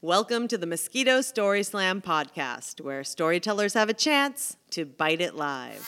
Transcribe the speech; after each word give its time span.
Welcome 0.00 0.46
to 0.46 0.56
the 0.56 0.64
Mosquito 0.64 1.20
Story 1.22 1.64
Slam 1.64 2.00
podcast, 2.00 2.80
where 2.80 3.02
storytellers 3.02 3.74
have 3.74 3.88
a 3.88 3.92
chance 3.92 4.56
to 4.70 4.84
bite 4.84 5.20
it 5.20 5.34
live. 5.34 5.84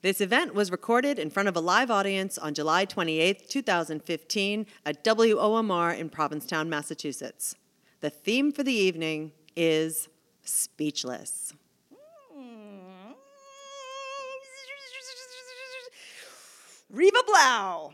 This 0.00 0.20
event 0.20 0.54
was 0.54 0.70
recorded 0.70 1.18
in 1.18 1.28
front 1.28 1.48
of 1.48 1.56
a 1.56 1.60
live 1.60 1.90
audience 1.90 2.38
on 2.38 2.54
July 2.54 2.84
28, 2.84 3.48
2015, 3.48 4.66
at 4.86 5.02
WOMR 5.02 5.98
in 5.98 6.08
Provincetown, 6.08 6.70
Massachusetts. 6.70 7.56
The 7.98 8.10
theme 8.10 8.52
for 8.52 8.62
the 8.62 8.72
evening 8.72 9.32
is 9.56 10.08
speechless. 10.44 11.52
Reva 16.88 17.18
Blau. 17.26 17.92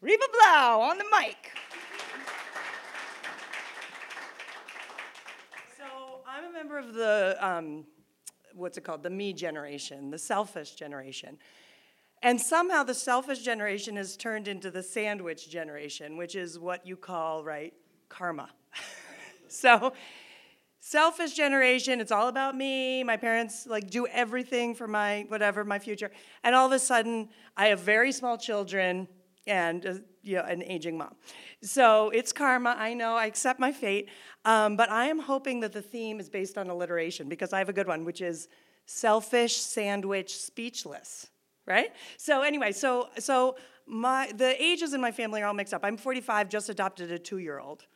Reva 0.00 0.24
Blau 0.32 0.80
on 0.80 0.96
the 0.96 1.04
mic. 1.20 1.52
So 5.76 5.84
I'm 6.48 6.54
a 6.54 6.58
member 6.58 6.78
of 6.78 6.94
the, 6.94 7.36
um, 7.40 7.84
what's 8.54 8.78
it 8.78 8.80
called, 8.82 9.02
the 9.02 9.10
me 9.10 9.34
generation, 9.34 10.10
the 10.10 10.18
selfish 10.18 10.70
generation. 10.76 11.36
And 12.22 12.40
somehow 12.40 12.84
the 12.84 12.94
selfish 12.94 13.40
generation 13.40 13.96
has 13.96 14.16
turned 14.16 14.48
into 14.48 14.70
the 14.70 14.82
sandwich 14.82 15.50
generation, 15.50 16.16
which 16.16 16.34
is 16.34 16.58
what 16.58 16.86
you 16.86 16.96
call, 16.96 17.44
right, 17.44 17.74
karma. 18.08 18.48
so 19.48 19.92
selfish 20.80 21.34
generation 21.34 22.00
it's 22.00 22.12
all 22.12 22.28
about 22.28 22.56
me 22.56 23.02
my 23.02 23.16
parents 23.16 23.66
like 23.66 23.90
do 23.90 24.06
everything 24.06 24.74
for 24.74 24.86
my 24.86 25.26
whatever 25.28 25.64
my 25.64 25.78
future 25.78 26.10
and 26.44 26.54
all 26.54 26.66
of 26.66 26.72
a 26.72 26.78
sudden 26.78 27.28
i 27.56 27.66
have 27.66 27.80
very 27.80 28.12
small 28.12 28.38
children 28.38 29.08
and 29.48 29.86
uh, 29.86 29.94
you 30.22 30.36
know, 30.36 30.42
an 30.42 30.62
aging 30.62 30.96
mom. 30.98 31.14
So 31.62 32.10
it's 32.10 32.32
karma 32.32 32.76
i 32.78 32.94
know 32.94 33.16
i 33.16 33.26
accept 33.26 33.58
my 33.58 33.72
fate 33.72 34.08
um, 34.44 34.76
but 34.76 34.90
i 34.90 35.06
am 35.06 35.18
hoping 35.18 35.60
that 35.60 35.72
the 35.72 35.82
theme 35.82 36.20
is 36.20 36.28
based 36.28 36.56
on 36.58 36.70
alliteration 36.70 37.28
because 37.28 37.52
i 37.52 37.58
have 37.58 37.68
a 37.68 37.72
good 37.72 37.88
one 37.88 38.04
which 38.04 38.20
is 38.20 38.48
selfish 38.86 39.56
sandwich 39.56 40.36
speechless 40.36 41.28
right? 41.66 41.92
So 42.16 42.42
anyway 42.42 42.72
so 42.72 43.10
so 43.18 43.56
my 43.86 44.32
the 44.34 44.60
ages 44.62 44.92
in 44.94 45.00
my 45.00 45.12
family 45.12 45.42
are 45.42 45.46
all 45.46 45.54
mixed 45.54 45.74
up. 45.74 45.84
I'm 45.84 45.96
45 45.96 46.48
just 46.48 46.68
adopted 46.68 47.12
a 47.12 47.18
two 47.18 47.38
year 47.38 47.58
old 47.58 47.86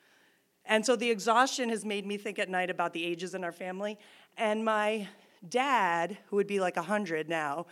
and 0.64 0.84
so 0.84 0.94
the 0.94 1.10
exhaustion 1.10 1.70
has 1.70 1.84
made 1.84 2.06
me 2.06 2.16
think 2.16 2.38
at 2.38 2.48
night 2.48 2.70
about 2.70 2.92
the 2.92 3.04
ages 3.04 3.34
in 3.34 3.42
our 3.42 3.52
family. 3.52 3.98
And 4.36 4.64
my 4.64 5.08
dad, 5.48 6.18
who 6.26 6.36
would 6.36 6.46
be 6.46 6.60
like 6.60 6.76
100 6.76 7.28
now, 7.28 7.66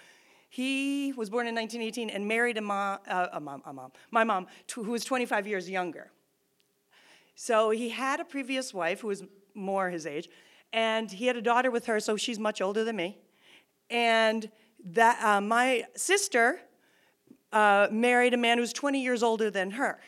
he 0.50 1.12
was 1.16 1.30
born 1.30 1.46
in 1.46 1.54
1918 1.54 2.10
and 2.10 2.26
married 2.26 2.58
a 2.58 2.60
mom, 2.60 2.98
uh, 3.06 3.28
a 3.32 3.40
mom, 3.40 3.62
a 3.64 3.72
mom 3.72 3.92
my 4.10 4.24
mom, 4.24 4.48
who 4.74 4.90
was 4.90 5.04
25 5.04 5.46
years 5.46 5.70
younger. 5.70 6.10
So 7.36 7.70
he 7.70 7.88
had 7.88 8.18
a 8.18 8.24
previous 8.24 8.74
wife 8.74 9.00
who 9.00 9.06
was 9.06 9.22
more 9.54 9.90
his 9.90 10.06
age, 10.06 10.28
and 10.72 11.10
he 11.10 11.26
had 11.28 11.36
a 11.36 11.42
daughter 11.42 11.70
with 11.70 11.86
her, 11.86 12.00
so 12.00 12.16
she's 12.16 12.38
much 12.38 12.60
older 12.60 12.82
than 12.82 12.96
me. 12.96 13.18
And 13.88 14.50
that 14.84 15.22
uh, 15.24 15.40
my 15.40 15.84
sister 15.94 16.60
uh, 17.52 17.86
married 17.92 18.34
a 18.34 18.36
man 18.36 18.58
who's 18.58 18.72
20 18.72 19.00
years 19.00 19.22
older 19.22 19.50
than 19.50 19.70
her. 19.72 20.00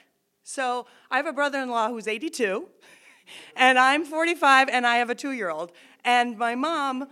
So 0.43 0.87
I 1.09 1.19
have 1.19 1.27
a 1.27 1.33
brother 1.33 1.61
in 1.61 1.71
law 1.71 1.89
who's 1.89 2.09
82, 2.09 2.67
and 3.55 3.79
I'm 3.79 4.05
45, 4.05 4.69
and 4.69 4.89
I 4.89 4.97
have 4.97 5.09
a 5.09 5.15
two 5.15 5.31
year 5.31 5.51
old. 5.51 5.71
And 6.05 6.37
my 6.37 6.57
mom 6.57 7.07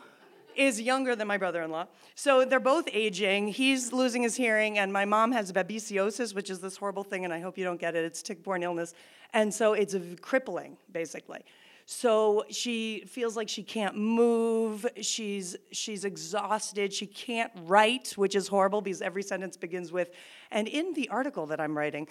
is 0.61 0.79
younger 0.79 1.17
than 1.17 1.27
my 1.27 1.39
brother 1.39 1.63
in 1.63 1.71
law. 1.71 1.87
So 2.15 2.45
they're 2.45 2.61
both 2.61 2.87
aging. 2.93 3.49
He's 3.49 3.95
losing 3.95 4.23
his 4.23 4.37
hearing, 4.37 4.79
and 4.79 4.93
my 4.93 5.07
mom 5.07 5.33
has 5.33 5.53
babesiosis, 5.53 6.35
which 6.35 6.51
is 6.51 6.61
this 6.61 6.77
horrible 6.77 7.03
thing, 7.03 7.25
and 7.25 7.33
I 7.33 7.41
hope 7.41 7.57
you 7.57 7.65
don't 7.65 7.81
get 7.81 7.97
it. 7.97 8.05
It's 8.05 8.23
tick 8.23 8.45
borne 8.45 8.63
illness. 8.63 8.93
And 9.33 9.55
so 9.55 9.73
it's 9.73 9.97
crippling, 10.21 10.77
basically. 10.93 11.45
So 11.87 12.45
she 12.51 13.05
feels 13.09 13.37
like 13.37 13.49
she 13.49 13.63
can't 13.65 13.97
move. 13.97 14.87
She's 15.01 15.57
she's 15.73 16.05
exhausted. 16.05 16.93
She 16.93 17.07
can't 17.07 17.51
write, 17.65 18.13
which 18.13 18.37
is 18.37 18.47
horrible 18.47 18.81
because 18.81 19.03
every 19.03 19.25
sentence 19.25 19.57
begins 19.57 19.91
with, 19.91 20.11
and 20.53 20.69
in 20.69 20.93
the 20.93 21.09
article 21.09 21.47
that 21.47 21.59
I'm 21.59 21.77
writing, 21.77 22.07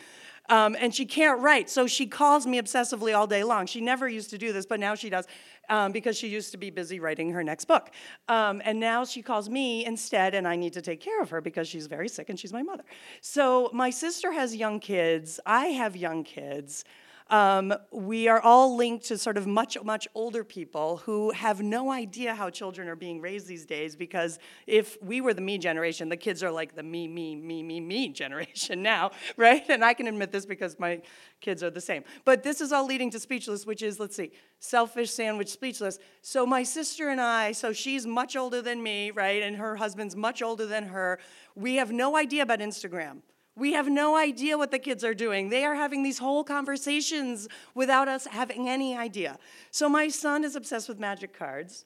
um, 0.50 0.76
and 0.80 0.94
she 0.94 1.06
can't 1.06 1.40
write. 1.42 1.70
So 1.70 1.88
she 1.88 2.08
calls 2.08 2.46
me 2.46 2.60
obsessively 2.60 3.16
all 3.16 3.28
day 3.28 3.44
long. 3.44 3.66
She 3.66 3.82
never 3.82 4.08
used 4.08 4.30
to 4.32 4.38
do 4.38 4.52
this, 4.52 4.66
but 4.66 4.80
now 4.80 4.96
she 4.96 5.10
does 5.10 5.28
um, 5.70 5.92
because 5.92 6.18
she 6.18 6.28
used 6.28 6.52
to 6.52 6.58
be 6.58 6.70
busy 6.70 7.00
writing 7.00 7.32
her 7.32 7.44
next 7.44 7.66
book. 7.66 7.92
Um, 8.28 8.62
and 8.66 8.80
now 8.80 9.06
she 9.06 9.22
calls 9.22 9.50
me 9.50 9.86
instead, 9.86 10.34
and 10.34 10.48
I 10.48 10.56
need 10.56 10.74
to 10.74 10.82
take 10.82 11.00
care 11.00 11.22
of 11.22 11.30
her 11.30 11.42
because 11.42 11.68
she's 11.68 11.88
very 11.88 12.10
sick 12.10 12.30
and 12.30 12.40
she's 12.40 12.54
my 12.54 12.64
mother. 12.64 12.84
So 13.22 13.70
my 13.74 13.90
sister 13.90 14.32
has 14.32 14.56
young 14.56 14.80
kids. 14.80 15.40
I 15.46 15.68
have 15.68 15.96
young 15.96 16.24
kids. 16.24 16.84
Um, 17.30 17.76
we 17.92 18.28
are 18.28 18.42
all 18.42 18.76
linked 18.76 19.06
to 19.06 19.18
sort 19.18 19.38
of 19.38 19.46
much, 19.46 19.78
much 19.84 20.08
older 20.16 20.44
people 20.44 20.98
who 20.98 21.30
have 21.32 21.62
no 21.62 21.92
idea 21.92 22.34
how 22.34 22.50
children 22.50 22.88
are 22.88 22.96
being 22.96 23.22
raised 23.22 23.48
these 23.48 23.68
days 23.68 23.96
because 23.96 24.40
if 24.66 24.98
we 25.02 25.22
were 25.22 25.36
the 25.36 25.42
me 25.42 25.60
generation, 25.60 26.10
the 26.10 26.18
kids 26.18 26.42
are 26.42 26.50
like 26.50 26.76
the 26.76 26.82
me, 26.82 27.08
me, 27.08 27.36
me, 27.36 27.62
me, 27.62 27.80
me 27.80 28.10
generation 28.14 28.82
now, 28.82 29.12
right? 29.38 29.64
And 29.70 29.86
I 29.86 29.94
can 29.94 30.08
admit 30.08 30.32
this 30.32 30.48
because 30.48 30.80
my 30.80 31.02
kids 31.40 31.62
are 31.62 31.70
the 31.70 31.82
same. 31.82 32.04
But 32.26 32.42
this 32.42 32.62
is 32.62 32.72
all 32.72 32.88
leading 32.88 33.12
to 33.12 33.20
speechless, 33.20 33.64
which 33.64 33.84
is, 33.84 34.00
let's 34.00 34.16
see, 34.16 34.32
selfish 34.60 35.12
sandwich 35.12 35.50
speechless. 35.50 36.00
So 36.24 36.48
my 36.48 36.64
sister 36.64 37.10
and 37.10 37.22
I, 37.22 37.52
so 37.52 37.74
she's 37.74 38.08
much 38.08 38.36
older 38.36 38.64
than 38.64 38.82
me, 38.82 39.12
right? 39.12 39.44
And 39.44 39.56
her 39.58 39.76
husband's 39.76 40.16
much 40.16 40.42
older 40.42 40.66
than 40.66 40.86
her. 40.86 41.20
We 41.54 41.76
have 41.76 41.92
no 41.92 42.18
idea 42.18 42.42
about 42.42 42.60
Instagram. 42.60 43.22
We 43.56 43.74
have 43.74 43.90
no 43.90 44.16
idea 44.16 44.58
what 44.58 44.72
the 44.72 44.80
kids 44.80 45.04
are 45.04 45.14
doing. 45.14 45.50
They 45.50 45.66
are 45.66 45.76
having 45.76 46.04
these 46.04 46.20
whole 46.20 46.44
conversations 46.44 47.48
without 47.76 48.08
us 48.08 48.26
having 48.26 48.70
any 48.70 48.96
idea. 48.96 49.38
So 49.72 49.90
my 49.90 50.08
son 50.08 50.44
is 50.44 50.56
obsessed 50.56 50.88
with 50.88 51.00
magic 51.00 51.38
cards. 51.38 51.86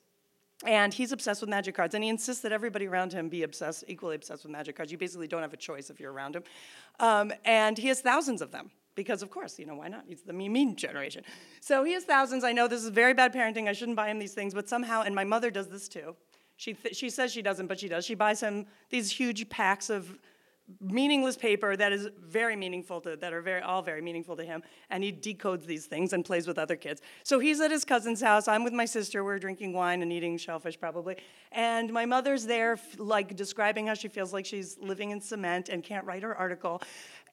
And 0.66 0.94
he's 0.94 1.12
obsessed 1.12 1.42
with 1.42 1.50
magic 1.50 1.76
cards, 1.76 1.94
and 1.94 2.04
he 2.04 2.10
insists 2.10 2.42
that 2.44 2.54
everybody 2.54 2.88
around 2.88 3.12
him 3.12 3.28
be 3.28 3.44
obsessed, 3.44 3.84
equally 3.88 4.16
obsessed 4.16 4.44
with 4.44 4.52
magic 4.52 4.78
cards. 4.78 4.94
You 4.94 4.98
basically 4.98 5.28
don't 5.28 5.42
have 5.42 5.52
a 5.52 5.58
choice 5.58 5.90
if 5.90 6.00
you're 6.00 6.14
around 6.14 6.38
him. 6.38 6.44
Um, 7.02 7.34
and 7.44 7.78
he 7.78 7.90
has 7.90 8.00
thousands 8.00 8.42
of 8.42 8.52
them 8.52 8.72
because, 8.96 9.22
of 9.22 9.30
course, 9.30 9.60
you 9.60 9.66
know, 9.66 9.76
why 9.76 9.90
not? 9.90 10.06
He's 10.08 10.22
the 10.22 10.32
me 10.32 10.48
mean 10.48 10.78
generation. 10.78 11.24
So 11.60 11.84
he 11.84 11.92
has 11.94 12.06
thousands. 12.06 12.46
I 12.46 12.54
know 12.54 12.70
this 12.70 12.84
is 12.84 12.90
very 12.90 13.14
bad 13.14 13.34
parenting. 13.34 13.68
I 13.68 13.74
shouldn't 13.74 13.98
buy 13.98 14.10
him 14.10 14.20
these 14.20 14.34
things, 14.34 14.54
but 14.54 14.70
somehow, 14.70 15.02
and 15.02 15.14
my 15.14 15.26
mother 15.26 15.52
does 15.52 15.68
this 15.68 15.90
too. 15.90 16.16
She, 16.56 16.74
th- 16.74 16.96
she 16.96 17.10
says 17.10 17.34
she 17.34 17.42
doesn't, 17.42 17.68
but 17.68 17.80
she 17.80 17.90
does. 17.90 18.06
She 18.06 18.16
buys 18.16 18.40
him 18.40 18.66
these 18.90 19.12
huge 19.12 19.50
packs 19.50 19.90
of 19.90 20.18
meaningless 20.80 21.36
paper 21.36 21.76
that 21.76 21.92
is 21.92 22.08
very 22.26 22.56
meaningful 22.56 23.02
to 23.02 23.18
that 23.18 23.34
are 23.34 23.42
very 23.42 23.62
all 23.62 23.82
very 23.82 24.02
meaningful 24.02 24.36
to 24.36 24.44
him 24.44 24.64
and 24.90 25.04
he 25.04 25.12
decodes 25.12 25.66
these 25.66 25.86
things 25.86 26.14
and 26.14 26.24
plays 26.24 26.48
with 26.48 26.58
other 26.58 26.76
kids. 26.76 27.02
So 27.24 27.40
he's 27.40 27.60
at 27.60 27.70
his 27.70 27.84
cousin's 27.84 28.22
house. 28.22 28.48
I'm 28.48 28.64
with 28.64 28.74
my 28.74 28.86
sister. 28.86 29.24
We're 29.24 29.40
drinking 29.40 29.74
wine 29.74 30.02
and 30.02 30.12
eating 30.12 30.38
shellfish 30.38 30.80
probably. 30.80 31.18
And 31.52 31.92
my 31.92 32.06
mother's 32.06 32.46
there 32.46 32.80
like 32.98 33.36
describing 33.36 33.88
how 33.88 33.94
she 33.94 34.08
feels 34.08 34.32
like 34.32 34.46
she's 34.46 34.78
living 34.80 35.12
in 35.12 35.20
cement 35.20 35.70
and 35.70 35.84
can't 35.84 36.06
write 36.06 36.24
her 36.24 36.36
article. 36.36 36.82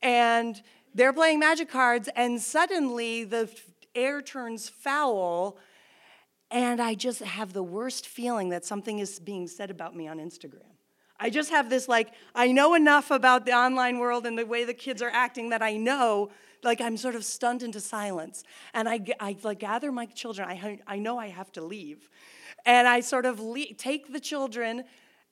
And 0.03 0.61
they're 0.95 1.13
playing 1.13 1.39
magic 1.39 1.71
cards 1.71 2.09
and 2.17 2.41
suddenly 2.41 3.25
the 3.25 3.49
air 3.95 4.23
turns 4.23 4.69
foul 4.69 5.57
and 6.51 6.81
i 6.81 6.95
just 6.95 7.21
have 7.21 7.53
the 7.53 7.63
worst 7.63 8.07
feeling 8.07 8.49
that 8.49 8.65
something 8.65 8.99
is 8.99 9.19
being 9.19 9.47
said 9.47 9.71
about 9.71 9.95
me 9.95 10.09
on 10.09 10.19
instagram 10.19 10.71
I 11.23 11.29
just 11.29 11.51
have 11.51 11.69
this 11.69 11.87
like, 11.87 12.15
I 12.35 12.51
know 12.51 12.75
enough 12.75 13.11
about 13.11 13.45
the 13.45 13.53
online 13.53 13.99
world 13.99 14.25
and 14.25 14.39
the 14.39 14.47
way 14.47 14.65
the 14.65 14.75
kids 14.75 15.03
are 15.03 15.11
acting 15.11 15.51
that 15.51 15.63
I 15.63 15.77
know, 15.77 16.31
like, 16.63 16.81
I'm 16.81 16.97
sort 16.97 17.15
of 17.15 17.25
stunned 17.25 17.63
into 17.63 17.79
silence. 17.79 18.43
And 18.73 18.89
I, 18.89 19.01
I 19.21 19.37
like 19.43 19.59
gather 19.59 19.93
my 19.93 20.07
children. 20.07 20.49
I, 20.49 20.81
I 20.87 20.99
know 20.99 21.19
I 21.19 21.29
have 21.29 21.53
to 21.53 21.61
leave. 21.61 22.09
And 22.65 22.89
I 22.89 23.01
sort 23.01 23.27
of 23.27 23.39
le- 23.39 23.75
take 23.77 24.13
the 24.13 24.21
children, 24.21 24.85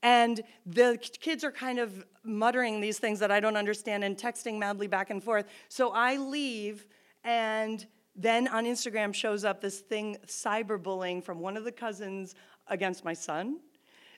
and 0.03 0.43
the 0.65 0.99
kids 1.21 1.43
are 1.43 1.51
kind 1.51 1.79
of 1.79 2.05
muttering 2.23 2.81
these 2.81 2.99
things 2.99 3.19
that 3.21 3.31
I 3.31 3.41
don't 3.41 3.57
understand 3.57 4.05
and 4.05 4.17
texting 4.17 4.59
madly 4.59 4.87
back 4.87 5.11
and 5.11 5.23
forth. 5.23 5.47
So 5.69 5.91
I 5.91 6.17
leave, 6.17 6.87
and 7.25 7.87
then 8.15 8.49
on 8.49 8.65
Instagram 8.65 9.15
shows 9.15 9.45
up 9.45 9.61
this 9.61 9.81
thing, 9.81 10.17
cyberbullying 10.27 11.23
from 11.23 11.41
one 11.41 11.57
of 11.57 11.65
the 11.65 11.73
cousins 11.73 12.35
against 12.69 13.05
my 13.05 13.15
son 13.15 13.61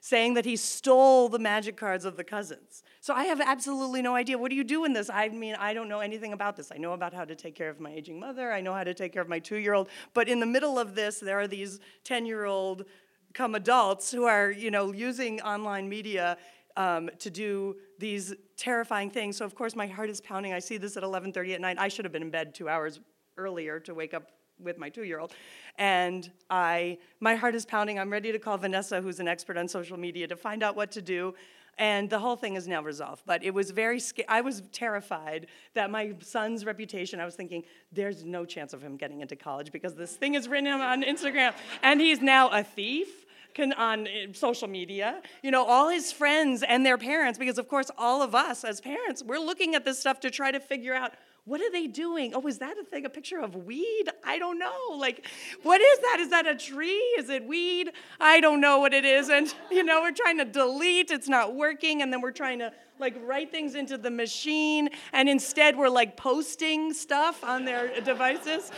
saying 0.00 0.35
that 0.35 0.44
he 0.44 0.56
stole 0.56 1.29
the 1.29 1.38
magic 1.38 1.76
cards 1.76 2.05
of 2.05 2.17
the 2.17 2.25
cousins. 2.25 2.82
So 3.00 3.14
I 3.14 3.25
have 3.25 3.41
absolutely 3.41 4.02
no 4.02 4.14
idea. 4.14 4.38
What 4.38 4.50
do 4.50 4.56
you 4.56 4.64
do 4.64 4.85
in 4.85 4.93
this? 4.93 5.11
I 5.11 5.29
mean, 5.29 5.55
I 5.56 5.75
don't 5.75 5.88
know 5.88 6.00
anything 6.00 6.32
about 6.32 6.56
this. 6.56 6.70
I 6.73 6.79
know 6.79 6.93
about 6.93 7.12
how 7.12 7.25
to 7.25 7.35
take 7.35 7.55
care 7.55 7.69
of 7.69 7.81
my 7.81 7.91
aging 7.91 8.19
mother, 8.19 8.52
I 8.52 8.61
know 8.61 8.75
how 8.75 8.85
to 8.85 8.94
take 8.94 9.12
care 9.12 9.23
of 9.23 9.29
my 9.29 9.38
two 9.38 9.56
year 9.56 9.75
old. 9.75 9.88
But 10.14 10.29
in 10.29 10.41
the 10.41 10.47
middle 10.47 10.79
of 10.79 10.94
this, 10.94 11.20
there 11.20 11.38
are 11.38 11.49
these 11.49 11.81
10 12.05 12.26
year 12.26 12.44
old 12.44 12.85
come 13.32 13.55
adults 13.55 14.11
who 14.11 14.25
are, 14.25 14.50
you 14.50 14.70
know, 14.70 14.93
using 14.93 15.41
online 15.43 15.88
media 15.88 16.37
um, 16.76 17.11
to 17.19 17.31
do 17.31 17.76
these 17.99 18.35
terrifying 18.56 19.11
things. 19.11 19.37
So 19.37 19.44
of 19.44 19.55
course 19.55 19.76
my 19.76 19.87
heart 19.87 20.11
is 20.11 20.20
pounding. 20.20 20.52
I 20.52 20.58
see 20.58 20.76
this 20.76 20.97
at 20.97 21.02
11:30 21.02 21.55
at 21.55 21.61
night. 21.61 21.79
I 21.79 21.88
should 21.88 22.05
have 22.05 22.12
been 22.12 22.23
in 22.23 22.31
bed 22.31 22.55
two 22.55 22.69
hours 22.69 23.00
earlier 23.37 23.81
to 23.81 23.94
wake 23.94 24.14
up 24.14 24.31
with 24.62 24.78
my 24.78 24.88
two-year-old 24.88 25.32
and 25.78 26.30
i 26.50 26.98
my 27.20 27.34
heart 27.34 27.54
is 27.54 27.64
pounding 27.64 27.98
i'm 27.98 28.10
ready 28.10 28.32
to 28.32 28.38
call 28.38 28.56
vanessa 28.56 29.00
who's 29.00 29.20
an 29.20 29.28
expert 29.28 29.56
on 29.56 29.66
social 29.68 29.96
media 29.96 30.26
to 30.26 30.36
find 30.36 30.62
out 30.62 30.76
what 30.76 30.90
to 30.90 31.02
do 31.02 31.34
And 31.78 32.10
the 32.10 32.18
whole 32.18 32.36
thing 32.36 32.56
is 32.56 32.68
now 32.68 32.82
resolved. 32.82 33.22
But 33.24 33.42
it 33.42 33.54
was 33.54 33.70
very, 33.70 34.00
sca- 34.00 34.30
I 34.30 34.42
was 34.42 34.62
terrified 34.70 35.46
that 35.72 35.90
my 35.90 36.14
son's 36.20 36.66
reputation, 36.66 37.20
I 37.20 37.24
was 37.24 37.36
thinking, 37.36 37.64
there's 37.90 38.22
no 38.22 38.44
chance 38.44 38.74
of 38.74 38.82
him 38.82 38.98
getting 38.98 39.22
into 39.22 39.34
college 39.34 39.72
because 39.72 39.94
this 39.94 40.14
thing 40.14 40.34
is 40.34 40.46
written 40.46 40.68
on 40.68 41.02
Instagram. 41.02 41.54
And 41.82 41.98
he's 41.98 42.20
now 42.20 42.50
a 42.50 42.62
thief 42.62 43.24
can, 43.54 43.72
on 43.72 44.06
uh, 44.06 44.32
social 44.32 44.68
media, 44.68 45.22
you 45.42 45.50
know, 45.50 45.64
all 45.64 45.88
his 45.88 46.12
friends 46.12 46.62
and 46.62 46.84
their 46.84 46.98
parents, 46.98 47.38
because 47.38 47.58
of 47.58 47.66
course, 47.66 47.90
all 47.96 48.20
of 48.22 48.34
us 48.34 48.62
as 48.62 48.80
parents, 48.80 49.22
we're 49.22 49.38
looking 49.38 49.74
at 49.74 49.84
this 49.84 49.98
stuff 49.98 50.20
to 50.20 50.30
try 50.30 50.50
to 50.50 50.60
figure 50.60 50.94
out 50.94 51.14
what 51.50 51.61
are 51.61 51.70
they 51.73 51.88
doing? 51.88 52.32
Oh, 52.32 52.47
is 52.47 52.58
that 52.58 52.79
a 52.79 52.85
thing, 52.85 53.05
a 53.05 53.11
picture 53.11 53.41
of 53.41 53.56
weed? 53.56 54.05
I 54.25 54.38
don't 54.38 54.56
know. 54.56 54.97
Like, 54.97 55.26
what 55.64 55.81
is 55.81 55.99
that? 55.99 56.19
Is 56.20 56.29
that 56.29 56.47
a 56.47 56.55
tree? 56.55 57.02
Is 57.19 57.29
it 57.29 57.44
weed? 57.44 57.91
I 58.20 58.38
don't 58.38 58.61
know 58.61 58.79
what 58.79 58.94
it 58.94 59.05
is. 59.05 59.29
And, 59.31 59.52
you 59.70 59.82
know, 59.82 60.00
we're 60.00 60.12
trying 60.12 60.38
to 60.38 60.44
delete, 60.44 61.11
it's 61.11 61.29
not 61.29 61.56
working. 61.56 62.02
And 62.02 62.12
then 62.12 62.20
we're 62.20 62.31
trying 62.31 62.61
to, 62.61 62.73
like, 63.00 63.17
write 63.25 63.50
things 63.50 63.75
into 63.75 63.99
the 63.99 64.12
machine. 64.12 64.91
And 65.12 65.29
instead, 65.29 65.76
we're, 65.76 65.88
like, 65.88 66.17
posting 66.17 66.93
stuff 66.93 67.43
on 67.43 67.64
their 67.64 68.00
devices. 68.00 68.70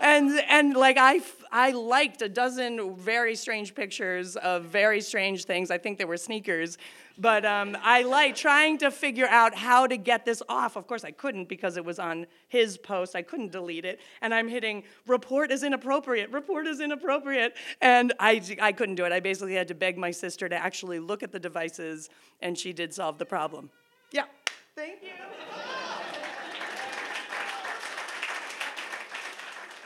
And, 0.00 0.40
and 0.48 0.74
like, 0.74 0.96
I, 0.98 1.20
I 1.50 1.72
liked 1.72 2.22
a 2.22 2.28
dozen 2.28 2.96
very 2.96 3.34
strange 3.34 3.74
pictures 3.74 4.36
of 4.36 4.64
very 4.64 5.00
strange 5.00 5.44
things. 5.44 5.70
I 5.70 5.78
think 5.78 5.98
they 5.98 6.04
were 6.04 6.16
sneakers 6.16 6.78
but 7.18 7.44
um, 7.44 7.76
I 7.82 8.02
like 8.02 8.36
trying 8.36 8.78
to 8.78 8.90
figure 8.90 9.26
out 9.26 9.54
how 9.54 9.86
to 9.86 9.96
get 9.96 10.24
this 10.24 10.40
off. 10.48 10.76
Of 10.76 10.86
course, 10.86 11.04
I 11.04 11.10
couldn't 11.10 11.48
because 11.48 11.76
it 11.76 11.84
was 11.84 11.98
on 11.98 12.26
his 12.48 12.78
post. 12.78 13.16
I 13.16 13.22
couldn't 13.22 13.50
delete 13.50 13.84
it. 13.84 14.00
And 14.22 14.32
I'm 14.32 14.48
hitting 14.48 14.84
report 15.06 15.50
is 15.50 15.64
inappropriate, 15.64 16.30
report 16.30 16.66
is 16.66 16.80
inappropriate. 16.80 17.56
And 17.80 18.12
I, 18.20 18.40
I 18.62 18.72
couldn't 18.72 18.94
do 18.94 19.04
it. 19.04 19.12
I 19.12 19.20
basically 19.20 19.54
had 19.54 19.68
to 19.68 19.74
beg 19.74 19.98
my 19.98 20.12
sister 20.12 20.48
to 20.48 20.56
actually 20.56 21.00
look 21.00 21.22
at 21.22 21.32
the 21.32 21.40
devices, 21.40 22.08
and 22.40 22.56
she 22.56 22.72
did 22.72 22.94
solve 22.94 23.18
the 23.18 23.26
problem. 23.26 23.70
Yeah. 24.12 24.24
Thank 24.76 25.02
you. 25.02 25.08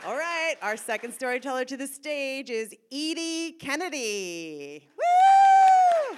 All 0.05 0.17
right, 0.17 0.55
our 0.61 0.75
second 0.75 1.13
storyteller 1.13 1.63
to 1.63 1.77
the 1.77 1.87
stage 1.87 2.49
is 2.49 2.75
Edie 2.91 3.53
Kennedy. 3.53 4.89
Woo! 4.97 6.17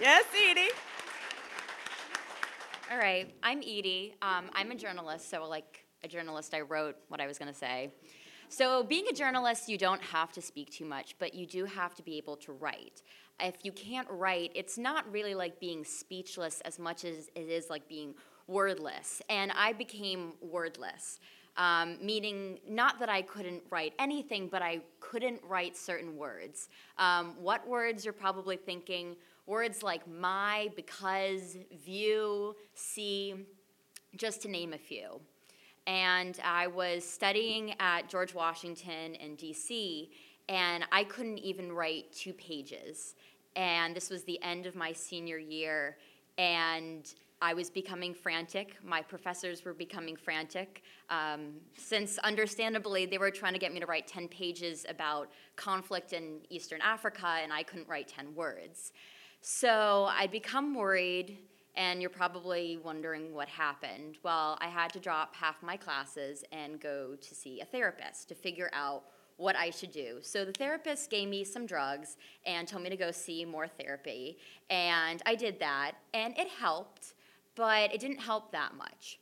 Yes, 0.00 0.24
Edie. 0.48 0.70
All 2.90 2.96
right, 2.96 3.30
I'm 3.42 3.58
Edie. 3.58 4.14
Um, 4.22 4.46
I'm 4.54 4.70
a 4.70 4.74
journalist, 4.74 5.28
so 5.28 5.46
like 5.46 5.84
a 6.02 6.08
journalist, 6.08 6.54
I 6.54 6.62
wrote 6.62 6.96
what 7.08 7.20
I 7.20 7.26
was 7.26 7.36
going 7.36 7.52
to 7.52 7.58
say. 7.58 7.90
So, 8.48 8.82
being 8.82 9.04
a 9.10 9.12
journalist, 9.12 9.68
you 9.68 9.76
don't 9.76 10.02
have 10.02 10.32
to 10.32 10.40
speak 10.40 10.70
too 10.70 10.86
much, 10.86 11.16
but 11.18 11.34
you 11.34 11.46
do 11.46 11.66
have 11.66 11.94
to 11.96 12.02
be 12.02 12.16
able 12.16 12.36
to 12.38 12.52
write. 12.52 13.02
If 13.38 13.56
you 13.64 13.72
can't 13.72 14.08
write, 14.10 14.52
it's 14.54 14.78
not 14.78 15.10
really 15.12 15.34
like 15.34 15.60
being 15.60 15.84
speechless 15.84 16.62
as 16.62 16.78
much 16.78 17.04
as 17.04 17.28
it 17.34 17.50
is 17.50 17.68
like 17.68 17.86
being 17.86 18.14
wordless. 18.46 19.20
And 19.28 19.52
I 19.52 19.74
became 19.74 20.32
wordless, 20.40 21.20
um, 21.56 21.98
meaning 22.00 22.58
not 22.68 22.98
that 22.98 23.08
I 23.08 23.22
couldn't 23.22 23.62
write 23.70 23.94
anything, 23.98 24.48
but 24.48 24.62
I 24.62 24.80
couldn't 25.00 25.40
write 25.46 25.76
certain 25.76 26.16
words. 26.16 26.68
Um, 26.98 27.34
what 27.40 27.66
words 27.68 28.04
you're 28.04 28.12
probably 28.12 28.56
thinking? 28.56 29.16
Words 29.46 29.82
like 29.82 30.08
my, 30.08 30.70
because, 30.74 31.56
view, 31.84 32.56
see, 32.74 33.34
just 34.16 34.42
to 34.42 34.48
name 34.48 34.72
a 34.72 34.78
few. 34.78 35.20
And 35.86 36.38
I 36.42 36.66
was 36.66 37.04
studying 37.04 37.74
at 37.78 38.08
George 38.08 38.34
Washington 38.34 39.14
in 39.16 39.36
DC, 39.36 40.08
and 40.48 40.84
I 40.90 41.04
couldn't 41.04 41.38
even 41.38 41.72
write 41.72 42.12
two 42.12 42.32
pages. 42.32 43.14
And 43.54 43.94
this 43.94 44.10
was 44.10 44.24
the 44.24 44.42
end 44.42 44.66
of 44.66 44.74
my 44.74 44.92
senior 44.92 45.38
year, 45.38 45.98
and 46.38 47.12
I 47.44 47.52
was 47.52 47.68
becoming 47.68 48.14
frantic. 48.14 48.74
My 48.82 49.02
professors 49.02 49.66
were 49.66 49.74
becoming 49.74 50.16
frantic, 50.16 50.82
um, 51.10 51.52
since 51.76 52.16
understandably 52.16 53.04
they 53.04 53.18
were 53.18 53.30
trying 53.30 53.52
to 53.52 53.58
get 53.58 53.70
me 53.70 53.80
to 53.80 53.86
write 53.86 54.06
10 54.06 54.28
pages 54.28 54.86
about 54.88 55.30
conflict 55.54 56.14
in 56.14 56.38
Eastern 56.48 56.80
Africa, 56.80 57.40
and 57.42 57.52
I 57.52 57.62
couldn't 57.62 57.86
write 57.86 58.08
10 58.08 58.34
words. 58.34 58.94
So 59.42 60.06
I'd 60.08 60.30
become 60.30 60.74
worried, 60.74 61.36
and 61.76 62.00
you're 62.00 62.08
probably 62.08 62.78
wondering 62.82 63.34
what 63.34 63.48
happened. 63.48 64.16
Well, 64.22 64.56
I 64.62 64.68
had 64.68 64.90
to 64.94 64.98
drop 64.98 65.36
half 65.36 65.62
my 65.62 65.76
classes 65.76 66.44
and 66.50 66.80
go 66.80 67.14
to 67.14 67.34
see 67.34 67.60
a 67.60 67.66
therapist 67.66 68.26
to 68.30 68.34
figure 68.34 68.70
out 68.72 69.02
what 69.36 69.54
I 69.54 69.68
should 69.68 69.92
do. 69.92 70.20
So 70.22 70.46
the 70.46 70.52
therapist 70.52 71.10
gave 71.10 71.28
me 71.28 71.44
some 71.44 71.66
drugs 71.66 72.16
and 72.46 72.66
told 72.66 72.84
me 72.84 72.88
to 72.88 72.96
go 72.96 73.10
see 73.10 73.44
more 73.44 73.68
therapy, 73.68 74.38
and 74.70 75.20
I 75.26 75.34
did 75.34 75.60
that, 75.60 75.92
and 76.14 76.38
it 76.38 76.48
helped, 76.48 77.12
but 77.54 77.92
it 77.92 78.00
didn't 78.00 78.20
help 78.20 78.52
that 78.52 78.74
much. 78.76 79.18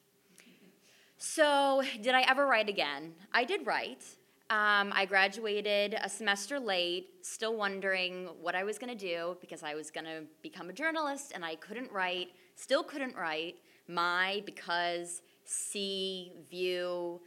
So, 1.19 1.83
did 2.01 2.15
I 2.15 2.23
ever 2.23 2.47
write 2.47 2.69
again? 2.69 3.13
I 3.33 3.45
did 3.45 3.65
write. 3.65 4.05
Um, 4.51 4.93
I 4.93 5.07
graduated 5.07 5.97
a 6.03 6.09
semester 6.09 6.59
late, 6.59 7.11
still 7.23 7.57
wondering 7.57 8.29
what 8.41 8.55
I 8.55 8.65
was 8.65 8.77
going 8.77 8.97
to 8.97 8.99
do 8.99 9.37
because 9.41 9.63
I 9.63 9.75
was 9.75 9.91
going 9.91 10.05
to 10.05 10.25
become 10.43 10.69
a 10.69 10.73
journalist 10.73 11.33
and 11.35 11.45
I 11.45 11.55
couldn't 11.55 11.93
write, 11.93 12.31
still 12.57 12.83
couldn't 12.83 13.15
write 13.17 13.55
my, 13.89 14.43
because, 14.45 15.23
see, 15.45 16.33
view. 16.51 17.21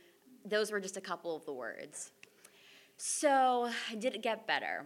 Those 0.46 0.72
were 0.72 0.80
just 0.80 0.98
a 0.98 1.02
couple 1.02 1.36
of 1.36 1.46
the 1.46 1.54
words. 1.54 2.12
So, 2.98 3.70
did 3.98 4.14
it 4.14 4.22
get 4.22 4.46
better? 4.46 4.86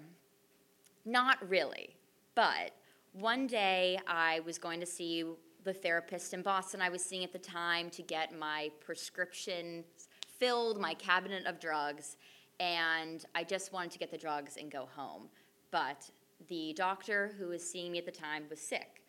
Not 1.04 1.38
really, 1.50 1.95
but 2.36 2.72
one 3.13 3.48
day 3.48 4.00
I 4.07 4.42
was 4.42 4.57
going 4.57 4.80
to 4.80 4.86
see 4.86 5.25
the 5.63 5.73
therapist 5.73 6.33
in 6.33 6.41
Boston 6.41 6.81
I 6.81 6.89
was 6.89 7.03
seeing 7.03 7.23
at 7.23 7.33
the 7.33 7.39
time 7.39 7.89
to 7.91 8.01
get 8.01 8.38
my 8.38 8.71
prescriptions 8.79 9.85
filled, 10.27 10.79
my 10.79 10.94
cabinet 10.94 11.45
of 11.45 11.59
drugs, 11.59 12.17
and 12.59 13.25
I 13.35 13.44
just 13.44 13.73
wanted 13.73 13.91
to 13.91 14.00
get 14.00 14.11
the 14.11 14.17
drugs 14.17 14.57
and 14.57 14.71
go 14.71 14.88
home. 14.95 15.29
But 15.71 16.09
the 16.47 16.73
doctor 16.75 17.35
who 17.38 17.50
was 17.50 17.67
seeing 17.67 17.91
me 17.91 18.00
at 18.00 18.06
the 18.06 18.11
time 18.11 18.45
was 18.50 18.59
sick. 18.59 19.03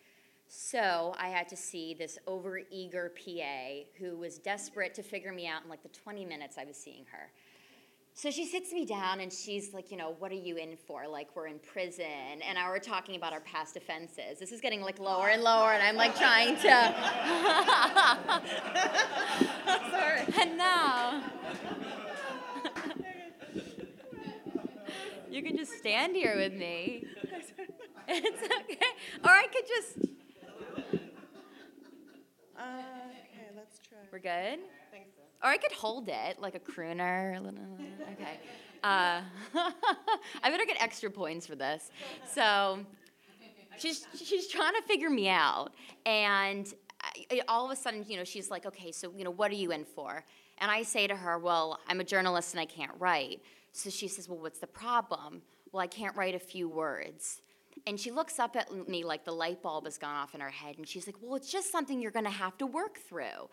So 0.49 1.15
I 1.17 1.29
had 1.29 1.49
to 1.51 1.57
see 1.57 1.95
this 1.95 2.19
overeager 2.27 3.11
PA 3.15 3.89
who 3.99 4.17
was 4.17 4.39
desperate 4.39 4.95
to 4.95 5.03
figure 5.03 5.33
me 5.33 5.47
out 5.47 5.63
in 5.63 5.71
like 5.71 5.83
the 5.83 5.89
20 5.89 6.25
minutes 6.25 6.59
I 6.59 6.65
was 6.65 6.77
seeing 6.77 7.05
her. 7.13 7.31
So 8.21 8.31
she 8.31 8.45
sits 8.45 8.71
me 8.71 8.85
down 8.85 9.21
and 9.21 9.33
she's 9.33 9.73
like, 9.73 9.91
you 9.91 9.97
know, 9.97 10.15
what 10.19 10.31
are 10.31 10.35
you 10.35 10.57
in 10.57 10.77
for? 10.77 11.09
Like, 11.09 11.35
we're 11.35 11.47
in 11.47 11.59
prison. 11.59 12.43
And 12.47 12.59
I 12.59 12.69
were 12.69 12.79
talking 12.79 13.17
about 13.17 13.33
our 13.33 13.41
past 13.41 13.79
offenses. 13.79 14.39
This 14.39 14.53
is 14.53 14.61
getting 14.61 14.83
like 14.83 14.99
lower 14.99 15.31
and 15.31 15.43
lower, 15.43 15.73
and 15.73 15.83
I'm 15.83 15.97
like 15.97 16.15
trying 16.15 16.55
to. 16.57 16.61
Sorry. 19.91 20.21
and 20.39 20.59
now. 20.59 21.23
you 25.31 25.43
can 25.43 25.57
just 25.57 25.79
stand 25.79 26.15
here 26.15 26.37
with 26.37 26.53
me. 26.53 27.07
It's 28.07 28.43
okay. 28.43 28.77
Or 29.25 29.31
I 29.31 29.47
could 29.47 29.67
just. 29.67 29.97
Uh, 32.55 32.59
okay, 32.59 33.49
let's 33.57 33.79
try. 33.89 33.99
We're 34.13 34.19
good? 34.19 34.59
Or 35.43 35.49
I 35.49 35.57
could 35.57 35.73
hold 35.73 36.09
it 36.09 36.41
like 36.41 36.55
a 36.55 36.61
crooner. 36.61 37.39
Okay. 38.13 38.41
Uh, 38.83 39.21
I 40.43 40.51
better 40.51 40.65
get 40.65 40.83
extra 40.83 41.11
points 41.11 41.47
for 41.47 41.55
this. 41.55 41.91
So 42.27 42.81
she's 43.79 44.07
she's 44.15 44.49
trying 44.49 44.75
to 44.75 44.83
figure 44.83 45.11
me 45.11 45.29
out, 45.29 45.73
and 46.07 46.73
I, 47.31 47.43
all 47.47 47.65
of 47.65 47.71
a 47.71 47.77
sudden, 47.77 48.05
you 48.09 48.17
know, 48.17 48.25
she's 48.25 48.51
like, 48.51 48.67
"Okay, 48.67 48.91
so 48.91 49.13
you 49.17 49.23
know, 49.25 49.31
what 49.31 49.51
are 49.51 49.55
you 49.55 49.71
in 49.73 49.85
for?" 49.85 50.25
And 50.59 50.71
I 50.71 50.83
say 50.83 51.07
to 51.07 51.15
her, 51.15 51.39
"Well, 51.39 51.79
I'm 51.89 52.01
a 52.01 52.05
journalist 52.05 52.55
and 52.55 52.61
I 52.61 52.67
can't 52.67 52.93
write." 52.99 53.41
So 53.73 53.91
she 53.91 54.09
says, 54.09 54.29
"Well, 54.29 54.39
what's 54.39 54.59
the 54.59 54.67
problem?" 54.67 55.43
Well, 55.73 55.83
I 55.83 55.87
can't 55.87 56.17
write 56.17 56.35
a 56.35 56.39
few 56.41 56.69
words. 56.69 57.41
And 57.87 57.99
she 57.99 58.11
looks 58.11 58.39
up 58.39 58.57
at 58.57 58.89
me 58.89 59.05
like 59.05 59.25
the 59.25 59.33
light 59.33 59.63
bulb 59.63 59.85
has 59.85 59.99
gone 59.99 60.17
off 60.17 60.35
in 60.35 60.41
her 60.41 60.51
head, 60.51 60.77
and 60.79 60.87
she's 60.89 61.07
like, 61.07 61.17
Well, 61.23 61.37
it's 61.37 61.51
just 61.51 61.71
something 61.71 62.01
you're 62.01 62.11
gonna 62.11 62.31
have 62.31 62.59
to 62.59 62.67
work 62.67 62.99
through. 62.99 63.49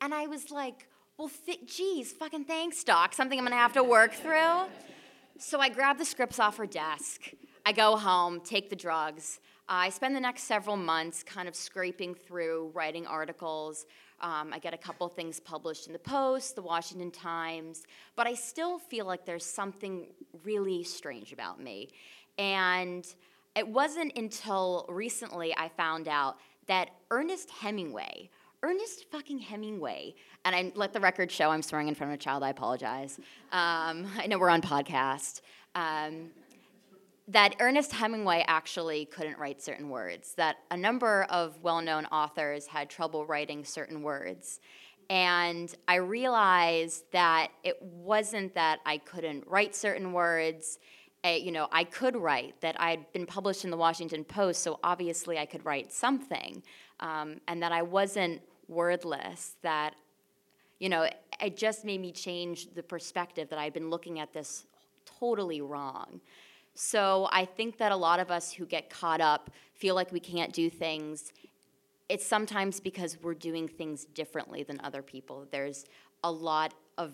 And 0.00 0.12
I 0.12 0.26
was 0.26 0.50
like, 0.50 0.86
Well, 1.18 1.30
th- 1.46 1.66
geez, 1.66 2.12
fucking 2.12 2.44
thanks, 2.44 2.82
Doc. 2.82 3.12
Something 3.12 3.38
I'm 3.38 3.44
gonna 3.44 3.56
have 3.56 3.74
to 3.74 3.84
work 3.84 4.14
through. 4.14 4.62
So 5.38 5.60
I 5.60 5.68
grab 5.68 5.98
the 5.98 6.04
scripts 6.04 6.38
off 6.38 6.56
her 6.56 6.66
desk. 6.66 7.32
I 7.66 7.72
go 7.72 7.96
home, 7.96 8.40
take 8.40 8.70
the 8.70 8.76
drugs. 8.76 9.38
I 9.68 9.90
spend 9.90 10.16
the 10.16 10.20
next 10.20 10.44
several 10.44 10.76
months 10.76 11.22
kind 11.22 11.48
of 11.48 11.54
scraping 11.54 12.14
through, 12.14 12.72
writing 12.74 13.06
articles. 13.06 13.86
Um, 14.20 14.52
I 14.52 14.58
get 14.58 14.72
a 14.74 14.78
couple 14.78 15.08
things 15.08 15.38
published 15.38 15.86
in 15.86 15.92
the 15.92 15.98
Post, 15.98 16.56
the 16.56 16.62
Washington 16.62 17.10
Times, 17.10 17.84
but 18.16 18.26
I 18.26 18.34
still 18.34 18.78
feel 18.78 19.04
like 19.04 19.24
there's 19.24 19.44
something 19.44 20.06
really 20.44 20.82
strange 20.82 21.32
about 21.32 21.60
me. 21.60 21.90
And 22.38 23.06
it 23.54 23.66
wasn't 23.66 24.16
until 24.16 24.86
recently 24.88 25.54
I 25.56 25.68
found 25.68 26.08
out 26.08 26.36
that 26.66 26.90
Ernest 27.10 27.50
Hemingway, 27.50 28.30
Ernest 28.64 29.06
fucking 29.10 29.40
Hemingway, 29.40 30.14
and 30.44 30.54
I 30.54 30.70
let 30.76 30.92
the 30.92 31.00
record 31.00 31.32
show 31.32 31.50
I'm 31.50 31.62
swearing 31.62 31.88
in 31.88 31.96
front 31.96 32.12
of 32.12 32.14
a 32.14 32.22
child. 32.22 32.44
I 32.44 32.50
apologize. 32.50 33.18
Um, 33.50 34.06
I 34.16 34.26
know 34.28 34.38
we're 34.38 34.50
on 34.50 34.62
podcast. 34.62 35.40
Um, 35.74 36.30
that 37.26 37.56
Ernest 37.58 37.92
Hemingway 37.92 38.44
actually 38.46 39.06
couldn't 39.06 39.36
write 39.38 39.60
certain 39.60 39.88
words, 39.88 40.34
that 40.34 40.58
a 40.70 40.76
number 40.76 41.24
of 41.24 41.60
well 41.62 41.80
known 41.80 42.06
authors 42.06 42.68
had 42.68 42.88
trouble 42.88 43.26
writing 43.26 43.64
certain 43.64 44.00
words. 44.02 44.60
And 45.10 45.74
I 45.88 45.96
realized 45.96 47.04
that 47.10 47.48
it 47.64 47.82
wasn't 47.82 48.54
that 48.54 48.78
I 48.86 48.98
couldn't 48.98 49.44
write 49.48 49.74
certain 49.74 50.12
words. 50.12 50.78
Uh, 51.24 51.30
you 51.30 51.50
know, 51.50 51.68
I 51.72 51.82
could 51.82 52.16
write, 52.16 52.60
that 52.60 52.80
I'd 52.80 53.12
been 53.12 53.26
published 53.26 53.64
in 53.64 53.70
the 53.70 53.76
Washington 53.76 54.22
Post, 54.24 54.62
so 54.62 54.78
obviously 54.84 55.38
I 55.38 55.46
could 55.46 55.64
write 55.64 55.92
something. 55.92 56.62
Um, 57.00 57.40
and 57.48 57.60
that 57.62 57.72
I 57.72 57.82
wasn't 57.82 58.40
wordless, 58.68 59.56
that, 59.62 59.94
you 60.78 60.88
know, 60.88 61.08
it 61.40 61.56
just 61.56 61.84
made 61.84 62.00
me 62.00 62.12
change 62.12 62.72
the 62.74 62.82
perspective 62.82 63.48
that 63.50 63.58
I'd 63.58 63.72
been 63.72 63.90
looking 63.90 64.20
at 64.20 64.32
this 64.32 64.64
totally 65.04 65.60
wrong. 65.60 66.20
So 66.74 67.28
I 67.30 67.44
think 67.44 67.78
that 67.78 67.92
a 67.92 67.96
lot 67.96 68.20
of 68.20 68.30
us 68.30 68.52
who 68.52 68.64
get 68.64 68.88
caught 68.88 69.20
up 69.20 69.50
feel 69.74 69.94
like 69.94 70.10
we 70.12 70.20
can't 70.20 70.52
do 70.52 70.70
things. 70.70 71.32
It's 72.08 72.26
sometimes 72.26 72.80
because 72.80 73.18
we're 73.22 73.34
doing 73.34 73.68
things 73.68 74.06
differently 74.06 74.62
than 74.62 74.80
other 74.82 75.02
people. 75.02 75.46
There's 75.50 75.84
a 76.24 76.30
lot 76.30 76.74
of 76.98 77.12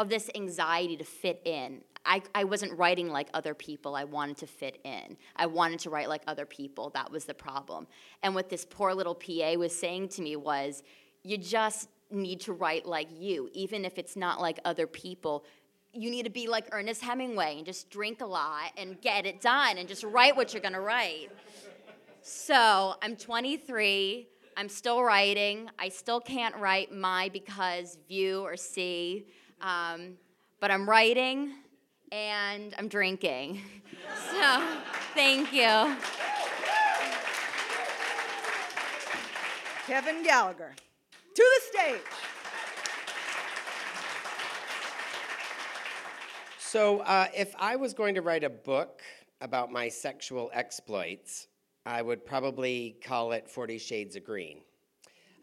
of 0.00 0.08
this 0.08 0.30
anxiety 0.34 0.96
to 0.96 1.04
fit 1.04 1.42
in. 1.44 1.82
I, 2.10 2.22
I 2.34 2.42
wasn't 2.42 2.76
writing 2.76 3.08
like 3.08 3.28
other 3.34 3.54
people. 3.54 3.94
I 3.94 4.02
wanted 4.02 4.36
to 4.38 4.48
fit 4.48 4.80
in. 4.82 5.16
I 5.36 5.46
wanted 5.46 5.78
to 5.80 5.90
write 5.90 6.08
like 6.08 6.22
other 6.26 6.44
people. 6.44 6.90
That 6.90 7.12
was 7.12 7.24
the 7.24 7.34
problem. 7.34 7.86
And 8.24 8.34
what 8.34 8.48
this 8.48 8.66
poor 8.68 8.92
little 8.92 9.14
PA 9.14 9.54
was 9.54 9.72
saying 9.72 10.08
to 10.08 10.22
me 10.22 10.34
was, 10.34 10.82
you 11.22 11.38
just 11.38 11.88
need 12.10 12.40
to 12.40 12.52
write 12.52 12.84
like 12.84 13.06
you, 13.16 13.48
even 13.52 13.84
if 13.84 13.96
it's 13.96 14.16
not 14.16 14.40
like 14.40 14.58
other 14.64 14.88
people 14.88 15.44
you 15.92 16.08
need 16.08 16.22
to 16.22 16.30
be 16.30 16.46
like 16.46 16.68
Ernest 16.70 17.02
Hemingway 17.02 17.56
and 17.56 17.66
just 17.66 17.90
drink 17.90 18.20
a 18.20 18.26
lot 18.26 18.70
and 18.76 19.00
get 19.00 19.26
it 19.26 19.40
done 19.40 19.76
and 19.76 19.88
just 19.88 20.04
write 20.04 20.36
what 20.36 20.54
you're 20.54 20.62
to 20.62 20.80
write. 20.80 21.30
So 22.22 22.94
I'm 23.02 23.16
23. 23.16 24.28
I'm 24.56 24.68
still 24.68 25.02
writing. 25.02 25.68
I 25.80 25.88
still 25.88 26.20
can't 26.20 26.54
write 26.56 26.94
my 26.94 27.28
because, 27.32 27.98
view, 28.06 28.42
or 28.42 28.56
see. 28.56 29.26
Um, 29.60 30.12
but 30.60 30.70
I'm 30.70 30.88
writing 30.88 31.54
and 32.12 32.74
I'm 32.78 32.88
drinking. 32.88 33.62
So 34.32 34.62
thank 35.14 35.52
you. 35.52 35.96
Kevin 39.86 40.22
Gallagher, 40.22 40.74
to 41.34 41.42
the 41.42 41.78
stage. 41.78 42.00
So, 46.58 47.00
uh, 47.00 47.28
if 47.36 47.54
I 47.58 47.76
was 47.76 47.94
going 47.94 48.14
to 48.14 48.22
write 48.22 48.44
a 48.44 48.50
book 48.50 49.02
about 49.40 49.70
my 49.70 49.88
sexual 49.88 50.50
exploits, 50.54 51.48
I 51.86 52.02
would 52.02 52.24
probably 52.24 52.96
call 53.04 53.32
it 53.32 53.48
Forty 53.48 53.78
Shades 53.78 54.16
of 54.16 54.24
Green. 54.24 54.60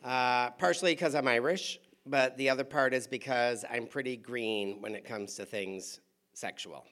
Uh, 0.03 0.51
partially 0.51 0.93
because 0.93 1.15
I'm 1.15 1.27
Irish, 1.27 1.79
but 2.05 2.37
the 2.37 2.49
other 2.49 2.63
part 2.63 2.93
is 2.93 3.07
because 3.07 3.65
I'm 3.69 3.87
pretty 3.87 4.17
green 4.17 4.81
when 4.81 4.95
it 4.95 5.05
comes 5.05 5.35
to 5.35 5.45
things 5.45 5.99
sexual. 6.37 6.85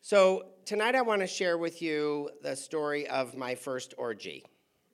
So, 0.00 0.46
tonight 0.64 0.96
I 0.96 1.02
want 1.02 1.20
to 1.20 1.28
share 1.28 1.56
with 1.58 1.80
you 1.80 2.28
the 2.42 2.56
story 2.56 3.06
of 3.06 3.36
my 3.36 3.54
first 3.54 3.94
orgy, 3.96 4.44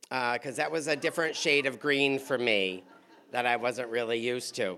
because 0.03 0.59
uh, 0.59 0.63
that 0.63 0.71
was 0.71 0.87
a 0.87 0.95
different 0.95 1.35
shade 1.35 1.65
of 1.65 1.81
green 1.81 2.19
for 2.19 2.37
me 2.37 2.85
that 3.31 3.47
I 3.47 3.57
wasn't 3.57 3.89
really 3.89 4.19
used 4.19 4.55
to. 4.57 4.77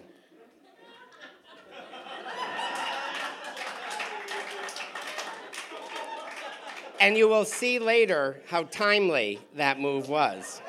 And 7.00 7.18
you 7.18 7.26
will 7.26 7.44
see 7.44 7.80
later 7.80 8.40
how 8.46 8.62
timely 8.62 9.40
that 9.56 9.80
move 9.80 10.08
was. 10.08 10.62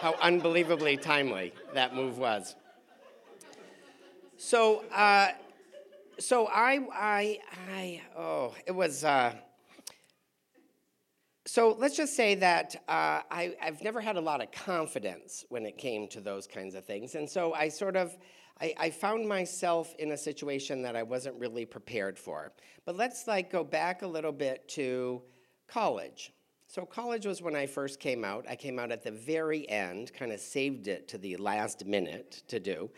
How 0.00 0.16
unbelievably 0.20 0.96
timely 0.96 1.52
that 1.74 1.94
move 1.94 2.18
was. 2.18 2.56
So, 4.36 4.84
uh, 4.92 5.28
so 6.18 6.46
I, 6.46 6.80
I, 6.92 7.38
I, 7.70 8.02
oh, 8.16 8.54
it 8.66 8.72
was. 8.72 9.04
Uh, 9.04 9.34
so 11.46 11.74
let's 11.78 11.96
just 11.96 12.14
say 12.14 12.34
that 12.34 12.76
uh, 12.88 13.22
I, 13.30 13.56
I've 13.62 13.82
never 13.82 14.00
had 14.00 14.16
a 14.16 14.20
lot 14.20 14.42
of 14.42 14.52
confidence 14.52 15.44
when 15.48 15.64
it 15.64 15.78
came 15.78 16.06
to 16.08 16.20
those 16.20 16.46
kinds 16.46 16.74
of 16.74 16.84
things, 16.84 17.14
and 17.14 17.28
so 17.28 17.54
I 17.54 17.68
sort 17.68 17.96
of 17.96 18.16
I, 18.60 18.74
I, 18.78 18.90
found 18.90 19.28
myself 19.28 19.94
in 19.98 20.12
a 20.12 20.16
situation 20.16 20.82
that 20.82 20.96
I 20.96 21.04
wasn't 21.04 21.38
really 21.38 21.64
prepared 21.64 22.18
for. 22.18 22.52
But 22.84 22.96
let's 22.96 23.26
like 23.26 23.50
go 23.50 23.62
back 23.62 24.02
a 24.02 24.06
little 24.06 24.32
bit 24.32 24.68
to 24.70 25.22
college. 25.68 26.32
So 26.66 26.84
college 26.84 27.24
was 27.24 27.40
when 27.40 27.54
I 27.54 27.66
first 27.66 28.00
came 28.00 28.24
out. 28.24 28.44
I 28.48 28.56
came 28.56 28.78
out 28.78 28.90
at 28.90 29.02
the 29.02 29.10
very 29.10 29.68
end, 29.70 30.12
kind 30.12 30.32
of 30.32 30.40
saved 30.40 30.88
it 30.88 31.08
to 31.08 31.18
the 31.18 31.36
last 31.36 31.86
minute 31.86 32.42
to 32.48 32.58
do. 32.58 32.90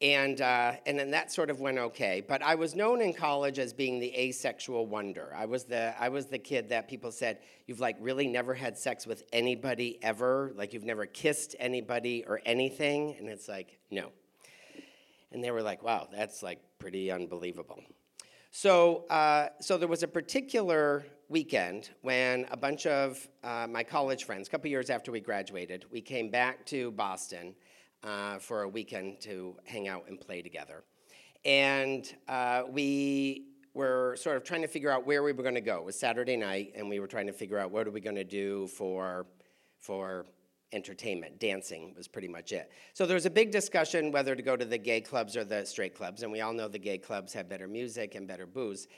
And, 0.00 0.40
uh, 0.40 0.74
and 0.86 0.96
then 0.96 1.10
that 1.10 1.32
sort 1.32 1.50
of 1.50 1.60
went 1.60 1.78
okay. 1.78 2.22
But 2.26 2.40
I 2.40 2.54
was 2.54 2.76
known 2.76 3.00
in 3.00 3.12
college 3.12 3.58
as 3.58 3.72
being 3.72 3.98
the 3.98 4.16
asexual 4.16 4.86
wonder. 4.86 5.34
I 5.36 5.46
was 5.46 5.64
the, 5.64 5.92
I 5.98 6.08
was 6.08 6.26
the 6.26 6.38
kid 6.38 6.68
that 6.68 6.88
people 6.88 7.10
said, 7.10 7.38
you've 7.66 7.80
like 7.80 7.96
really 7.98 8.28
never 8.28 8.54
had 8.54 8.78
sex 8.78 9.08
with 9.08 9.24
anybody 9.32 9.98
ever? 10.02 10.52
Like 10.54 10.72
you've 10.72 10.84
never 10.84 11.04
kissed 11.04 11.56
anybody 11.58 12.24
or 12.28 12.40
anything? 12.46 13.16
And 13.18 13.28
it's 13.28 13.48
like, 13.48 13.80
no. 13.90 14.12
And 15.32 15.42
they 15.42 15.50
were 15.50 15.62
like, 15.62 15.82
wow, 15.82 16.06
that's 16.12 16.44
like 16.44 16.60
pretty 16.78 17.10
unbelievable. 17.10 17.82
So, 18.52 19.04
uh, 19.08 19.48
so 19.60 19.76
there 19.76 19.88
was 19.88 20.04
a 20.04 20.08
particular 20.08 21.04
weekend 21.28 21.90
when 22.02 22.46
a 22.50 22.56
bunch 22.56 22.86
of 22.86 23.28
uh, 23.44 23.66
my 23.68 23.82
college 23.82 24.24
friends, 24.24 24.48
a 24.48 24.50
couple 24.50 24.70
years 24.70 24.90
after 24.90 25.12
we 25.12 25.20
graduated, 25.20 25.84
we 25.90 26.00
came 26.00 26.30
back 26.30 26.64
to 26.66 26.92
Boston 26.92 27.54
uh, 28.02 28.38
for 28.38 28.62
a 28.62 28.68
weekend 28.68 29.20
to 29.22 29.56
hang 29.64 29.88
out 29.88 30.04
and 30.08 30.20
play 30.20 30.42
together. 30.42 30.84
And 31.44 32.12
uh, 32.28 32.62
we 32.68 33.44
were 33.74 34.16
sort 34.18 34.36
of 34.36 34.44
trying 34.44 34.62
to 34.62 34.68
figure 34.68 34.90
out 34.90 35.06
where 35.06 35.22
we 35.22 35.32
were 35.32 35.42
going 35.42 35.54
to 35.54 35.60
go. 35.60 35.78
It 35.78 35.84
was 35.84 35.98
Saturday 35.98 36.36
night, 36.36 36.72
and 36.74 36.88
we 36.88 37.00
were 37.00 37.06
trying 37.06 37.26
to 37.26 37.32
figure 37.32 37.58
out 37.58 37.70
what 37.70 37.86
are 37.86 37.90
we 37.90 38.00
going 38.00 38.16
to 38.16 38.24
do 38.24 38.66
for, 38.68 39.26
for 39.78 40.26
entertainment. 40.72 41.38
Dancing 41.38 41.94
was 41.96 42.08
pretty 42.08 42.28
much 42.28 42.52
it. 42.52 42.70
So 42.92 43.06
there 43.06 43.14
was 43.14 43.26
a 43.26 43.30
big 43.30 43.52
discussion 43.52 44.10
whether 44.10 44.34
to 44.34 44.42
go 44.42 44.56
to 44.56 44.64
the 44.64 44.78
gay 44.78 45.00
clubs 45.00 45.36
or 45.36 45.44
the 45.44 45.64
straight 45.64 45.94
clubs, 45.94 46.22
and 46.22 46.32
we 46.32 46.40
all 46.40 46.52
know 46.52 46.68
the 46.68 46.78
gay 46.78 46.98
clubs 46.98 47.32
have 47.34 47.48
better 47.48 47.68
music 47.68 48.14
and 48.14 48.26
better 48.26 48.46
booze. 48.46 48.88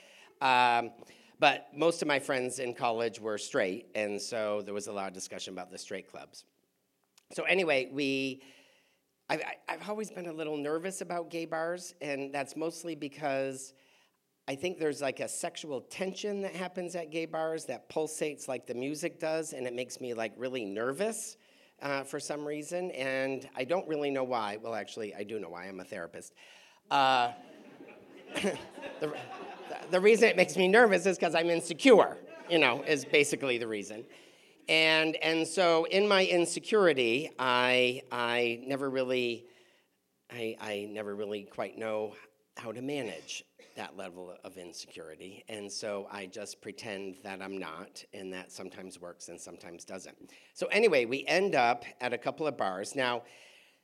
Um, 0.41 0.91
but 1.39 1.67
most 1.75 2.01
of 2.01 2.07
my 2.07 2.19
friends 2.19 2.59
in 2.59 2.73
college 2.73 3.19
were 3.19 3.37
straight, 3.37 3.87
and 3.95 4.21
so 4.21 4.61
there 4.63 4.73
was 4.73 4.87
a 4.87 4.93
lot 4.93 5.07
of 5.07 5.13
discussion 5.13 5.53
about 5.53 5.71
the 5.71 5.77
straight 5.77 6.09
clubs. 6.09 6.45
So 7.33 7.43
anyway, 7.43 7.89
we. 7.91 8.41
I've, 9.31 9.43
I've 9.69 9.89
always 9.89 10.11
been 10.11 10.25
a 10.27 10.33
little 10.33 10.57
nervous 10.57 10.99
about 10.99 11.29
gay 11.29 11.45
bars, 11.45 11.95
and 12.01 12.33
that's 12.33 12.57
mostly 12.57 12.95
because 12.95 13.73
I 14.49 14.55
think 14.55 14.77
there's 14.77 15.01
like 15.01 15.21
a 15.21 15.27
sexual 15.29 15.79
tension 15.79 16.41
that 16.41 16.53
happens 16.53 16.97
at 16.97 17.11
gay 17.11 17.25
bars 17.25 17.63
that 17.67 17.89
pulsates 17.89 18.49
like 18.49 18.67
the 18.67 18.73
music 18.73 19.21
does, 19.21 19.53
and 19.53 19.65
it 19.65 19.73
makes 19.73 20.01
me 20.01 20.13
like 20.13 20.33
really 20.35 20.65
nervous 20.65 21.37
uh, 21.81 22.03
for 22.03 22.19
some 22.19 22.45
reason, 22.45 22.91
and 22.91 23.47
I 23.55 23.63
don't 23.63 23.87
really 23.87 24.11
know 24.11 24.25
why. 24.25 24.57
Well, 24.61 24.75
actually, 24.75 25.15
I 25.15 25.23
do 25.23 25.39
know 25.39 25.47
why. 25.47 25.63
I'm 25.63 25.79
a 25.79 25.85
therapist. 25.85 26.33
Uh, 26.89 27.31
the, 28.99 29.15
the 29.91 29.99
reason 30.01 30.27
it 30.27 30.35
makes 30.35 30.57
me 30.57 30.67
nervous 30.67 31.05
is 31.05 31.17
because 31.17 31.35
I'm 31.35 31.49
insecure, 31.49 32.17
you 32.49 32.59
know, 32.59 32.83
is 32.85 33.05
basically 33.05 33.57
the 33.57 33.67
reason. 33.67 34.03
And, 34.69 35.15
and 35.17 35.47
so 35.47 35.85
in 35.85 36.07
my 36.07 36.25
insecurity, 36.25 37.31
I, 37.39 38.01
I 38.11 38.61
never 38.65 38.89
really, 38.89 39.45
I, 40.31 40.55
I 40.59 40.87
never 40.89 41.15
really 41.15 41.43
quite 41.43 41.77
know 41.77 42.13
how 42.57 42.71
to 42.71 42.81
manage 42.81 43.43
that 43.75 43.95
level 43.97 44.35
of 44.43 44.57
insecurity. 44.57 45.43
And 45.47 45.71
so 45.71 46.07
I 46.11 46.25
just 46.25 46.61
pretend 46.61 47.15
that 47.23 47.41
I'm 47.41 47.57
not, 47.57 48.03
and 48.13 48.31
that 48.33 48.51
sometimes 48.51 48.99
works 48.99 49.29
and 49.29 49.39
sometimes 49.39 49.85
doesn't. 49.85 50.15
So, 50.53 50.67
anyway, 50.67 51.05
we 51.05 51.25
end 51.25 51.55
up 51.55 51.85
at 52.01 52.13
a 52.13 52.17
couple 52.17 52.47
of 52.47 52.57
bars. 52.57 52.95
Now, 52.95 53.23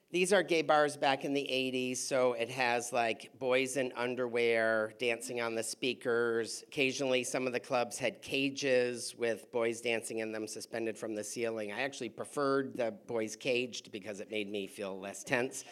these 0.10 0.32
are 0.32 0.42
gay 0.42 0.62
bars 0.62 0.96
back 0.96 1.26
in 1.26 1.34
the 1.34 1.42
80s, 1.42 1.98
so 1.98 2.32
it 2.34 2.50
has 2.50 2.94
like 2.94 3.30
boys 3.40 3.76
in 3.76 3.92
underwear 3.98 4.94
dancing 5.00 5.42
on 5.42 5.54
the 5.54 5.64
speakers. 5.64 6.64
Occasionally, 6.68 7.26
some 7.26 7.46
of 7.46 7.52
the 7.52 7.60
clubs 7.60 7.98
had 7.98 8.22
cages 8.22 9.16
with 9.18 9.52
boys 9.52 9.82
dancing 9.82 10.20
in 10.20 10.32
them 10.32 10.48
suspended 10.48 10.98
from 10.98 11.14
the 11.14 11.24
ceiling. 11.24 11.74
I 11.74 11.82
actually 11.82 12.08
preferred 12.08 12.78
the 12.78 12.94
boys 13.06 13.36
caged 13.36 13.92
because 13.92 14.22
it 14.22 14.32
made 14.32 14.50
me 14.50 14.66
feel 14.66 14.98
less 14.98 15.26
tense 15.26 15.66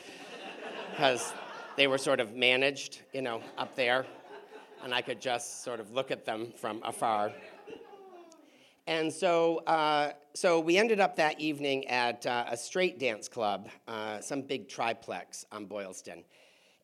because 0.92 1.34
they 1.78 1.88
were 1.88 1.98
sort 1.98 2.20
of 2.20 2.36
managed, 2.36 3.04
you 3.14 3.22
know, 3.22 3.42
up 3.58 3.74
there, 3.76 4.06
and 4.84 4.94
I 4.94 5.02
could 5.02 5.22
just 5.22 5.64
sort 5.64 5.80
of 5.80 5.92
look 5.94 6.12
at 6.12 6.26
them 6.26 6.52
from 6.58 6.82
afar. 6.84 7.32
And 8.88 9.12
so, 9.12 9.58
uh, 9.66 10.12
so 10.36 10.60
we 10.60 10.78
ended 10.78 11.00
up 11.00 11.16
that 11.16 11.40
evening 11.40 11.88
at 11.88 12.26
uh, 12.26 12.46
a 12.50 12.58
straight 12.58 13.00
dance 13.00 13.28
club, 13.28 13.70
uh, 13.88 14.22
some 14.22 14.42
big 14.44 14.70
triplex 14.70 15.46
on 15.52 15.66
Boylston. 15.66 16.24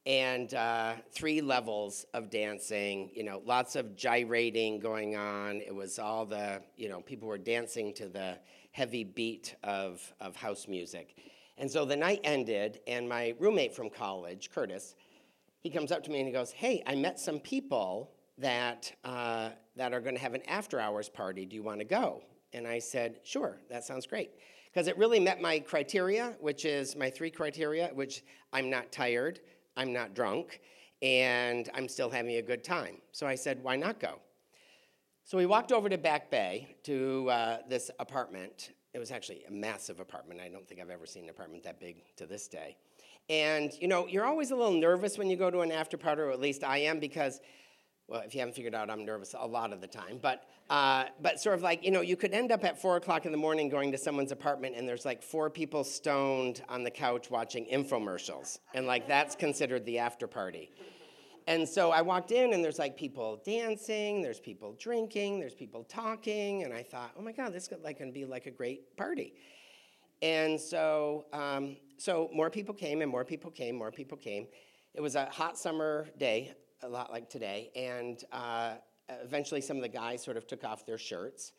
and 0.05 0.53
uh, 0.55 0.93
three 1.12 1.41
levels 1.41 2.05
of 2.13 2.29
dancing. 2.29 3.12
You 3.13 3.24
know, 3.24 3.41
lots 3.46 3.75
of 3.75 3.96
gyrating 3.96 4.79
going 4.79 5.15
on. 5.15 5.62
It 5.62 5.74
was 5.75 6.00
all 6.00 6.25
the 6.25 6.62
you 6.75 6.89
know 6.89 7.01
people 7.01 7.27
were 7.27 7.38
dancing 7.38 7.93
to 7.96 8.08
the 8.08 8.38
heavy 8.72 9.03
beat 9.03 9.55
of 9.63 10.01
of 10.20 10.36
house 10.36 10.67
music, 10.67 11.15
and 11.58 11.70
so 11.70 11.86
the 11.86 11.96
night 11.96 12.22
ended, 12.24 12.79
and 12.88 13.08
my 13.08 13.36
roommate 13.39 13.75
from 13.75 13.89
college, 13.89 14.50
Curtis, 14.51 14.96
he 15.62 15.70
comes 15.70 15.91
up 15.91 16.03
to 16.03 16.12
me 16.12 16.20
and 16.20 16.27
he 16.27 16.34
goes, 16.34 16.51
"Hey, 16.51 16.81
I 16.88 16.96
met 16.96 17.20
some 17.20 17.39
people 17.39 18.12
that 18.38 18.91
uh, 19.03 19.50
that 19.75 19.93
are 19.93 20.01
going 20.01 20.15
to 20.15 20.21
have 20.21 20.33
an 20.33 20.43
after 20.47 20.79
hours 20.79 21.09
party. 21.09 21.45
Do 21.45 21.55
you 21.55 21.63
want 21.63 21.79
to 21.79 21.85
go?" 21.85 22.23
And 22.53 22.67
I 22.67 22.79
said, 22.79 23.19
"Sure, 23.23 23.57
that 23.69 23.83
sounds 23.83 24.07
great." 24.07 24.31
Because 24.71 24.88
it 24.88 24.97
really 24.97 25.19
met 25.19 25.41
my 25.41 25.59
criteria, 25.59 26.35
which 26.39 26.63
is 26.63 26.95
my 26.95 27.09
three 27.09 27.29
criteria, 27.29 27.89
which 27.93 28.23
I'm 28.53 28.69
not 28.69 28.91
tired, 28.91 29.41
I'm 29.75 29.91
not 29.91 30.13
drunk, 30.13 30.61
and 31.01 31.69
I'm 31.73 31.88
still 31.88 32.09
having 32.09 32.38
a 32.38 32.41
good 32.41 32.63
time. 32.63 32.97
So 33.11 33.27
I 33.27 33.35
said, 33.35 33.61
why 33.63 33.75
not 33.75 34.00
go? 34.00 34.19
So 35.23 35.38
we 35.38 35.45
walked 35.45 35.71
over 35.71 35.89
to 35.89 35.97
Back 35.97 36.29
Bay 36.29 36.75
to 36.83 37.29
uh, 37.29 37.57
this 37.67 37.91
apartment. 38.00 38.71
It 38.93 39.00
was 39.00 39.11
actually 39.11 39.43
a 39.47 39.51
massive 39.51 40.00
apartment. 40.00 40.39
I 40.41 40.50
don't 40.50 40.67
think 40.67 40.81
I've 40.81 40.89
ever 40.89 41.05
seen 41.05 41.23
an 41.23 41.29
apartment 41.29 41.63
that 41.63 41.79
big 41.79 42.03
to 42.17 42.25
this 42.25 42.47
day. 42.47 42.75
And 43.29 43.71
you 43.79 43.88
know, 43.88 44.07
you're 44.07 44.25
always 44.25 44.51
a 44.51 44.55
little 44.55 44.73
nervous 44.73 45.17
when 45.17 45.29
you 45.29 45.38
go 45.38 45.50
to 45.50 45.61
an 45.61 45.71
after 45.71 45.97
party, 45.97 46.21
or 46.21 46.31
at 46.31 46.39
least 46.39 46.63
I 46.63 46.79
am, 46.79 47.00
because 47.00 47.39
well, 48.08 48.22
if 48.25 48.34
you 48.34 48.39
haven't 48.39 48.55
figured 48.55 48.75
out, 48.75 48.89
I'm 48.89 49.05
nervous 49.05 49.34
a 49.38 49.48
lot 49.48 49.72
of 49.72 49.79
the 49.79 49.88
time. 49.88 50.20
But, 50.22 50.43
uh, 50.70 51.05
but 51.22 51.39
sort 51.39 51.55
of 51.55 51.62
like, 51.62 51.84
you 51.84 51.91
know, 51.91 52.01
you 52.01 52.17
could 52.17 52.34
end 52.34 52.51
up 52.51 52.63
at 52.63 52.81
four 52.81 52.98
o'clock 52.98 53.25
in 53.25 53.31
the 53.31 53.38
morning 53.38 53.70
going 53.70 53.91
to 53.91 53.98
someone's 53.98 54.31
apartment 54.31 54.75
and 54.75 54.88
there's 54.88 55.05
like 55.05 55.24
four 55.24 55.50
people 55.50 55.84
stoned 55.84 56.62
on 56.67 56.84
the 56.84 56.91
couch 56.91 57.31
watching 57.31 57.65
infomercials. 57.72 58.60
And 58.74 58.86
like, 58.86 59.08
that's 59.08 59.36
considered 59.36 59.86
the 59.86 60.00
after 60.00 60.27
party. 60.27 60.72
And 61.48 61.67
so 61.67 61.91
I 61.91 62.01
walked 62.01 62.31
in 62.31 62.53
and 62.53 62.63
there's 62.63 62.79
like 62.79 62.96
people 62.96 63.41
dancing, 63.46 64.22
there's 64.22 64.39
people 64.39 64.75
drinking, 64.77 65.39
there's 65.39 65.55
people 65.55 65.84
talking. 65.84 66.63
And 66.63 66.74
I 66.74 66.84
thought, 66.84 67.12
oh 67.17 67.22
my 67.22 67.31
God, 67.31 67.53
this 67.53 67.67
is 67.67 67.84
like 67.84 67.98
to 68.00 68.12
be 68.12 68.25
like 68.25 68.46
a 68.46 68.51
great 68.51 68.96
party. 68.96 69.34
And 70.22 70.60
so, 70.60 71.25
um, 71.34 71.77
so 71.98 72.29
more 72.34 72.50
people 72.50 72.74
came 72.74 73.01
and 73.01 73.10
more 73.10 73.25
people 73.25 73.50
came, 73.50 73.75
more 73.75 73.91
people 73.91 74.17
came. 74.17 74.48
It 74.93 75.01
was 75.01 75.15
a 75.15 75.25
hot 75.25 75.58
summer 75.58 76.08
day, 76.20 76.53
a 76.83 76.88
lot 76.88 77.11
like 77.11 77.29
today, 77.29 77.71
and 77.75 78.23
uh, 78.31 78.73
eventually 79.23 79.61
some 79.61 79.77
of 79.77 79.83
the 79.83 79.89
guys 79.89 80.23
sort 80.23 80.38
of 80.38 80.47
took 80.47 80.63
off 80.63 80.85
their 80.85 80.97
shirts, 80.97 81.53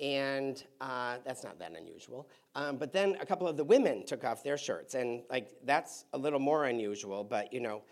and 0.00 0.64
uh, 0.80 1.16
that's 1.24 1.44
not 1.44 1.58
that 1.58 1.72
unusual. 1.76 2.28
Um, 2.54 2.76
but 2.76 2.92
then 2.92 3.16
a 3.20 3.26
couple 3.26 3.48
of 3.48 3.56
the 3.56 3.64
women 3.64 4.04
took 4.04 4.24
off 4.24 4.42
their 4.42 4.58
shirts, 4.58 4.94
and 4.94 5.22
like 5.30 5.50
that's 5.64 6.04
a 6.12 6.18
little 6.18 6.40
more 6.40 6.64
unusual. 6.64 7.24
But 7.24 7.52
you 7.52 7.60
know, 7.60 7.82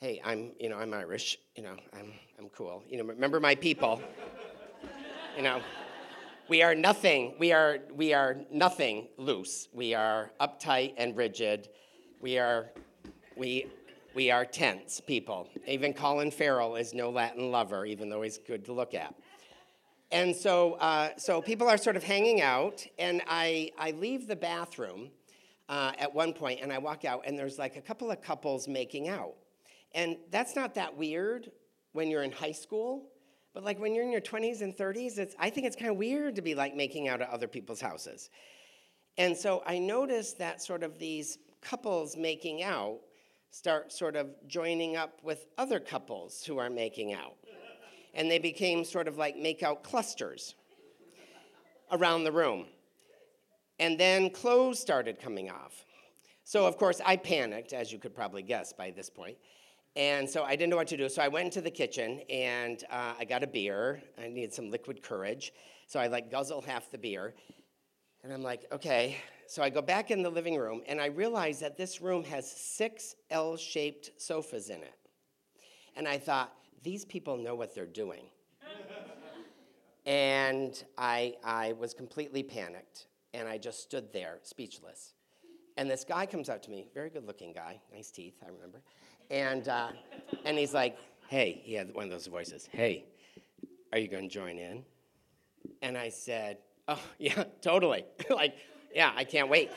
hey, 0.00 0.20
I'm 0.24 0.52
you 0.58 0.68
know 0.68 0.78
I'm 0.78 0.94
Irish, 0.94 1.38
you 1.56 1.62
know 1.62 1.76
I'm 1.92 2.12
I'm 2.38 2.48
cool. 2.50 2.82
You 2.88 2.98
know, 2.98 3.04
remember 3.04 3.40
my 3.40 3.54
people. 3.54 4.00
you 5.36 5.42
know, 5.42 5.60
we 6.48 6.62
are 6.62 6.74
nothing. 6.74 7.34
We 7.38 7.52
are 7.52 7.78
we 7.94 8.14
are 8.14 8.36
nothing 8.50 9.08
loose. 9.16 9.68
We 9.72 9.94
are 9.94 10.30
uptight 10.40 10.94
and 10.96 11.16
rigid. 11.16 11.68
We 12.20 12.38
are 12.38 12.70
we 13.36 13.66
we 14.14 14.30
are 14.30 14.44
tense 14.44 15.00
people. 15.00 15.48
Even 15.66 15.92
Colin 15.92 16.30
Farrell 16.30 16.76
is 16.76 16.94
no 16.94 17.10
Latin 17.10 17.50
lover, 17.50 17.84
even 17.84 18.08
though 18.08 18.22
he's 18.22 18.38
good 18.38 18.64
to 18.66 18.72
look 18.72 18.94
at. 18.94 19.14
And 20.10 20.34
so, 20.34 20.74
uh, 20.74 21.10
so 21.18 21.42
people 21.42 21.68
are 21.68 21.76
sort 21.76 21.96
of 21.96 22.02
hanging 22.02 22.40
out, 22.40 22.86
and 22.98 23.22
I, 23.26 23.72
I 23.78 23.90
leave 23.90 24.26
the 24.26 24.36
bathroom 24.36 25.10
uh, 25.68 25.92
at 25.98 26.14
one 26.14 26.32
point, 26.32 26.60
and 26.62 26.72
I 26.72 26.78
walk 26.78 27.04
out, 27.04 27.24
and 27.26 27.38
there's 27.38 27.58
like 27.58 27.76
a 27.76 27.80
couple 27.80 28.10
of 28.10 28.22
couples 28.22 28.66
making 28.66 29.08
out. 29.08 29.34
And 29.92 30.16
that's 30.30 30.56
not 30.56 30.74
that 30.74 30.96
weird 30.96 31.50
when 31.92 32.08
you're 32.10 32.22
in 32.22 32.32
high 32.32 32.52
school, 32.52 33.10
but 33.52 33.64
like 33.64 33.78
when 33.78 33.94
you're 33.94 34.04
in 34.04 34.12
your 34.12 34.20
20s 34.20 34.62
and 34.62 34.74
30s, 34.74 35.18
it's, 35.18 35.34
I 35.38 35.50
think 35.50 35.66
it's 35.66 35.76
kind 35.76 35.90
of 35.90 35.96
weird 35.96 36.36
to 36.36 36.42
be 36.42 36.54
like 36.54 36.74
making 36.74 37.08
out 37.08 37.20
at 37.20 37.28
other 37.28 37.48
people's 37.48 37.80
houses. 37.80 38.30
And 39.18 39.36
so 39.36 39.62
I 39.66 39.78
noticed 39.78 40.38
that 40.38 40.62
sort 40.62 40.82
of 40.82 40.98
these 40.98 41.38
couples 41.60 42.16
making 42.16 42.62
out 42.62 43.00
start 43.50 43.92
sort 43.92 44.16
of 44.16 44.28
joining 44.46 44.96
up 44.96 45.18
with 45.22 45.46
other 45.56 45.80
couples 45.80 46.44
who 46.44 46.58
are 46.58 46.70
making 46.70 47.12
out. 47.12 47.36
And 48.14 48.30
they 48.30 48.38
became 48.38 48.84
sort 48.84 49.08
of 49.08 49.16
like 49.16 49.36
make 49.36 49.62
out 49.62 49.82
clusters 49.82 50.54
around 51.92 52.24
the 52.24 52.32
room. 52.32 52.66
And 53.78 53.98
then 53.98 54.30
clothes 54.30 54.78
started 54.78 55.20
coming 55.20 55.50
off. 55.50 55.84
So, 56.44 56.66
of 56.66 56.78
course, 56.78 57.00
I 57.04 57.16
panicked, 57.16 57.72
as 57.72 57.92
you 57.92 57.98
could 57.98 58.14
probably 58.14 58.42
guess 58.42 58.72
by 58.72 58.90
this 58.90 59.10
point. 59.10 59.36
And 59.96 60.28
so 60.28 60.44
I 60.44 60.56
didn't 60.56 60.70
know 60.70 60.76
what 60.76 60.88
to 60.88 60.96
do. 60.96 61.08
So 61.08 61.22
I 61.22 61.28
went 61.28 61.46
into 61.46 61.60
the 61.60 61.70
kitchen 61.70 62.20
and 62.30 62.82
uh, 62.90 63.14
I 63.18 63.24
got 63.24 63.42
a 63.42 63.46
beer. 63.46 64.00
I 64.18 64.28
needed 64.28 64.54
some 64.54 64.70
liquid 64.70 65.02
courage. 65.02 65.52
So 65.86 65.98
I 65.98 66.06
like 66.06 66.30
guzzle 66.30 66.62
half 66.62 66.90
the 66.90 66.98
beer. 66.98 67.34
And 68.22 68.32
I'm 68.32 68.42
like, 68.42 68.66
okay, 68.72 69.16
so 69.48 69.62
I 69.62 69.70
go 69.70 69.80
back 69.80 70.10
in 70.10 70.22
the 70.22 70.28
living 70.28 70.56
room 70.56 70.82
and 70.86 71.00
I 71.00 71.06
realize 71.06 71.58
that 71.60 71.78
this 71.78 72.02
room 72.02 72.22
has 72.24 72.50
six 72.50 73.16
L 73.30 73.56
shaped 73.56 74.10
sofas 74.18 74.68
in 74.68 74.82
it. 74.82 74.94
And 75.96 76.06
I 76.06 76.18
thought, 76.18 76.52
these 76.82 77.06
people 77.06 77.38
know 77.38 77.54
what 77.54 77.74
they're 77.74 77.86
doing. 77.86 78.24
and 80.06 80.84
I, 80.98 81.34
I 81.42 81.72
was 81.72 81.94
completely 81.94 82.42
panicked 82.42 83.06
and 83.32 83.48
I 83.48 83.56
just 83.56 83.80
stood 83.80 84.12
there 84.12 84.38
speechless. 84.42 85.14
And 85.78 85.90
this 85.90 86.04
guy 86.04 86.26
comes 86.26 86.50
up 86.50 86.60
to 86.64 86.70
me, 86.70 86.88
very 86.92 87.08
good 87.08 87.26
looking 87.26 87.54
guy, 87.54 87.80
nice 87.90 88.10
teeth, 88.10 88.34
I 88.44 88.50
remember. 88.50 88.82
And, 89.30 89.66
uh, 89.68 89.92
and 90.44 90.58
he's 90.58 90.74
like, 90.74 90.98
hey, 91.28 91.62
he 91.64 91.72
had 91.72 91.94
one 91.94 92.04
of 92.04 92.10
those 92.10 92.26
voices, 92.26 92.68
hey, 92.70 93.06
are 93.92 93.98
you 93.98 94.08
going 94.08 94.28
to 94.28 94.34
join 94.34 94.58
in? 94.58 94.84
And 95.80 95.96
I 95.96 96.10
said, 96.10 96.58
oh, 96.86 97.00
yeah, 97.18 97.44
totally. 97.62 98.04
like, 98.30 98.56
yeah, 98.94 99.12
I 99.14 99.24
can't 99.24 99.48
wait. 99.48 99.70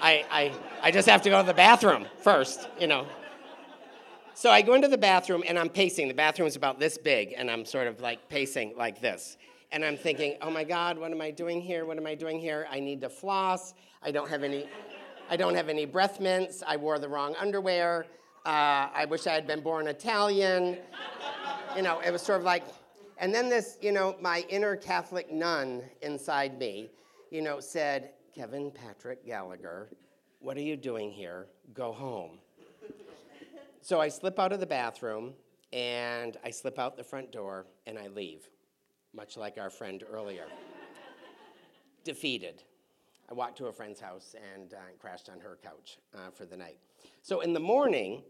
I, 0.00 0.24
I, 0.30 0.52
I 0.82 0.90
just 0.90 1.08
have 1.08 1.22
to 1.22 1.30
go 1.30 1.40
to 1.40 1.46
the 1.46 1.54
bathroom 1.54 2.06
first, 2.18 2.68
you 2.80 2.86
know. 2.86 3.06
So 4.34 4.50
I 4.50 4.62
go 4.62 4.74
into 4.74 4.86
the 4.86 4.98
bathroom 4.98 5.42
and 5.48 5.58
I'm 5.58 5.68
pacing. 5.68 6.06
The 6.06 6.14
bathroom 6.14 6.46
is 6.46 6.54
about 6.54 6.78
this 6.78 6.96
big, 6.96 7.34
and 7.36 7.50
I'm 7.50 7.64
sort 7.64 7.88
of 7.88 8.00
like 8.00 8.28
pacing 8.28 8.74
like 8.76 9.00
this. 9.00 9.36
And 9.72 9.84
I'm 9.84 9.96
thinking, 9.96 10.36
oh 10.40 10.50
my 10.50 10.64
God, 10.64 10.96
what 10.96 11.10
am 11.10 11.20
I 11.20 11.30
doing 11.30 11.60
here? 11.60 11.84
What 11.84 11.98
am 11.98 12.06
I 12.06 12.14
doing 12.14 12.38
here? 12.38 12.66
I 12.70 12.80
need 12.80 13.00
to 13.00 13.08
floss. 13.08 13.74
I 14.02 14.12
don't 14.12 14.30
have 14.30 14.44
any, 14.44 14.66
I 15.28 15.36
don't 15.36 15.54
have 15.54 15.68
any 15.68 15.84
breath 15.84 16.20
mints. 16.20 16.62
I 16.66 16.76
wore 16.76 16.98
the 16.98 17.08
wrong 17.08 17.34
underwear. 17.38 18.06
Uh, 18.46 18.88
I 18.94 19.06
wish 19.10 19.26
I 19.26 19.34
had 19.34 19.46
been 19.46 19.60
born 19.60 19.88
Italian. 19.88 20.78
You 21.76 21.82
know, 21.82 22.00
it 22.00 22.12
was 22.12 22.22
sort 22.22 22.38
of 22.38 22.44
like, 22.44 22.62
and 23.18 23.34
then 23.34 23.48
this, 23.48 23.76
you 23.82 23.92
know, 23.92 24.16
my 24.20 24.44
inner 24.48 24.76
Catholic 24.76 25.32
nun 25.32 25.82
inside 26.00 26.58
me, 26.58 26.90
you 27.30 27.42
know, 27.42 27.60
said, 27.60 28.10
Kevin 28.34 28.70
Patrick 28.70 29.24
Gallagher, 29.26 29.88
what 30.40 30.56
are 30.56 30.62
you 30.62 30.76
doing 30.76 31.10
here? 31.10 31.46
Go 31.74 31.92
home. 31.92 32.38
so 33.80 34.00
I 34.00 34.08
slip 34.08 34.38
out 34.38 34.52
of 34.52 34.60
the 34.60 34.66
bathroom 34.66 35.32
and 35.72 36.36
I 36.44 36.50
slip 36.50 36.78
out 36.78 36.96
the 36.96 37.04
front 37.04 37.32
door 37.32 37.66
and 37.86 37.98
I 37.98 38.08
leave, 38.08 38.48
much 39.14 39.36
like 39.36 39.58
our 39.58 39.70
friend 39.70 40.04
earlier. 40.10 40.44
Defeated. 42.04 42.62
I 43.30 43.34
walked 43.34 43.58
to 43.58 43.66
a 43.66 43.72
friend's 43.72 44.00
house 44.00 44.34
and 44.54 44.72
uh, 44.72 44.78
crashed 44.98 45.28
on 45.28 45.40
her 45.40 45.58
couch 45.62 45.98
uh, 46.14 46.30
for 46.32 46.46
the 46.46 46.56
night. 46.56 46.78
So 47.22 47.40
in 47.40 47.52
the 47.52 47.60
morning, 47.60 48.22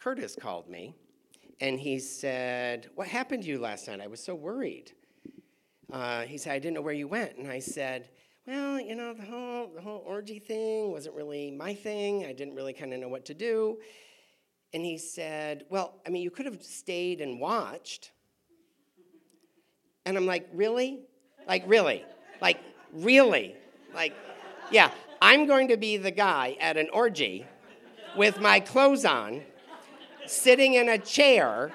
Curtis 0.00 0.36
called 0.40 0.68
me 0.68 0.94
and 1.60 1.78
he 1.78 1.98
said, 1.98 2.88
What 2.94 3.08
happened 3.08 3.42
to 3.42 3.48
you 3.48 3.58
last 3.58 3.88
night? 3.88 4.00
I 4.00 4.06
was 4.06 4.22
so 4.22 4.34
worried. 4.34 4.92
Uh, 5.92 6.22
he 6.22 6.38
said, 6.38 6.52
I 6.52 6.58
didn't 6.58 6.74
know 6.74 6.82
where 6.82 6.94
you 6.94 7.08
went. 7.08 7.36
And 7.36 7.50
I 7.50 7.58
said, 7.58 8.10
well, 8.48 8.80
you 8.80 8.94
know, 8.94 9.12
the 9.12 9.26
whole, 9.26 9.70
the 9.74 9.82
whole 9.82 10.02
orgy 10.06 10.38
thing 10.38 10.90
wasn't 10.90 11.14
really 11.14 11.50
my 11.50 11.74
thing. 11.74 12.24
I 12.24 12.32
didn't 12.32 12.54
really 12.54 12.72
kind 12.72 12.94
of 12.94 13.00
know 13.00 13.08
what 13.08 13.26
to 13.26 13.34
do. 13.34 13.76
And 14.72 14.82
he 14.82 14.96
said, 14.96 15.66
Well, 15.68 16.00
I 16.06 16.08
mean, 16.08 16.22
you 16.22 16.30
could 16.30 16.46
have 16.46 16.62
stayed 16.62 17.20
and 17.20 17.38
watched. 17.38 18.10
And 20.06 20.16
I'm 20.16 20.24
like, 20.24 20.48
Really? 20.54 21.00
Like, 21.46 21.64
really? 21.66 22.06
Like, 22.40 22.58
really? 22.90 23.54
Like, 23.94 24.14
yeah, 24.70 24.92
I'm 25.20 25.46
going 25.46 25.68
to 25.68 25.76
be 25.76 25.98
the 25.98 26.10
guy 26.10 26.56
at 26.58 26.78
an 26.78 26.88
orgy 26.90 27.44
with 28.16 28.40
my 28.40 28.60
clothes 28.60 29.04
on, 29.04 29.42
sitting 30.26 30.72
in 30.72 30.88
a 30.88 30.96
chair 30.96 31.72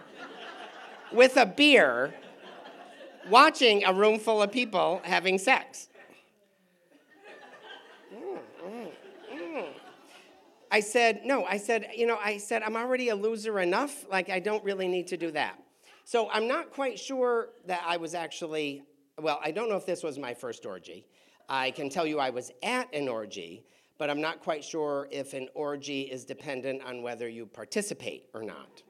with 1.12 1.38
a 1.38 1.46
beer, 1.46 2.16
watching 3.30 3.84
a 3.84 3.94
room 3.94 4.18
full 4.18 4.42
of 4.42 4.52
people 4.52 5.02
having 5.04 5.38
sex. 5.38 5.90
I 10.74 10.80
said, 10.80 11.22
no, 11.24 11.46
I 11.46 11.58
said, 11.58 11.90
you 11.96 12.08
know, 12.08 12.18
I 12.18 12.40
said, 12.40 12.64
I'm 12.64 12.76
already 12.76 13.10
a 13.10 13.16
loser 13.16 13.60
enough. 13.60 14.10
Like, 14.10 14.32
I 14.32 14.40
don't 14.40 14.64
really 14.64 14.88
need 14.88 15.06
to 15.10 15.18
do 15.18 15.30
that. 15.30 15.60
So 16.04 16.32
I'm 16.32 16.48
not 16.48 16.72
quite 16.72 16.98
sure 16.98 17.50
that 17.68 17.84
I 17.86 17.98
was 17.98 18.16
actually, 18.16 18.82
well, 19.20 19.40
I 19.44 19.52
don't 19.52 19.70
know 19.70 19.76
if 19.76 19.86
this 19.86 20.02
was 20.02 20.18
my 20.18 20.34
first 20.34 20.66
orgy. 20.66 21.06
I 21.48 21.70
can 21.70 21.92
tell 21.92 22.08
you 22.08 22.18
I 22.18 22.32
was 22.32 22.52
at 22.64 22.92
an 22.92 23.08
orgy, 23.08 23.64
but 24.00 24.10
I'm 24.10 24.20
not 24.20 24.40
quite 24.40 24.64
sure 24.64 25.08
if 25.12 25.36
an 25.36 25.48
orgy 25.54 26.02
is 26.02 26.26
dependent 26.26 26.82
on 26.84 27.04
whether 27.04 27.30
you 27.30 27.46
participate 27.46 28.30
or 28.34 28.42
not. 28.42 28.82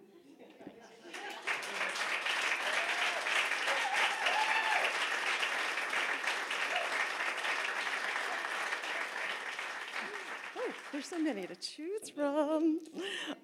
Oh, 10.92 10.92
there's 11.03 11.21
so 11.21 11.23
many 11.23 11.45
to 11.47 11.55
choose 11.55 12.09
from. 12.09 12.79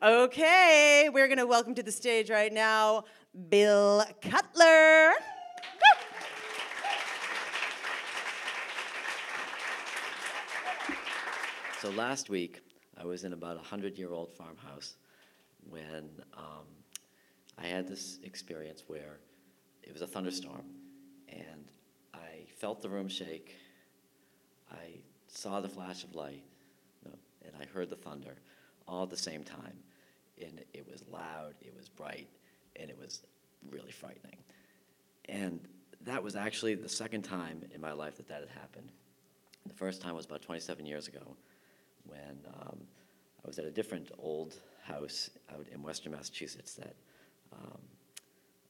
Okay, 0.02 1.10
we're 1.12 1.28
going 1.28 1.40
to 1.40 1.48
welcome 1.48 1.74
to 1.76 1.84
the 1.84 1.92
stage 1.92 2.30
right 2.30 2.54
now 2.54 3.04
Bill 3.50 4.06
Cutler. 4.22 5.14
So 11.82 11.90
last 11.92 12.30
week, 12.30 12.62
I 12.98 13.06
was 13.06 13.24
in 13.24 13.34
about 13.34 13.58
a 13.58 13.62
hundred-year-old 13.62 14.32
farmhouse 14.32 14.96
when 15.70 16.10
um, 16.38 16.66
I 17.58 17.66
had 17.66 17.88
this 17.88 18.20
experience 18.24 18.84
where 18.88 19.20
it 19.84 19.94
was 19.94 20.02
a 20.02 20.08
thunderstorm, 20.08 20.64
and 21.30 21.66
I 22.14 22.46
felt 22.58 22.82
the 22.82 22.90
room 22.90 23.08
shake. 23.08 23.56
I 24.72 25.00
saw 25.28 25.62
the 25.62 25.70
flash 25.70 26.04
of 26.04 26.16
light, 26.16 26.44
and 27.54 27.62
I 27.62 27.66
heard 27.66 27.90
the 27.90 27.96
thunder 27.96 28.36
all 28.88 29.04
at 29.04 29.10
the 29.10 29.18
same 29.18 29.44
time. 29.44 29.78
And 30.42 30.64
it 30.74 30.88
was 30.90 31.04
loud, 31.12 31.54
it 31.62 31.74
was 31.76 31.90
bright, 31.90 32.30
and 32.76 32.90
it 32.90 32.98
was 32.98 33.22
really 33.70 33.92
frightening. 33.92 34.38
And 35.28 35.60
that 36.06 36.24
was 36.24 36.36
actually 36.36 36.76
the 36.76 36.90
second 36.90 37.24
time 37.24 37.64
in 37.74 37.82
my 37.82 37.92
life 37.92 38.18
that 38.18 38.28
that 38.30 38.40
had 38.40 38.50
happened. 38.50 38.92
The 39.66 39.74
first 39.74 40.02
time 40.02 40.16
was 40.16 40.26
about 40.26 40.42
27 40.42 40.86
years 40.86 41.08
ago 41.08 41.36
when 42.06 42.40
um, 42.62 42.78
I 43.44 43.48
was 43.48 43.60
at 43.60 43.66
a 43.66 43.72
different 43.72 44.12
old 44.18 44.56
house 44.84 45.30
out 45.54 45.68
in 45.72 45.84
western 45.84 46.14
Massachusetts 46.14 46.74
that 46.76 46.96
um, 47.54 47.78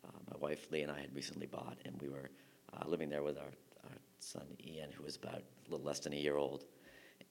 uh, 0.06 0.20
my 0.32 0.38
wife 0.40 0.68
Lee 0.72 0.82
and 0.82 0.92
I 0.92 1.00
had 1.00 1.14
recently 1.16 1.46
bought, 1.46 1.78
and 1.86 2.00
we 2.02 2.10
were 2.10 2.30
uh, 2.74 2.88
living 2.88 3.10
there 3.10 3.24
with 3.24 3.38
our, 3.38 3.52
our 3.84 3.98
son 4.20 4.46
Ian, 4.66 4.90
who 4.92 5.04
was 5.04 5.16
about 5.16 5.42
a 5.68 5.72
little 5.72 5.86
less 5.86 6.00
than 6.00 6.14
a 6.14 6.18
year 6.18 6.38
old. 6.38 6.66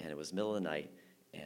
And 0.00 0.10
it 0.10 0.16
was 0.16 0.32
middle 0.32 0.54
of 0.54 0.62
the 0.62 0.68
night, 0.68 0.90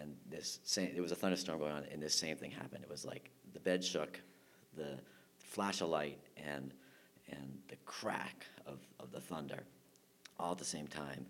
and 0.01 0.17
this 0.31 0.61
same, 0.65 0.93
there 0.93 1.03
was 1.03 1.13
a 1.13 1.17
thunderstorm 1.17 1.59
going 1.59 1.73
on, 1.73 1.85
and 1.93 2.03
this 2.03 2.15
same 2.15 2.37
thing 2.37 2.51
happened. 2.51 2.83
It 2.83 2.91
was 2.91 3.05
like 3.05 3.31
the 3.53 3.61
bed 3.61 3.85
shook, 3.85 4.21
the 4.77 4.99
flash 5.39 5.81
of 5.81 5.89
light, 5.89 6.19
and 6.37 6.73
and 7.31 7.59
the 7.69 7.77
crack 7.85 8.47
of, 8.67 8.79
of 9.01 9.11
the 9.13 9.21
thunder, 9.21 9.65
all 10.39 10.53
at 10.53 10.59
the 10.59 10.65
same 10.65 10.87
time. 10.87 11.27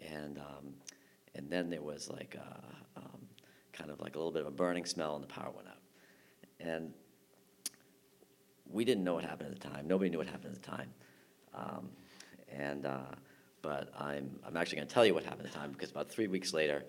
And 0.00 0.38
um, 0.38 0.74
and 1.34 1.48
then 1.50 1.70
there 1.70 1.82
was 1.82 2.10
like 2.10 2.36
a, 2.36 3.00
um, 3.00 3.20
kind 3.72 3.90
of 3.90 4.00
like 4.00 4.14
a 4.14 4.18
little 4.18 4.32
bit 4.32 4.42
of 4.42 4.48
a 4.48 4.52
burning 4.52 4.84
smell, 4.84 5.14
and 5.14 5.22
the 5.22 5.28
power 5.28 5.50
went 5.54 5.68
out. 5.68 5.78
And 6.60 6.92
we 8.70 8.84
didn't 8.84 9.04
know 9.04 9.14
what 9.14 9.24
happened 9.24 9.54
at 9.54 9.60
the 9.60 9.68
time. 9.68 9.86
Nobody 9.86 10.10
knew 10.10 10.18
what 10.18 10.26
happened 10.26 10.54
at 10.54 10.62
the 10.62 10.68
time. 10.70 10.90
Um, 11.54 11.88
and 12.50 12.86
uh, 12.86 13.14
but 13.60 13.92
I'm 13.98 14.38
I'm 14.46 14.56
actually 14.56 14.76
going 14.76 14.88
to 14.88 14.94
tell 14.94 15.06
you 15.06 15.14
what 15.14 15.24
happened 15.24 15.46
at 15.46 15.52
the 15.52 15.58
time 15.58 15.72
because 15.72 15.90
about 15.90 16.10
three 16.10 16.26
weeks 16.26 16.52
later, 16.52 16.84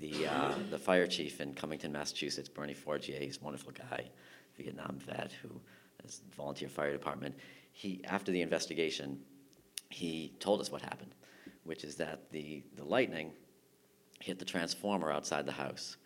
the 0.00 0.26
uh, 0.26 0.52
the 0.70 0.78
fire 0.78 1.06
chief 1.06 1.40
in 1.40 1.54
Cummington, 1.54 1.92
Massachusetts, 1.92 2.48
Bernie 2.48 2.74
Forgier, 2.74 3.18
he's 3.18 3.38
a 3.38 3.44
wonderful 3.44 3.72
guy, 3.72 4.10
Vietnam 4.56 4.98
vet 5.06 5.32
who 5.42 5.48
is 6.04 6.22
volunteer 6.36 6.68
fire 6.68 6.92
department. 6.92 7.34
He 7.72 8.00
after 8.04 8.32
the 8.32 8.42
investigation, 8.42 9.20
he 9.90 10.32
told 10.40 10.60
us 10.60 10.70
what 10.70 10.82
happened, 10.82 11.14
which 11.64 11.84
is 11.84 11.96
that 11.96 12.30
the 12.30 12.62
the 12.76 12.84
lightning 12.84 13.32
hit 14.20 14.38
the 14.38 14.44
transformer 14.44 15.10
outside 15.10 15.46
the 15.46 15.52
house. 15.52 15.96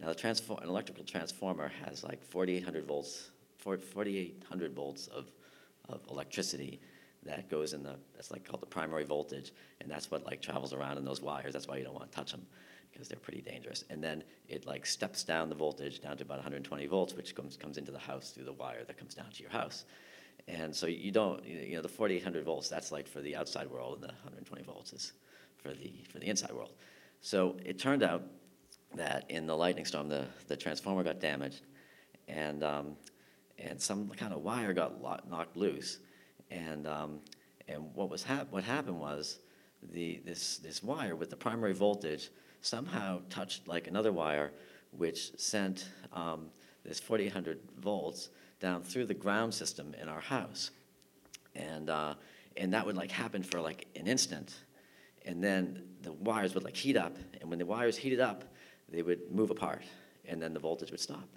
Now, 0.00 0.08
the 0.08 0.14
transform- 0.14 0.62
an 0.62 0.68
electrical 0.68 1.04
transformer 1.04 1.70
has 1.84 2.04
like 2.04 2.22
4,800 2.22 2.86
volts, 2.86 3.30
4,800 3.58 4.74
volts 4.74 5.06
of, 5.08 5.30
of 5.88 6.00
electricity 6.10 6.80
that 7.22 7.48
goes 7.48 7.72
in 7.72 7.82
the, 7.82 7.96
that's 8.14 8.30
like 8.30 8.44
called 8.46 8.60
the 8.60 8.66
primary 8.66 9.04
voltage, 9.04 9.52
and 9.80 9.90
that's 9.90 10.10
what 10.10 10.24
like 10.24 10.42
travels 10.42 10.72
around 10.72 10.98
in 10.98 11.04
those 11.04 11.22
wires. 11.22 11.54
That's 11.54 11.66
why 11.66 11.78
you 11.78 11.84
don't 11.84 11.94
want 11.94 12.10
to 12.10 12.16
touch 12.16 12.30
them 12.30 12.46
because 12.96 13.08
they're 13.08 13.18
pretty 13.18 13.42
dangerous. 13.42 13.84
And 13.90 14.02
then 14.02 14.24
it 14.48 14.66
like 14.66 14.86
steps 14.86 15.22
down 15.22 15.50
the 15.50 15.54
voltage 15.54 16.00
down 16.00 16.16
to 16.16 16.24
about 16.24 16.38
120 16.38 16.86
volts, 16.86 17.14
which 17.14 17.34
comes, 17.34 17.56
comes 17.56 17.76
into 17.76 17.92
the 17.92 17.98
house 17.98 18.30
through 18.30 18.44
the 18.44 18.54
wire 18.54 18.84
that 18.86 18.96
comes 18.96 19.14
down 19.14 19.30
to 19.32 19.42
your 19.42 19.50
house. 19.50 19.84
And 20.48 20.74
so 20.74 20.86
you 20.86 21.10
don't, 21.10 21.44
you 21.44 21.76
know, 21.76 21.82
the 21.82 21.88
4,800 21.88 22.44
volts, 22.44 22.68
that's 22.70 22.92
like 22.92 23.06
for 23.06 23.20
the 23.20 23.36
outside 23.36 23.68
world, 23.70 23.94
and 23.94 24.04
the 24.04 24.14
120 24.24 24.62
volts 24.62 24.94
is 24.94 25.12
for 25.58 25.74
the, 25.74 25.92
for 26.10 26.18
the 26.18 26.26
inside 26.26 26.52
world. 26.52 26.72
So 27.20 27.56
it 27.64 27.78
turned 27.78 28.02
out 28.02 28.22
that 28.94 29.30
in 29.30 29.46
the 29.46 29.56
lightning 29.56 29.84
storm, 29.84 30.08
the, 30.08 30.24
the 30.46 30.56
transformer 30.56 31.02
got 31.02 31.20
damaged, 31.20 31.62
and, 32.28 32.62
um, 32.62 32.96
and 33.58 33.80
some 33.80 34.08
kind 34.10 34.32
of 34.32 34.40
wire 34.40 34.72
got 34.72 35.02
knocked 35.28 35.56
loose. 35.56 35.98
And, 36.50 36.86
um, 36.86 37.18
and 37.68 37.94
what, 37.94 38.08
was 38.08 38.22
hap- 38.22 38.50
what 38.52 38.64
happened 38.64 39.00
was 39.00 39.40
the, 39.92 40.22
this, 40.24 40.58
this 40.58 40.82
wire 40.82 41.16
with 41.16 41.28
the 41.28 41.36
primary 41.36 41.74
voltage 41.74 42.30
somehow 42.66 43.20
touched 43.30 43.68
like 43.68 43.86
another 43.86 44.12
wire, 44.12 44.52
which 44.90 45.38
sent 45.38 45.88
um, 46.12 46.48
this 46.84 47.00
4800 47.00 47.60
volts 47.78 48.30
down 48.60 48.82
through 48.82 49.06
the 49.06 49.14
ground 49.14 49.52
system 49.52 49.94
in 50.00 50.08
our 50.08 50.20
house. 50.20 50.70
And, 51.54 51.90
uh, 51.90 52.14
and 52.56 52.72
that 52.74 52.86
would 52.86 52.96
like 52.96 53.10
happen 53.10 53.42
for 53.42 53.60
like 53.60 53.86
an 53.96 54.06
instant 54.06 54.54
and 55.26 55.42
then 55.42 55.82
the 56.02 56.12
wires 56.12 56.54
would 56.54 56.64
like 56.64 56.76
heat 56.76 56.96
up, 56.96 57.16
and 57.40 57.50
when 57.50 57.58
the 57.58 57.66
wires 57.66 57.96
heated 57.96 58.20
up, 58.20 58.44
they 58.88 59.02
would 59.02 59.30
move 59.32 59.50
apart, 59.50 59.82
and 60.24 60.40
then 60.40 60.54
the 60.54 60.60
voltage 60.60 60.92
would 60.92 61.00
stop. 61.00 61.28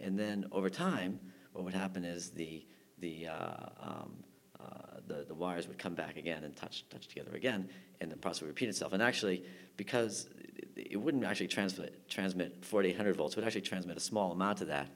And 0.00 0.18
then 0.18 0.46
over 0.52 0.68
time, 0.68 1.20
what 1.52 1.64
would 1.64 1.74
happen 1.74 2.04
is 2.04 2.30
the 2.30 2.66
the 2.98 3.28
uh, 3.28 3.68
um, 3.80 4.24
uh, 4.60 5.00
the, 5.06 5.24
the 5.26 5.34
wires 5.34 5.68
would 5.68 5.78
come 5.78 5.94
back 5.94 6.16
again 6.16 6.44
and 6.44 6.56
touch 6.56 6.84
touch 6.90 7.08
together 7.08 7.32
again, 7.34 7.68
and 8.00 8.10
the 8.10 8.16
process 8.16 8.42
would 8.42 8.48
repeat 8.48 8.68
itself. 8.68 8.92
And 8.92 9.02
actually, 9.02 9.44
because 9.76 10.28
it 10.76 10.96
wouldn't 10.96 11.24
actually 11.24 11.48
transmit 11.48 12.08
transmit 12.08 12.64
4800 12.64 13.16
volts, 13.16 13.34
it 13.34 13.40
would 13.40 13.46
actually 13.46 13.62
transmit 13.62 13.96
a 13.96 14.00
small 14.00 14.32
amount 14.32 14.60
of 14.60 14.68
that. 14.68 14.88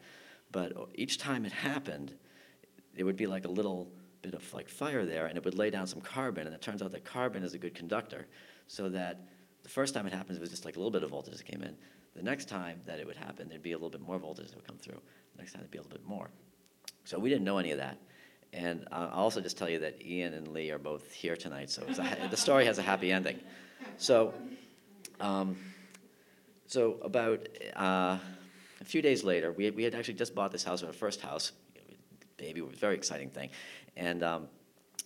But 0.51 0.73
each 0.95 1.19
time 1.19 1.45
it 1.45 1.53
happened, 1.53 2.15
it 2.95 3.05
would 3.05 3.17
be 3.17 3.27
like 3.27 3.45
a 3.45 3.51
little 3.51 3.91
bit 4.23 4.35
of 4.35 4.55
like 4.55 4.69
fire 4.69 5.05
there 5.05 5.27
and 5.27 5.37
it 5.37 5.45
would 5.45 5.59
lay 5.59 5.69
down 5.69 5.87
some 5.87 6.01
carbon 6.01 6.47
and 6.47 6.55
it 6.55 6.63
turns 6.63 6.81
out 6.81 6.93
that 6.93 7.05
carbon 7.05 7.43
is 7.43 7.55
a 7.55 7.59
good 7.59 7.75
conductor 7.75 8.27
so 8.69 8.89
that 8.89 9.21
the 9.65 9.69
first 9.69 9.95
time 9.95 10.07
it 10.07 10.13
happens 10.13 10.39
it 10.39 10.41
was 10.41 10.51
just 10.51 10.65
like 10.65 10.77
a 10.77 10.79
little 10.79 10.93
bit 10.93 11.03
of 11.03 11.11
voltage 11.11 11.37
that 11.37 11.45
came 11.45 11.63
in 11.63 11.77
the 12.15 12.23
next 12.23 12.49
time 12.49 12.81
that 12.87 13.01
it 13.01 13.07
would 13.07 13.17
happen 13.17 13.49
there'd 13.49 13.63
be 13.63 13.73
a 13.73 13.77
little 13.77 13.91
bit 13.91 14.01
more 14.01 14.19
voltage 14.19 14.49
that 14.49 14.57
would 14.57 14.67
come 14.67 14.79
through 14.79 15.01
the 15.35 15.39
next 15.39 15.53
time 15.53 15.61
there'd 15.61 15.73
be 15.73 15.79
a 15.79 15.83
little 15.83 15.99
bit 15.99 16.07
more 16.07 16.31
so 17.05 17.19
we 17.19 17.29
didn't 17.29 17.45
know 17.45 17.59
any 17.59 17.73
of 17.73 17.79
that 17.79 17.99
and 18.53 18.87
i'll 18.93 19.09
also 19.09 19.41
just 19.41 19.57
tell 19.57 19.69
you 19.69 19.79
that 19.79 20.05
ian 20.05 20.35
and 20.35 20.49
lee 20.49 20.71
are 20.71 20.79
both 20.79 21.13
here 21.13 21.37
tonight 21.37 21.71
so 21.71 21.83
a, 21.83 22.29
the 22.29 22.37
story 22.37 22.65
has 22.65 22.79
a 22.79 22.83
happy 22.83 23.13
ending 23.13 23.39
so 23.97 24.33
um, 25.21 25.57
so 26.67 26.97
about 27.03 27.47
uh, 27.77 28.19
a 28.81 28.85
few 28.85 29.03
days 29.03 29.25
later 29.25 29.53
we 29.53 29.71
we 29.71 29.83
had 29.85 29.95
actually 29.95 30.15
just 30.15 30.35
bought 30.35 30.53
this 30.53 30.65
house 30.65 30.83
our 30.83 30.93
first 30.93 31.21
house 31.21 31.53
baby 32.37 32.61
it 32.61 32.67
was 32.67 32.75
a 32.75 32.79
very 32.79 32.95
exciting 32.95 33.31
thing 33.31 33.51
and, 33.97 34.23
um, 34.23 34.49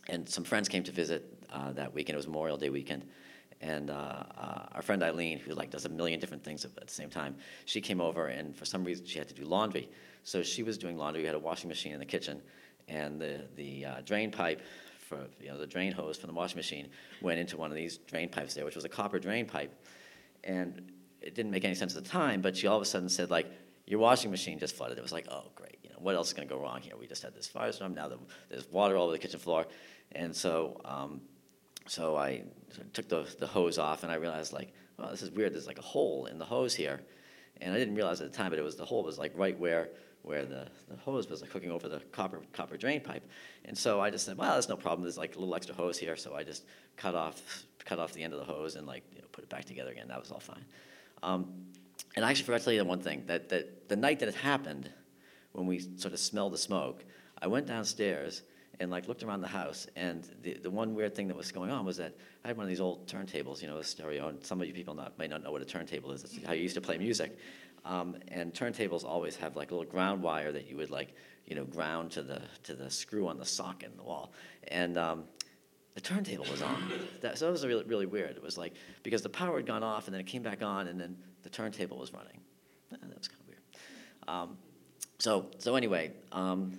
and 0.09 0.28
some 0.28 0.44
friends 0.44 0.68
came 0.68 0.82
to 0.85 0.92
visit 0.92 1.24
uh, 1.52 1.72
that 1.72 1.92
weekend. 1.92 2.14
It 2.14 2.18
was 2.18 2.26
Memorial 2.26 2.56
Day 2.56 2.70
weekend. 2.70 3.09
And 3.61 3.90
uh, 3.90 3.94
uh, 4.37 4.66
our 4.72 4.82
friend 4.82 5.02
Eileen, 5.02 5.38
who 5.38 5.54
like 5.54 5.70
does 5.70 5.87
a 5.87 5.88
million 5.88 6.20
different 6.20 6.44
things 6.44 6.64
at 6.64 6.76
the 6.76 6.82
same 6.87 7.09
time, 7.09 7.37
she 7.64 7.80
came 7.80 8.00
over, 8.00 8.26
and 8.26 8.54
for 8.54 8.66
some 8.66 8.85
reason 8.85 9.06
she 9.06 9.18
had 9.18 9.28
to 9.28 9.35
do 9.35 9.44
laundry. 9.44 9.88
So 10.24 10.42
she 10.42 10.62
was 10.62 10.76
doing 10.76 10.98
laundry. 10.98 11.22
We 11.22 11.26
had 11.26 11.35
a 11.35 11.40
washing 11.40 11.68
machine 11.68 11.92
in 11.92 11.98
the 11.98 12.06
kitchen, 12.06 12.42
and 12.88 13.20
the 13.20 13.40
the 13.57 13.85
uh, 13.85 14.01
drain 14.05 14.31
pipe 14.31 14.61
for 15.09 15.18
you 15.40 15.49
know 15.49 15.59
the 15.59 15.66
drain 15.66 15.92
hose 15.92 16.16
from 16.16 16.29
the 16.29 16.35
washing 16.35 16.57
machine 16.57 16.88
went 17.20 17.38
into 17.38 17.57
one 17.57 17.70
of 17.70 17.77
these 17.77 17.99
drain 17.99 18.29
pipes 18.29 18.55
there, 18.55 18.64
which 18.64 18.75
was 18.75 18.85
a 18.85 18.88
copper 18.88 19.18
drain 19.18 19.46
pipe, 19.46 19.72
and 20.44 20.90
it 21.20 21.35
didn't 21.35 21.51
make 21.51 21.64
any 21.64 21.75
sense 21.75 21.96
at 21.96 22.03
the 22.03 22.09
time. 22.09 22.40
But 22.40 22.57
she 22.57 22.66
all 22.66 22.77
of 22.77 22.83
a 22.83 22.87
sudden 22.87 23.09
said 23.09 23.31
like, 23.31 23.46
"Your 23.87 24.01
washing 24.01 24.31
machine 24.31 24.59
just 24.59 24.77
flooded." 24.77 24.99
It 24.99 25.03
was 25.03 25.12
like, 25.12 25.27
"Oh, 25.31 25.44
great." 25.55 25.79
You 25.83 25.90
know, 25.90 25.96
what 26.01 26.14
else 26.14 26.29
is 26.29 26.33
going 26.35 26.49
to 26.49 26.55
go 26.55 26.61
wrong 26.61 26.81
here? 26.81 26.94
We 26.99 27.07
just 27.07 27.22
had 27.22 27.35
this 27.35 27.49
firestorm. 27.49 27.94
Now 27.94 28.11
there's 28.49 28.70
water 28.70 28.96
all 28.96 29.05
over 29.05 29.12
the 29.12 29.18
kitchen 29.18 29.40
floor, 29.40 29.66
and 30.12 30.35
so 30.35 30.81
um, 30.85 31.20
so 31.87 32.16
I 32.16 32.42
took 32.92 33.09
the 33.09 33.27
the 33.38 33.46
hose 33.46 33.79
off, 33.79 34.03
and 34.03 34.12
I 34.12 34.16
realized 34.16 34.53
like, 34.53 34.72
well, 34.99 35.11
this 35.11 35.22
is 35.22 35.31
weird. 35.31 35.55
There's 35.55 35.66
like 35.66 35.79
a 35.79 35.83
hole 35.83 36.27
in 36.27 36.38
the 36.38 36.44
hose 36.44 36.75
here, 36.75 37.01
and 37.61 37.72
I 37.72 37.79
didn't 37.79 37.94
realize 37.94 38.20
at 38.20 38.31
the 38.31 38.37
time, 38.37 38.51
but 38.51 38.59
it 38.59 38.62
was 38.62 38.77
the 38.77 38.85
hole 38.85 39.05
was 39.05 39.18
like 39.18 39.33
right 39.37 39.59
where 39.59 39.90
where 40.26 40.44
the, 40.44 40.66
the 40.88 40.96
hose 40.96 41.28
was 41.28 41.40
like 41.40 41.50
hooking 41.50 41.70
over 41.70 41.88
the 41.88 42.00
copper 42.12 42.40
copper 42.52 42.76
drain 42.76 43.00
pipe, 43.00 43.24
and 43.64 43.76
so 43.76 44.00
I 44.00 44.10
just 44.10 44.26
said, 44.26 44.36
well, 44.36 44.52
there's 44.52 44.68
no 44.68 44.76
problem. 44.76 45.02
There's 45.02 45.16
like 45.16 45.36
a 45.36 45.38
little 45.38 45.54
extra 45.54 45.74
hose 45.74 45.98
here, 45.98 46.16
so 46.16 46.34
I 46.34 46.42
just 46.42 46.64
cut 46.96 47.14
off 47.14 47.64
cut 47.84 47.98
off 47.98 48.12
the 48.12 48.22
end 48.22 48.32
of 48.32 48.40
the 48.40 48.44
hose 48.44 48.74
and 48.74 48.86
like 48.86 49.04
you 49.14 49.20
know, 49.20 49.28
put 49.32 49.44
it 49.44 49.50
back 49.50 49.64
together 49.64 49.90
again. 49.90 50.08
That 50.08 50.20
was 50.20 50.30
all 50.30 50.40
fine. 50.40 50.64
Um, 51.22 51.66
and 52.16 52.24
I 52.24 52.30
actually 52.30 52.44
forgot 52.44 52.58
to 52.58 52.64
tell 52.64 52.72
you 52.72 52.80
the 52.80 52.84
one 52.84 53.00
thing 53.00 53.22
that, 53.26 53.48
that 53.50 53.88
the 53.88 53.96
night 53.96 54.18
that 54.20 54.28
it 54.28 54.34
happened, 54.34 54.90
when 55.52 55.66
we 55.66 55.78
sort 55.96 56.12
of 56.12 56.18
smelled 56.18 56.52
the 56.52 56.58
smoke, 56.58 57.04
I 57.40 57.46
went 57.46 57.66
downstairs 57.66 58.42
and 58.80 58.90
like 58.90 59.08
looked 59.08 59.22
around 59.22 59.40
the 59.40 59.48
house. 59.48 59.86
And 59.96 60.28
the, 60.42 60.54
the 60.54 60.70
one 60.70 60.94
weird 60.94 61.14
thing 61.14 61.28
that 61.28 61.36
was 61.36 61.50
going 61.52 61.70
on 61.70 61.84
was 61.84 61.96
that 61.98 62.14
I 62.44 62.48
had 62.48 62.56
one 62.56 62.64
of 62.64 62.68
these 62.68 62.80
old 62.80 63.06
turntables, 63.06 63.62
you 63.62 63.68
know, 63.68 63.78
a 63.78 63.84
stereo. 63.84 64.28
And 64.28 64.44
some 64.44 64.60
of 64.60 64.66
you 64.66 64.74
people 64.74 64.94
not, 64.94 65.18
might 65.18 65.30
not 65.30 65.42
know 65.42 65.52
what 65.52 65.62
a 65.62 65.64
turntable 65.64 66.12
is. 66.12 66.24
It's 66.24 66.38
how 66.44 66.52
you 66.52 66.62
used 66.62 66.74
to 66.74 66.80
play 66.80 66.98
music. 66.98 67.38
Um, 67.87 68.16
and 68.29 68.53
turntables 68.53 69.05
always 69.05 69.37
have 69.37 69.55
like 69.55 69.70
a 69.70 69.75
little 69.75 69.90
ground 69.90 70.20
wire 70.20 70.51
that 70.51 70.68
you 70.68 70.77
would 70.77 70.90
like, 70.90 71.14
you 71.46 71.55
know, 71.55 71.64
ground 71.64 72.11
to 72.12 72.22
the 72.22 72.42
to 72.64 72.75
the 72.75 72.90
screw 72.90 73.29
on 73.29 73.38
the 73.38 73.46
socket 73.46 73.90
in 73.92 73.96
the 73.96 74.03
wall. 74.03 74.33
And 74.68 74.99
um, 74.99 75.25
the 75.94 76.01
turntable 76.01 76.46
was 76.51 76.62
on. 76.62 76.92
That, 77.20 77.38
so 77.38 77.49
it 77.49 77.53
was 77.53 77.64
really, 77.64 77.85
really 77.85 78.07
weird. 78.07 78.37
It 78.37 78.42
was 78.42 78.59
like 78.59 78.75
because 79.05 79.22
the 79.22 79.29
power 79.29 79.57
had 79.57 79.66
gone 79.66 79.85
off 79.85 80.07
and 80.07 80.14
then 80.14 80.20
it 80.20 80.27
came 80.27 80.42
back 80.42 80.62
on 80.62 80.88
and 80.88 81.01
then 81.01 81.16
the 81.44 81.49
turntable 81.49 81.99
was 81.99 82.12
running. 82.12 82.40
That 82.90 83.16
was 83.16 83.29
kind 83.29 83.40
of 83.40 83.49
weird. 83.49 83.61
Um, 84.27 84.59
so 85.18 85.46
so 85.59 85.77
anyway, 85.77 86.12
um, 86.33 86.72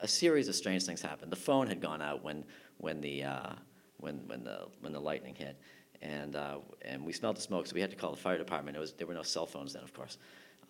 a 0.00 0.08
series 0.08 0.48
of 0.48 0.56
strange 0.56 0.84
things 0.84 1.00
happened. 1.00 1.30
The 1.30 1.36
phone 1.36 1.68
had 1.68 1.80
gone 1.80 2.02
out 2.02 2.24
when 2.24 2.44
when 2.78 3.00
the 3.00 3.22
uh, 3.22 3.52
when 3.98 4.16
when 4.26 4.42
the 4.42 4.66
when 4.80 4.92
the 4.92 5.00
lightning 5.00 5.36
hit, 5.36 5.56
and 6.02 6.34
uh, 6.34 6.58
and 6.82 7.04
we 7.04 7.12
smelled 7.12 7.36
the 7.36 7.42
smoke, 7.42 7.66
so 7.68 7.74
we 7.74 7.80
had 7.80 7.90
to 7.90 7.96
call 7.96 8.10
the 8.10 8.16
fire 8.16 8.38
department. 8.38 8.76
It 8.76 8.80
was 8.80 8.92
there 8.92 9.06
were 9.06 9.14
no 9.14 9.22
cell 9.22 9.46
phones 9.46 9.72
then, 9.72 9.82
of 9.82 9.94
course. 9.94 10.18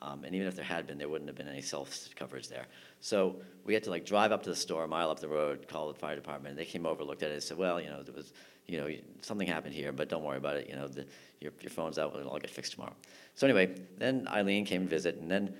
Um, 0.00 0.22
and 0.24 0.34
even 0.34 0.46
if 0.46 0.54
there 0.54 0.64
had 0.64 0.86
been, 0.86 0.96
there 0.98 1.08
wouldn't 1.08 1.28
have 1.28 1.36
been 1.36 1.48
any 1.48 1.62
self 1.62 2.08
coverage 2.14 2.48
there. 2.48 2.66
So 3.00 3.36
we 3.64 3.74
had 3.74 3.82
to 3.84 3.90
like 3.90 4.06
drive 4.06 4.32
up 4.32 4.42
to 4.44 4.50
the 4.50 4.56
store, 4.56 4.84
a 4.84 4.88
mile 4.88 5.10
up 5.10 5.20
the 5.20 5.28
road, 5.28 5.66
call 5.68 5.88
the 5.88 5.98
fire 5.98 6.14
department. 6.14 6.56
They 6.56 6.64
came 6.64 6.86
over, 6.86 7.02
looked 7.02 7.22
at 7.22 7.30
it, 7.30 7.34
and 7.34 7.42
said, 7.42 7.58
"Well, 7.58 7.80
you 7.80 7.88
know, 7.88 8.02
there 8.02 8.14
was, 8.14 8.32
you 8.66 8.78
know, 8.78 8.88
something 9.22 9.48
happened 9.48 9.74
here, 9.74 9.92
but 9.92 10.08
don't 10.08 10.22
worry 10.22 10.36
about 10.36 10.56
it. 10.56 10.68
You 10.68 10.76
know, 10.76 10.86
the, 10.86 11.04
your 11.40 11.52
your 11.60 11.70
phone's 11.70 11.98
out; 11.98 12.14
it'll 12.14 12.28
all 12.28 12.38
get 12.38 12.50
fixed 12.50 12.72
tomorrow." 12.72 12.94
So 13.34 13.46
anyway, 13.46 13.74
then 13.98 14.28
Eileen 14.28 14.64
came 14.64 14.82
and 14.82 14.90
visit, 14.90 15.16
and 15.16 15.30
then 15.30 15.54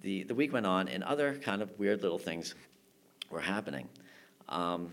the 0.00 0.22
the 0.22 0.34
week 0.34 0.52
went 0.52 0.66
on, 0.66 0.88
and 0.88 1.04
other 1.04 1.34
kind 1.34 1.60
of 1.60 1.78
weird 1.78 2.02
little 2.02 2.18
things 2.18 2.54
were 3.30 3.40
happening. 3.40 3.88
Um, 4.48 4.90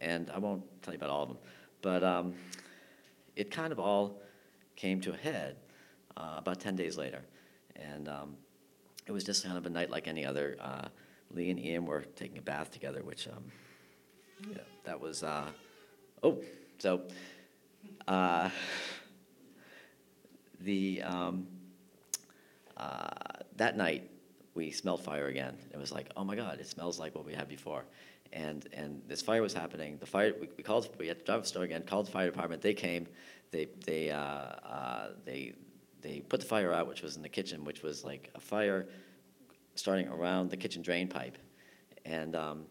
and 0.00 0.30
I 0.30 0.38
won't 0.38 0.62
tell 0.82 0.94
you 0.94 0.98
about 0.98 1.10
all 1.10 1.22
of 1.22 1.28
them, 1.28 1.38
but 1.82 2.02
um, 2.02 2.34
it 3.36 3.50
kind 3.50 3.72
of 3.72 3.78
all 3.78 4.20
came 4.76 5.00
to 5.02 5.12
a 5.12 5.16
head 5.16 5.56
uh, 6.16 6.34
about 6.38 6.60
10 6.60 6.76
days 6.76 6.96
later. 6.96 7.22
And 7.80 8.08
um, 8.08 8.36
it 9.06 9.12
was 9.12 9.24
just 9.24 9.44
kind 9.44 9.56
of 9.56 9.66
a 9.66 9.70
night 9.70 9.90
like 9.90 10.06
any 10.06 10.24
other. 10.24 10.56
Uh, 10.60 10.88
Lee 11.32 11.50
and 11.50 11.58
Ian 11.58 11.86
were 11.86 12.02
taking 12.16 12.38
a 12.38 12.42
bath 12.42 12.70
together, 12.70 13.02
which 13.02 13.28
um, 13.28 13.44
yeah, 14.50 14.58
that 14.84 15.00
was, 15.00 15.22
uh, 15.22 15.46
oh, 16.22 16.38
so 16.78 17.02
uh, 18.08 18.48
the, 20.60 21.02
um, 21.02 21.46
uh, 22.76 23.08
that 23.56 23.76
night 23.76 24.10
we 24.54 24.70
smelled 24.70 25.02
fire 25.02 25.28
again. 25.28 25.56
It 25.72 25.78
was 25.78 25.92
like, 25.92 26.10
oh 26.16 26.24
my 26.24 26.34
God, 26.34 26.58
it 26.58 26.66
smells 26.66 26.98
like 26.98 27.14
what 27.14 27.24
we 27.24 27.32
had 27.32 27.48
before. 27.48 27.84
And, 28.32 28.66
and 28.72 29.02
this 29.06 29.22
fire 29.22 29.42
was 29.42 29.52
happening. 29.52 29.98
The 29.98 30.06
fire, 30.06 30.34
we, 30.40 30.48
we 30.56 30.62
called, 30.62 30.88
we 30.98 31.08
had 31.08 31.18
to 31.20 31.24
drive 31.24 31.42
the 31.42 31.48
store 31.48 31.64
again, 31.64 31.82
called 31.82 32.06
the 32.06 32.12
fire 32.12 32.26
department. 32.26 32.62
They 32.62 32.74
came, 32.74 33.06
they, 33.50 33.68
they, 33.84 34.10
uh, 34.10 34.18
uh, 34.18 35.08
they, 35.24 35.54
they 36.02 36.20
put 36.20 36.40
the 36.40 36.46
fire 36.46 36.72
out, 36.72 36.88
which 36.88 37.02
was 37.02 37.16
in 37.16 37.22
the 37.22 37.28
kitchen, 37.28 37.64
which 37.64 37.82
was 37.82 38.04
like 38.04 38.30
a 38.34 38.40
fire 38.40 38.88
starting 39.74 40.08
around 40.08 40.50
the 40.50 40.56
kitchen 40.56 40.82
drain 40.82 41.08
pipe. 41.08 41.38
And, 42.04 42.34
um, 42.34 42.64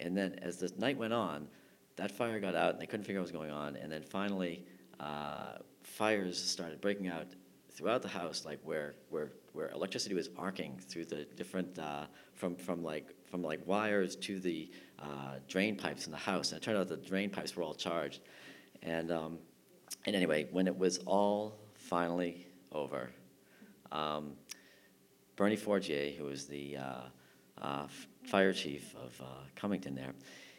and 0.00 0.16
then 0.16 0.38
as 0.42 0.58
the 0.58 0.72
night 0.78 0.98
went 0.98 1.12
on, 1.12 1.48
that 1.96 2.10
fire 2.10 2.40
got 2.40 2.54
out 2.54 2.72
and 2.72 2.80
they 2.80 2.86
couldn't 2.86 3.04
figure 3.04 3.20
out 3.20 3.24
what 3.24 3.32
was 3.32 3.40
going 3.40 3.50
on. 3.50 3.76
And 3.76 3.92
then 3.92 4.02
finally, 4.02 4.64
uh, 5.00 5.58
fires 5.82 6.42
started 6.42 6.80
breaking 6.80 7.08
out 7.08 7.26
throughout 7.70 8.02
the 8.02 8.08
house, 8.08 8.44
like 8.44 8.60
where, 8.64 8.94
where, 9.10 9.32
where 9.52 9.70
electricity 9.70 10.14
was 10.14 10.28
arcing 10.36 10.78
through 10.78 11.06
the 11.06 11.24
different, 11.36 11.78
uh, 11.78 12.06
from, 12.34 12.54
from, 12.56 12.82
like, 12.82 13.14
from 13.30 13.42
like 13.42 13.66
wires 13.66 14.16
to 14.16 14.38
the 14.40 14.70
uh, 14.98 15.36
drain 15.48 15.76
pipes 15.76 16.06
in 16.06 16.12
the 16.12 16.18
house. 16.18 16.52
And 16.52 16.60
it 16.60 16.64
turned 16.64 16.78
out 16.78 16.88
the 16.88 16.96
drain 16.96 17.30
pipes 17.30 17.56
were 17.56 17.62
all 17.62 17.74
charged. 17.74 18.20
And, 18.82 19.10
um, 19.10 19.38
and 20.06 20.16
anyway, 20.16 20.48
when 20.50 20.66
it 20.66 20.76
was 20.76 20.98
all 21.06 21.58
finally 21.74 22.46
over. 22.74 23.10
Um, 23.90 24.32
Bernie 25.36 25.56
Forgier, 25.56 26.12
who 26.16 26.24
was 26.24 26.46
the 26.46 26.76
uh, 26.76 27.00
uh, 27.60 27.86
fire 28.24 28.52
chief 28.52 28.94
of 28.96 29.20
uh, 29.20 29.24
Cummington 29.56 29.94
there, 29.94 30.14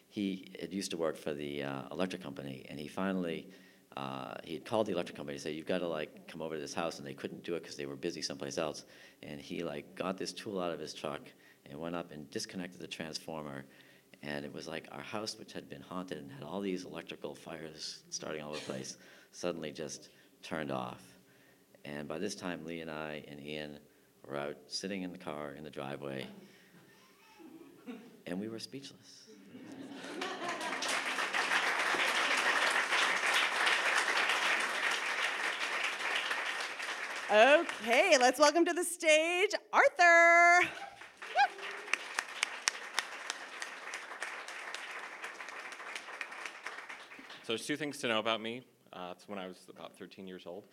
he 0.10 0.52
had 0.60 0.74
used 0.74 0.92
to 0.92 0.98
work 0.98 1.18
for 1.18 1.34
the 1.34 1.64
uh, 1.64 1.82
electric 1.92 2.22
company, 2.22 2.66
and 2.70 2.80
he 2.80 2.88
finally 2.88 3.48
uh, 3.96 4.34
he 4.44 4.54
had 4.54 4.66
called 4.66 4.88
the 4.88 4.92
electric 4.92 5.16
company 5.16 5.38
to 5.38 5.44
say, 5.44 5.52
"You've 5.52 5.68
got 5.68 5.80
to 5.80 5.88
like 5.88 6.28
come 6.28 6.42
over 6.42 6.56
to 6.56 6.62
this 6.62 6.74
house," 6.74 6.98
and 6.98 7.08
they 7.08 7.14
couldn't 7.14 7.44
do 7.44 7.56
it 7.56 7.62
because 7.62 7.78
they 7.78 7.86
were 7.86 7.96
busy 7.96 8.22
someplace 8.22 8.58
else. 8.58 8.86
And 9.22 9.40
he 9.40 9.64
like 9.64 9.96
got 9.96 10.18
this 10.18 10.34
tool 10.34 10.60
out 10.60 10.72
of 10.72 10.80
his 10.80 10.94
truck 10.94 11.22
and 11.70 11.80
went 11.80 11.96
up 11.96 12.12
and 12.12 12.30
disconnected 12.32 12.80
the 12.80 12.88
transformer. 12.88 13.66
And 14.24 14.46
it 14.46 14.54
was 14.54 14.68
like 14.68 14.88
our 14.92 15.02
house, 15.02 15.38
which 15.38 15.54
had 15.54 15.70
been 15.70 15.82
haunted 15.82 16.18
and 16.18 16.32
had 16.32 16.44
all 16.44 16.62
these 16.62 16.86
electrical 16.86 17.36
fires 17.36 18.00
starting 18.10 18.42
all 18.42 18.52
over 18.52 18.60
the 18.60 18.66
place, 18.66 18.98
suddenly 19.32 19.72
just 19.72 20.10
turned 20.42 20.72
off. 20.72 21.13
And 21.86 22.08
by 22.08 22.18
this 22.18 22.36
time, 22.36 22.66
Lee 22.66 22.82
and 22.82 22.90
I 22.90 23.24
and 23.28 23.42
Ian 23.42 23.78
were 24.28 24.38
out 24.38 24.56
sitting 24.68 25.02
in 25.04 25.12
the 25.12 25.18
car 25.18 25.52
in 25.52 25.64
the 25.64 25.70
driveway, 25.70 26.26
and 28.26 28.40
we 28.40 28.48
were 28.48 28.60
speechless. 28.60 29.24
Okay, 37.32 38.18
let's 38.20 38.40
welcome 38.40 38.64
to 38.64 38.74
the 38.74 38.84
stage 38.84 39.52
Arthur. 39.74 40.70
So 47.44 47.48
there's 47.48 47.66
two 47.66 47.76
things 47.76 47.98
to 47.98 48.08
know 48.08 48.20
about 48.20 48.40
me. 48.40 48.62
Uh, 48.94 49.14
it's 49.16 49.28
when 49.28 49.38
I 49.38 49.48
was 49.48 49.58
about 49.70 49.98
13 49.98 50.28
years 50.28 50.44
old. 50.46 50.64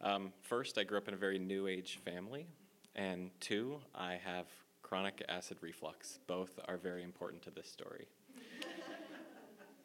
Um, 0.00 0.32
first, 0.42 0.78
I 0.78 0.84
grew 0.84 0.96
up 0.98 1.08
in 1.08 1.14
a 1.14 1.18
very 1.18 1.38
new 1.38 1.66
age 1.66 1.98
family, 2.04 2.46
and 2.94 3.30
two, 3.40 3.80
I 3.94 4.18
have 4.24 4.46
chronic 4.82 5.24
acid 5.28 5.58
reflux. 5.60 6.20
Both 6.28 6.60
are 6.68 6.76
very 6.76 7.02
important 7.02 7.42
to 7.42 7.50
this 7.50 7.68
story. 7.68 8.06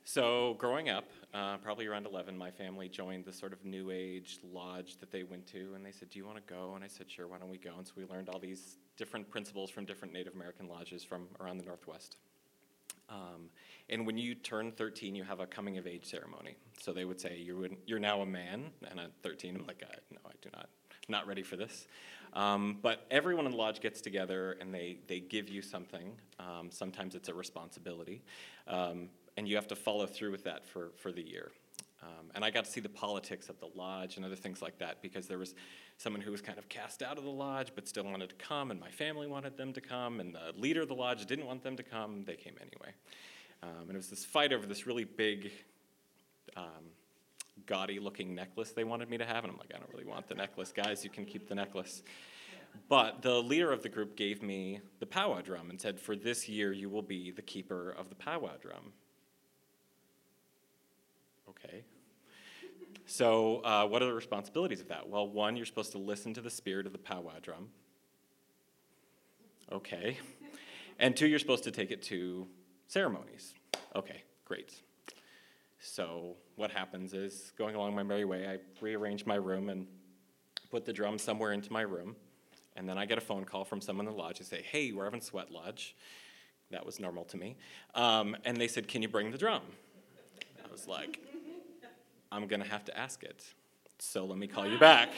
so, 0.03 0.55
growing 0.59 0.89
up, 0.89 1.05
uh, 1.33 1.57
probably 1.57 1.87
around 1.87 2.05
11, 2.05 2.37
my 2.37 2.51
family 2.51 2.87
joined 2.89 3.25
the 3.25 3.33
sort 3.33 3.53
of 3.53 3.65
new 3.65 3.89
age 3.89 4.37
lodge 4.53 4.97
that 4.99 5.11
they 5.11 5.23
went 5.23 5.47
to, 5.47 5.73
and 5.73 5.83
they 5.83 5.91
said, 5.91 6.11
Do 6.11 6.19
you 6.19 6.25
want 6.25 6.37
to 6.37 6.53
go? 6.53 6.73
And 6.75 6.83
I 6.83 6.87
said, 6.87 7.09
Sure, 7.09 7.27
why 7.27 7.39
don't 7.39 7.49
we 7.49 7.57
go? 7.57 7.73
And 7.75 7.87
so 7.87 7.93
we 7.97 8.05
learned 8.05 8.29
all 8.29 8.39
these 8.39 8.77
different 8.97 9.27
principles 9.31 9.71
from 9.71 9.85
different 9.85 10.13
Native 10.13 10.35
American 10.35 10.67
lodges 10.67 11.03
from 11.03 11.27
around 11.39 11.57
the 11.57 11.65
Northwest. 11.65 12.17
Um, 13.09 13.49
and 13.89 14.05
when 14.05 14.17
you 14.17 14.35
turn 14.35 14.71
13, 14.71 15.15
you 15.15 15.23
have 15.23 15.39
a 15.39 15.45
coming 15.45 15.77
of 15.77 15.87
age 15.87 16.05
ceremony. 16.05 16.55
So 16.79 16.93
they 16.93 17.05
would 17.05 17.19
say, 17.19 17.37
You're, 17.37 17.67
you're 17.85 17.99
now 17.99 18.21
a 18.21 18.25
man. 18.25 18.71
And 18.89 18.99
at 18.99 19.11
13, 19.21 19.55
I'm 19.55 19.67
like, 19.67 19.83
No, 20.11 20.19
I 20.25 20.31
do 20.41 20.49
not. 20.53 20.69
I'm 20.91 21.11
not 21.11 21.27
ready 21.27 21.43
for 21.43 21.55
this. 21.55 21.87
Um, 22.33 22.79
but 22.81 23.05
everyone 23.11 23.45
in 23.45 23.51
the 23.51 23.57
lodge 23.57 23.79
gets 23.79 24.01
together 24.01 24.57
and 24.59 24.73
they, 24.73 24.97
they 25.07 25.19
give 25.19 25.49
you 25.49 25.61
something. 25.61 26.13
Um, 26.39 26.69
sometimes 26.71 27.13
it's 27.13 27.29
a 27.29 27.33
responsibility. 27.33 28.23
Um, 28.67 29.09
and 29.37 29.47
you 29.47 29.55
have 29.55 29.67
to 29.67 29.75
follow 29.75 30.05
through 30.05 30.31
with 30.31 30.43
that 30.45 30.65
for, 30.65 30.91
for 30.95 31.11
the 31.11 31.21
year. 31.21 31.51
Um, 32.01 32.31
and 32.35 32.43
I 32.43 32.49
got 32.49 32.65
to 32.65 32.71
see 32.71 32.81
the 32.81 32.89
politics 32.89 33.49
of 33.49 33.59
the 33.59 33.69
lodge 33.75 34.17
and 34.17 34.25
other 34.25 34.35
things 34.35 34.61
like 34.61 34.77
that 34.79 35.01
because 35.01 35.27
there 35.27 35.37
was 35.37 35.55
someone 35.97 36.21
who 36.21 36.31
was 36.31 36.41
kind 36.41 36.57
of 36.57 36.67
cast 36.67 37.01
out 37.01 37.17
of 37.17 37.23
the 37.23 37.29
lodge 37.29 37.71
but 37.75 37.87
still 37.87 38.03
wanted 38.03 38.29
to 38.29 38.35
come, 38.35 38.71
and 38.71 38.79
my 38.79 38.89
family 38.89 39.27
wanted 39.27 39.55
them 39.57 39.71
to 39.73 39.81
come, 39.81 40.19
and 40.19 40.35
the 40.35 40.59
leader 40.59 40.81
of 40.81 40.89
the 40.89 40.95
lodge 40.95 41.25
didn't 41.25 41.45
want 41.45 41.63
them 41.63 41.77
to 41.77 41.83
come. 41.83 42.23
They 42.25 42.35
came 42.35 42.55
anyway. 42.59 42.93
Um, 43.63 43.83
and 43.87 43.91
it 43.91 43.97
was 43.97 44.09
this 44.09 44.25
fight 44.25 44.51
over 44.51 44.65
this 44.65 44.85
really 44.85 45.05
big, 45.05 45.51
um, 46.57 46.91
gaudy 47.65 47.99
looking 47.99 48.35
necklace 48.35 48.71
they 48.71 48.83
wanted 48.83 49.09
me 49.09 49.17
to 49.17 49.25
have. 49.25 49.43
And 49.43 49.51
I'm 49.51 49.57
like, 49.57 49.71
I 49.73 49.77
don't 49.77 49.89
really 49.93 50.05
want 50.05 50.27
the 50.27 50.35
necklace. 50.35 50.73
Guys, 50.73 51.03
you 51.03 51.09
can 51.09 51.25
keep 51.25 51.47
the 51.47 51.55
necklace. 51.55 52.03
But 52.89 53.21
the 53.21 53.41
leader 53.41 53.71
of 53.71 53.83
the 53.83 53.89
group 53.89 54.17
gave 54.17 54.41
me 54.43 54.81
the 54.99 55.05
powwow 55.05 55.41
drum 55.41 55.69
and 55.69 55.79
said, 55.79 55.99
For 55.99 56.15
this 56.15 56.49
year, 56.49 56.73
you 56.73 56.89
will 56.89 57.03
be 57.03 57.31
the 57.31 57.41
keeper 57.41 57.91
of 57.91 58.09
the 58.09 58.15
powwow 58.15 58.57
drum. 58.59 58.91
Okay. 61.49 61.83
So, 63.05 63.61
uh, 63.63 63.85
what 63.85 64.01
are 64.01 64.07
the 64.07 64.13
responsibilities 64.13 64.81
of 64.81 64.87
that? 64.89 65.07
Well, 65.07 65.27
one, 65.27 65.55
you're 65.55 65.65
supposed 65.65 65.91
to 65.91 65.99
listen 65.99 66.33
to 66.33 66.41
the 66.41 66.49
spirit 66.49 66.85
of 66.85 66.91
the 66.91 66.97
powwow 66.97 67.39
drum. 67.41 67.69
Okay. 69.71 70.17
And 70.99 71.15
two, 71.15 71.27
you're 71.27 71.39
supposed 71.39 71.63
to 71.65 71.71
take 71.71 71.91
it 71.91 72.01
to 72.03 72.47
ceremonies. 72.93 73.55
Okay, 73.95 74.21
great. 74.45 74.71
So, 75.79 76.35
what 76.55 76.69
happens 76.69 77.13
is, 77.13 77.51
going 77.57 77.75
along 77.75 77.95
my 77.95 78.03
merry 78.03 78.23
way, 78.23 78.47
I 78.47 78.59
rearrange 78.81 79.25
my 79.25 79.35
room 79.35 79.69
and 79.69 79.87
put 80.69 80.85
the 80.85 80.93
drum 80.93 81.17
somewhere 81.17 81.53
into 81.53 81.73
my 81.73 81.81
room. 81.81 82.15
And 82.75 82.87
then 82.87 82.97
I 82.97 83.05
get 83.05 83.17
a 83.17 83.21
phone 83.21 83.45
call 83.45 83.65
from 83.65 83.81
someone 83.81 84.07
in 84.07 84.13
the 84.13 84.17
lodge 84.17 84.39
and 84.39 84.47
say, 84.47 84.61
Hey, 84.61 84.91
we're 84.91 85.05
having 85.05 85.21
sweat 85.21 85.51
lodge. 85.51 85.95
That 86.69 86.85
was 86.85 86.99
normal 86.99 87.25
to 87.25 87.37
me. 87.37 87.57
Um, 87.95 88.37
and 88.45 88.57
they 88.57 88.67
said, 88.67 88.87
Can 88.87 89.01
you 89.01 89.07
bring 89.07 89.31
the 89.31 89.37
drum? 89.37 89.63
I 90.63 90.71
was 90.71 90.87
like, 90.87 91.19
I'm 92.31 92.47
going 92.47 92.61
to 92.61 92.69
have 92.69 92.85
to 92.85 92.97
ask 92.97 93.23
it. 93.23 93.43
So 93.99 94.25
let 94.25 94.37
me 94.37 94.47
call 94.47 94.67
you 94.67 94.77
back. 94.77 95.09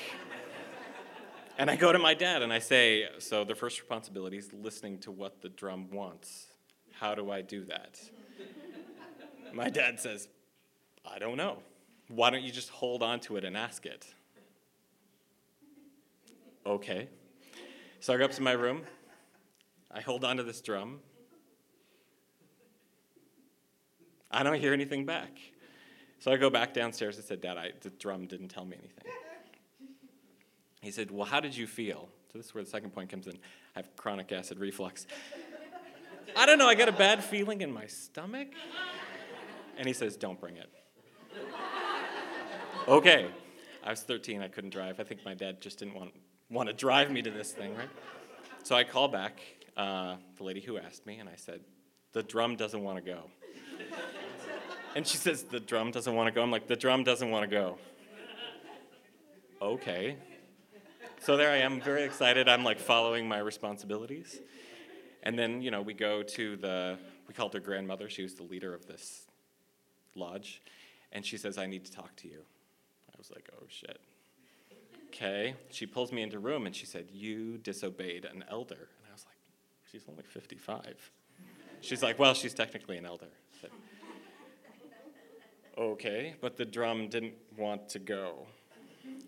and 1.58 1.70
I 1.70 1.76
go 1.76 1.92
to 1.92 2.00
my 2.00 2.14
dad 2.14 2.42
and 2.42 2.52
I 2.54 2.60
say, 2.60 3.08
So 3.20 3.44
the 3.44 3.56
first 3.56 3.80
responsibility 3.80 4.38
is 4.38 4.52
listening 4.54 5.00
to 5.00 5.12
what 5.12 5.42
the 5.42 5.50
drum 5.50 5.92
wants. 5.92 6.48
How 7.00 7.16
do 7.16 7.30
I 7.30 7.42
do 7.42 7.66
that? 7.66 8.00
My 9.54 9.70
dad 9.70 10.00
says, 10.00 10.28
I 11.06 11.20
don't 11.20 11.38
know. 11.38 11.60
Why 12.08 12.30
don't 12.30 12.44
you 12.44 12.52
just 12.52 12.70
hold 12.70 13.04
on 13.04 13.20
to 13.22 13.38
it 13.38 13.44
and 13.44 13.58
ask 13.58 13.86
it? 13.86 14.06
Okay. 16.66 17.10
So 18.00 18.14
I 18.14 18.18
go 18.18 18.26
up 18.26 18.32
to 18.32 18.42
my 18.42 18.54
room. 18.54 18.84
I 19.92 20.02
hold 20.02 20.24
on 20.24 20.38
to 20.38 20.44
this 20.44 20.62
drum. 20.62 21.00
I 24.32 24.44
don't 24.44 24.60
hear 24.60 24.74
anything 24.74 25.06
back. 25.06 25.32
So 26.20 26.32
I 26.32 26.38
go 26.38 26.50
back 26.50 26.74
downstairs 26.74 27.18
and 27.18 27.26
said, 27.26 27.42
Dad, 27.42 27.58
I, 27.58 27.72
the 27.82 27.90
drum 27.92 28.26
didn't 28.26 28.50
tell 28.50 28.66
me 28.66 28.78
anything. 28.78 29.12
He 30.82 30.92
said, 30.92 31.12
Well, 31.12 31.26
how 31.26 31.40
did 31.40 31.56
you 31.56 31.68
feel? 31.68 32.10
So 32.32 32.38
this 32.40 32.48
is 32.48 32.54
where 32.54 32.64
the 32.64 32.70
second 32.70 32.92
point 32.92 33.10
comes 33.10 33.28
in. 33.28 33.38
I 33.76 33.80
have 33.80 33.96
chronic 33.96 34.32
acid 34.32 34.60
reflux. 34.60 35.08
I 36.36 36.46
don't 36.46 36.58
know, 36.58 36.68
I 36.68 36.76
got 36.76 36.90
a 36.90 36.94
bad 36.94 37.24
feeling 37.24 37.62
in 37.62 37.72
my 37.72 37.88
stomach. 37.88 38.50
And 39.78 39.88
he 39.88 39.94
says, 39.94 40.16
Don't 40.18 40.40
bring 40.40 40.58
it. 40.58 40.70
okay. 42.88 43.28
I 43.84 43.90
was 43.92 44.02
13, 44.02 44.42
I 44.42 44.48
couldn't 44.48 44.72
drive. 44.72 45.00
I 45.00 45.04
think 45.04 45.24
my 45.24 45.36
dad 45.36 45.62
just 45.62 45.80
didn't 45.80 45.94
want, 45.94 46.12
want 46.50 46.70
to 46.70 46.74
drive 46.74 47.12
me 47.12 47.22
to 47.22 47.30
this 47.30 47.52
thing, 47.52 47.76
right? 47.76 47.90
So 48.64 48.76
I 48.76 48.84
call 48.84 49.08
back 49.08 49.40
uh, 49.78 50.16
the 50.38 50.44
lady 50.44 50.60
who 50.62 50.78
asked 50.78 51.06
me, 51.06 51.20
and 51.20 51.30
I 51.30 51.36
said, 51.36 51.62
The 52.14 52.24
drum 52.24 52.56
doesn't 52.56 52.82
want 52.84 52.98
to 52.98 53.04
go. 53.04 53.30
and 54.96 55.06
she 55.06 55.18
says, 55.18 55.44
The 55.44 55.60
drum 55.60 55.92
doesn't 55.92 56.16
want 56.16 56.28
to 56.28 56.32
go. 56.32 56.42
I'm 56.42 56.52
like, 56.52 56.68
The 56.68 56.76
drum 56.76 57.04
doesn't 57.04 57.30
want 57.30 57.50
to 57.50 57.56
go. 57.56 57.78
Okay. 59.62 60.18
So 61.20 61.38
there 61.38 61.52
I 61.52 61.58
am, 61.58 61.82
very 61.82 62.04
excited. 62.04 62.48
I'm 62.48 62.64
like 62.64 62.80
following 62.80 63.28
my 63.28 63.40
responsibilities. 63.40 64.40
And 65.26 65.38
then, 65.38 65.62
you 65.62 65.72
know, 65.72 65.82
we 65.82 65.94
go 65.94 66.22
to 66.22 66.56
the, 66.56 66.98
we 67.28 67.34
called 67.34 67.54
her 67.54 67.60
grandmother. 67.60 68.10
She 68.10 68.22
was 68.22 68.36
the 68.36 68.44
leader 68.44 68.74
of 68.74 68.86
this 68.86 69.26
lodge. 70.16 70.62
And 71.12 71.26
she 71.26 71.38
says, 71.38 71.58
I 71.58 71.66
need 71.66 71.84
to 71.86 71.92
talk 71.92 72.16
to 72.18 72.28
you. 72.28 72.42
I 73.12 73.18
was 73.18 73.32
like, 73.32 73.50
oh 73.60 73.66
shit. 73.68 74.00
Okay. 75.08 75.56
She 75.70 75.86
pulls 75.86 76.12
me 76.12 76.22
into 76.22 76.36
a 76.36 76.40
room 76.40 76.66
and 76.66 76.76
she 76.76 76.86
said, 76.86 77.08
You 77.12 77.58
disobeyed 77.58 78.26
an 78.26 78.44
elder. 78.50 78.76
And 78.76 79.10
I 79.10 79.14
was 79.14 79.26
like, 79.26 79.38
She's 79.90 80.04
only 80.10 80.24
55. 80.24 81.12
She's 81.80 82.04
like, 82.04 82.20
Well, 82.20 82.34
she's 82.34 82.54
technically 82.54 82.98
an 82.98 83.06
elder. 83.06 83.30
Said, 83.62 83.72
okay, 85.78 86.36
but 86.42 86.58
the 86.58 86.66
drum 86.66 87.08
didn't 87.08 87.36
want 87.58 87.88
to 87.90 88.00
go. 88.00 88.46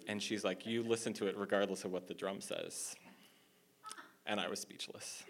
And 0.09 0.21
she's 0.21 0.43
like, 0.43 0.65
You 0.65 0.83
listen 0.83 1.13
to 1.13 1.27
it 1.27 1.37
regardless 1.37 1.85
of 1.85 1.93
what 1.93 2.07
the 2.07 2.13
drum 2.13 2.41
says. 2.41 2.95
And 4.25 4.41
I 4.41 4.49
was 4.49 4.59
speechless. 4.59 5.23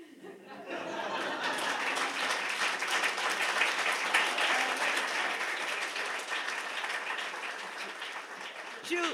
Ju- 8.83 9.13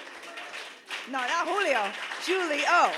no, 1.12 1.18
not 1.18 1.48
Julio. 1.48 1.92
Julie 2.26 2.64
O. 2.68 2.94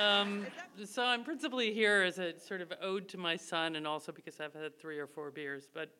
Um, 0.00 0.46
so 0.84 1.04
I'm 1.04 1.24
principally 1.24 1.72
here 1.72 2.02
as 2.02 2.18
a 2.18 2.38
sort 2.38 2.60
of 2.60 2.72
ode 2.80 3.08
to 3.08 3.18
my 3.18 3.36
son, 3.36 3.76
and 3.76 3.86
also 3.86 4.12
because 4.12 4.40
I've 4.40 4.54
had 4.54 4.78
three 4.78 4.98
or 4.98 5.06
four 5.06 5.30
beers. 5.30 5.68
But 5.72 5.90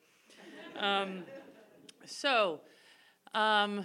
um, 0.78 1.24
so 2.06 2.60
um, 3.34 3.84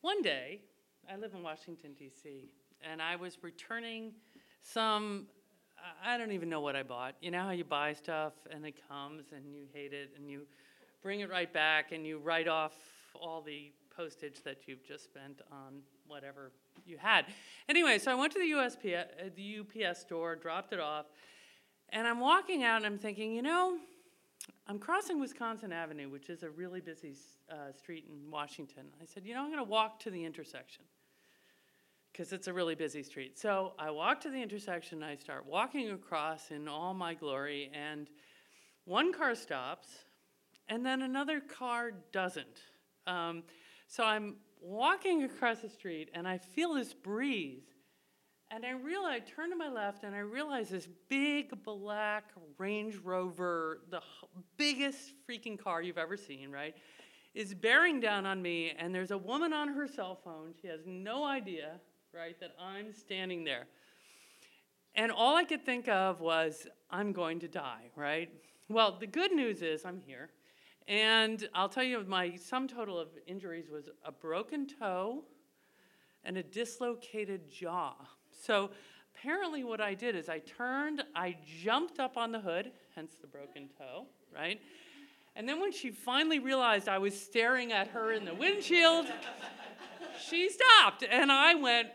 one 0.00 0.22
day, 0.22 0.62
I 1.10 1.16
live 1.16 1.34
in 1.34 1.42
Washington 1.42 1.92
D.C., 1.98 2.50
and 2.82 3.02
I 3.02 3.16
was 3.16 3.38
returning 3.42 4.12
some. 4.72 5.26
I 6.04 6.18
don't 6.18 6.32
even 6.32 6.48
know 6.48 6.60
what 6.60 6.76
I 6.76 6.82
bought. 6.82 7.14
You 7.20 7.30
know 7.30 7.42
how 7.42 7.50
you 7.50 7.64
buy 7.64 7.92
stuff 7.92 8.32
and 8.50 8.64
it 8.66 8.74
comes 8.88 9.26
and 9.34 9.52
you 9.52 9.62
hate 9.72 9.92
it 9.92 10.10
and 10.16 10.30
you 10.30 10.46
bring 11.02 11.20
it 11.20 11.30
right 11.30 11.52
back 11.52 11.92
and 11.92 12.06
you 12.06 12.18
write 12.18 12.48
off 12.48 12.74
all 13.14 13.40
the 13.40 13.72
postage 13.96 14.42
that 14.44 14.66
you've 14.66 14.84
just 14.84 15.04
spent 15.04 15.40
on 15.50 15.80
whatever 16.06 16.52
you 16.84 16.98
had. 16.98 17.26
Anyway, 17.68 17.98
so 17.98 18.12
I 18.12 18.14
went 18.14 18.32
to 18.32 18.38
the 18.38 18.50
USP, 18.52 18.98
uh, 18.98 19.04
the 19.34 19.60
UPS 19.60 20.00
store, 20.00 20.36
dropped 20.36 20.72
it 20.72 20.80
off, 20.80 21.06
and 21.90 22.06
I'm 22.06 22.20
walking 22.20 22.64
out 22.64 22.78
and 22.78 22.86
I'm 22.86 22.98
thinking, 22.98 23.32
you 23.32 23.42
know, 23.42 23.78
I'm 24.66 24.78
crossing 24.78 25.18
Wisconsin 25.18 25.72
Avenue, 25.72 26.08
which 26.08 26.28
is 26.28 26.42
a 26.42 26.50
really 26.50 26.80
busy 26.80 27.14
uh, 27.50 27.72
street 27.72 28.04
in 28.08 28.30
Washington. 28.30 28.84
I 29.00 29.04
said, 29.04 29.24
you 29.24 29.34
know, 29.34 29.40
I'm 29.40 29.50
going 29.50 29.64
to 29.64 29.70
walk 29.70 29.98
to 30.00 30.10
the 30.10 30.24
intersection 30.24 30.84
because 32.18 32.32
it's 32.32 32.48
a 32.48 32.52
really 32.52 32.74
busy 32.74 33.04
street. 33.04 33.38
So 33.38 33.74
I 33.78 33.92
walk 33.92 34.20
to 34.22 34.30
the 34.30 34.42
intersection, 34.42 35.04
I 35.04 35.14
start 35.14 35.46
walking 35.46 35.90
across 35.90 36.50
in 36.50 36.66
all 36.66 36.92
my 36.92 37.14
glory, 37.14 37.70
and 37.72 38.08
one 38.86 39.12
car 39.12 39.36
stops, 39.36 39.86
and 40.68 40.84
then 40.84 41.02
another 41.02 41.38
car 41.38 41.92
doesn't. 42.10 42.58
Um, 43.06 43.44
so 43.86 44.02
I'm 44.02 44.34
walking 44.60 45.22
across 45.22 45.60
the 45.60 45.68
street, 45.68 46.10
and 46.12 46.26
I 46.26 46.38
feel 46.38 46.74
this 46.74 46.92
breeze. 46.92 47.62
And 48.50 48.66
I 48.66 48.72
realize, 48.72 49.22
I 49.22 49.30
turn 49.36 49.50
to 49.50 49.56
my 49.56 49.68
left, 49.68 50.02
and 50.02 50.12
I 50.12 50.20
realize 50.20 50.70
this 50.70 50.88
big 51.08 51.62
black 51.62 52.32
Range 52.58 52.96
Rover, 52.96 53.82
the 53.90 54.00
biggest 54.56 54.98
freaking 55.30 55.56
car 55.56 55.82
you've 55.82 55.98
ever 55.98 56.16
seen, 56.16 56.50
right, 56.50 56.74
is 57.32 57.54
bearing 57.54 58.00
down 58.00 58.26
on 58.26 58.42
me. 58.42 58.72
And 58.76 58.92
there's 58.92 59.12
a 59.12 59.18
woman 59.18 59.52
on 59.52 59.68
her 59.68 59.86
cell 59.86 60.18
phone. 60.24 60.54
She 60.60 60.66
has 60.66 60.80
no 60.84 61.24
idea, 61.24 61.78
right, 62.14 62.38
that 62.40 62.54
I'm 62.60 62.92
standing 62.92 63.44
there. 63.44 63.66
And 64.94 65.12
all 65.12 65.36
I 65.36 65.44
could 65.44 65.64
think 65.64 65.88
of 65.88 66.20
was, 66.20 66.66
I'm 66.90 67.12
going 67.12 67.40
to 67.40 67.48
die, 67.48 67.90
right? 67.94 68.30
Well, 68.68 68.96
the 68.98 69.06
good 69.06 69.32
news 69.32 69.62
is 69.62 69.84
I'm 69.84 70.00
here. 70.06 70.30
And 70.86 71.46
I'll 71.54 71.68
tell 71.68 71.84
you, 71.84 72.02
my 72.06 72.34
sum 72.36 72.66
total 72.66 72.98
of 72.98 73.08
injuries 73.26 73.68
was 73.70 73.90
a 74.04 74.10
broken 74.10 74.66
toe 74.66 75.24
and 76.24 76.38
a 76.38 76.42
dislocated 76.42 77.50
jaw. 77.50 77.94
So 78.30 78.70
apparently, 79.14 79.64
what 79.64 79.80
I 79.80 79.94
did 79.94 80.16
is 80.16 80.28
I 80.28 80.38
turned, 80.38 81.04
I 81.14 81.36
jumped 81.62 82.00
up 82.00 82.16
on 82.16 82.32
the 82.32 82.40
hood, 82.40 82.72
hence 82.94 83.16
the 83.20 83.26
broken 83.26 83.68
toe, 83.76 84.06
right? 84.34 84.60
And 85.36 85.48
then 85.48 85.60
when 85.60 85.72
she 85.72 85.90
finally 85.90 86.38
realized 86.38 86.88
I 86.88 86.98
was 86.98 87.18
staring 87.18 87.70
at 87.70 87.88
her 87.88 88.12
in 88.12 88.24
the 88.24 88.34
windshield, 88.34 89.06
she 90.26 90.48
stopped, 90.48 91.04
and 91.08 91.30
I 91.30 91.54
went, 91.54 91.88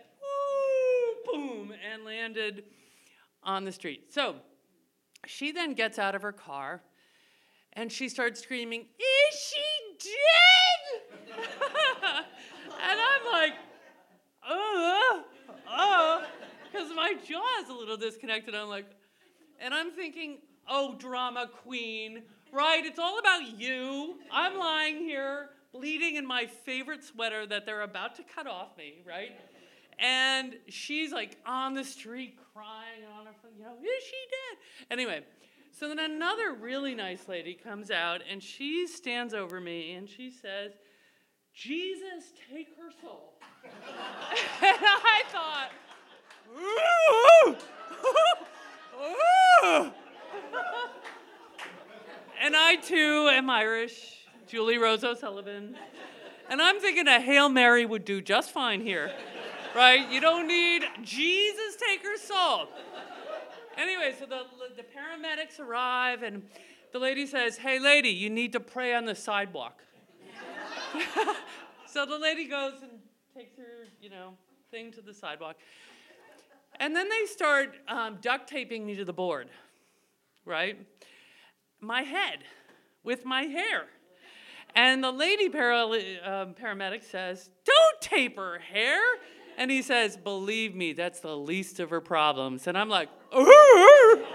boom, 1.34 1.74
and 1.92 2.06
landed 2.06 2.64
on 3.44 3.66
the 3.66 3.72
street. 3.72 4.14
So 4.14 4.36
she 5.26 5.52
then 5.52 5.74
gets 5.74 6.00
out 6.00 6.16
of 6.16 6.22
her 6.22 6.32
car 6.32 6.82
and 7.74 7.92
she 7.92 8.10
starts 8.10 8.42
screaming, 8.42 8.82
Is 8.82 9.40
she 9.40 10.10
dead? 10.10 11.36
and 12.04 13.00
I'm 13.00 13.32
like, 13.32 13.54
uh, 14.48 14.54
uh, 14.54 14.56
Oh, 14.56 15.24
oh, 15.70 16.24
because 16.72 16.90
my 16.96 17.14
jaw 17.28 17.62
is 17.62 17.70
a 17.70 17.74
little 17.74 17.98
disconnected. 17.98 18.54
I'm 18.56 18.70
like, 18.70 18.86
and 19.60 19.74
I'm 19.74 19.92
thinking, 19.92 20.40
Oh, 20.70 20.96
drama 20.98 21.50
queen, 21.64 22.24
right? 22.52 22.86
It's 22.86 23.00
all 23.00 23.20
about 23.20 23.60
you. 23.60 24.20
I'm 24.32 24.58
lying 24.58 24.98
here 24.98 25.50
bleeding 25.74 26.16
in 26.16 26.26
my 26.26 26.46
favorite 26.46 27.04
sweater 27.04 27.48
that 27.48 27.66
they're 27.66 27.82
about 27.82 28.16
to 28.16 28.24
cut 28.24 28.46
off 28.46 28.78
me, 28.78 29.02
right? 29.06 29.32
And 30.00 30.56
she's 30.70 31.12
like 31.12 31.38
on 31.46 31.74
the 31.74 31.84
street 31.84 32.38
crying 32.54 33.04
on 33.18 33.26
her 33.26 33.34
phone, 33.42 33.52
you 33.58 33.64
know, 33.64 33.74
is 33.74 34.04
she 34.04 34.16
dead? 34.30 34.58
Anyway, 34.92 35.22
so 35.72 35.88
then 35.88 36.00
another 36.00 36.54
really 36.54 36.94
nice 36.94 37.28
lady 37.28 37.54
comes 37.54 37.90
out 37.90 38.22
and 38.30 38.42
she 38.42 38.88
stands 38.88 39.34
over 39.34 39.60
me 39.60 39.94
and 39.94 40.08
she 40.08 40.30
says, 40.30 40.74
Jesus, 41.54 42.34
take 42.52 42.70
her 42.78 42.90
soul. 43.02 43.34
and 43.64 43.74
I 44.62 45.24
thought, 45.30 45.70
ooh, 46.56 47.56
ooh. 49.64 49.92
and 52.42 52.56
I 52.56 52.76
too 52.76 53.30
am 53.32 53.50
Irish, 53.50 54.28
Julie 54.48 54.78
Rose 54.78 55.04
O'Sullivan. 55.04 55.76
And 56.50 56.62
I'm 56.62 56.80
thinking 56.80 57.08
a 57.08 57.20
Hail 57.20 57.50
Mary 57.50 57.86
would 57.86 58.06
do 58.06 58.22
just 58.22 58.52
fine 58.52 58.82
here, 58.82 59.12
right? 59.76 60.10
You 60.12 60.22
don't 60.22 60.48
need 60.48 60.84
Jesus, 61.02 61.76
take 61.76 62.04
her 62.04 62.18
soul. 62.18 62.68
Anyway, 63.78 64.14
so 64.18 64.26
the, 64.26 64.44
the 64.76 64.84
paramedics 64.84 65.60
arrive, 65.60 66.24
and 66.24 66.44
the 66.92 67.00
lady 67.00 67.26
says, 67.26 67.58
Hey, 67.58 67.80
lady, 67.80 68.10
you 68.10 68.30
need 68.30 68.52
to 68.54 68.60
pray 68.60 68.94
on 68.94 69.06
the 69.06 69.16
sidewalk. 69.16 69.82
so 71.88 72.06
the 72.06 72.18
lady 72.18 72.48
goes 72.48 72.74
and 72.82 72.92
takes 73.36 73.58
her, 73.58 73.88
you 74.02 74.10
know, 74.10 74.34
thing 74.70 74.92
to 74.92 75.02
the 75.02 75.14
sidewalk. 75.14 75.56
And 76.80 76.96
then 76.96 77.10
they 77.10 77.26
start 77.26 77.76
um, 77.88 78.18
duct 78.22 78.48
taping 78.50 78.86
me 78.86 78.96
to 78.96 79.06
the 79.06 79.14
board, 79.14 79.50
right? 80.46 80.78
My 81.80 82.02
head 82.02 82.40
with 83.04 83.26
my 83.26 83.44
hair. 83.44 83.86
And 84.76 85.04
the 85.04 85.12
lady 85.12 85.50
para- 85.50 85.86
um, 85.86 86.56
paramedic 86.56 87.04
says, 87.04 87.50
Don't 87.66 88.02
tape 88.02 88.38
her 88.38 88.60
hair. 88.60 89.00
And 89.58 89.70
he 89.72 89.82
says, 89.82 90.18
Believe 90.18 90.76
me, 90.76 90.94
that's 90.94 91.20
the 91.20 91.36
least 91.36 91.80
of 91.80 91.90
her 91.90 92.02
problems. 92.02 92.68
And 92.68 92.78
I'm 92.78 92.90
like, 92.90 93.10
uh-huh. 93.32 94.20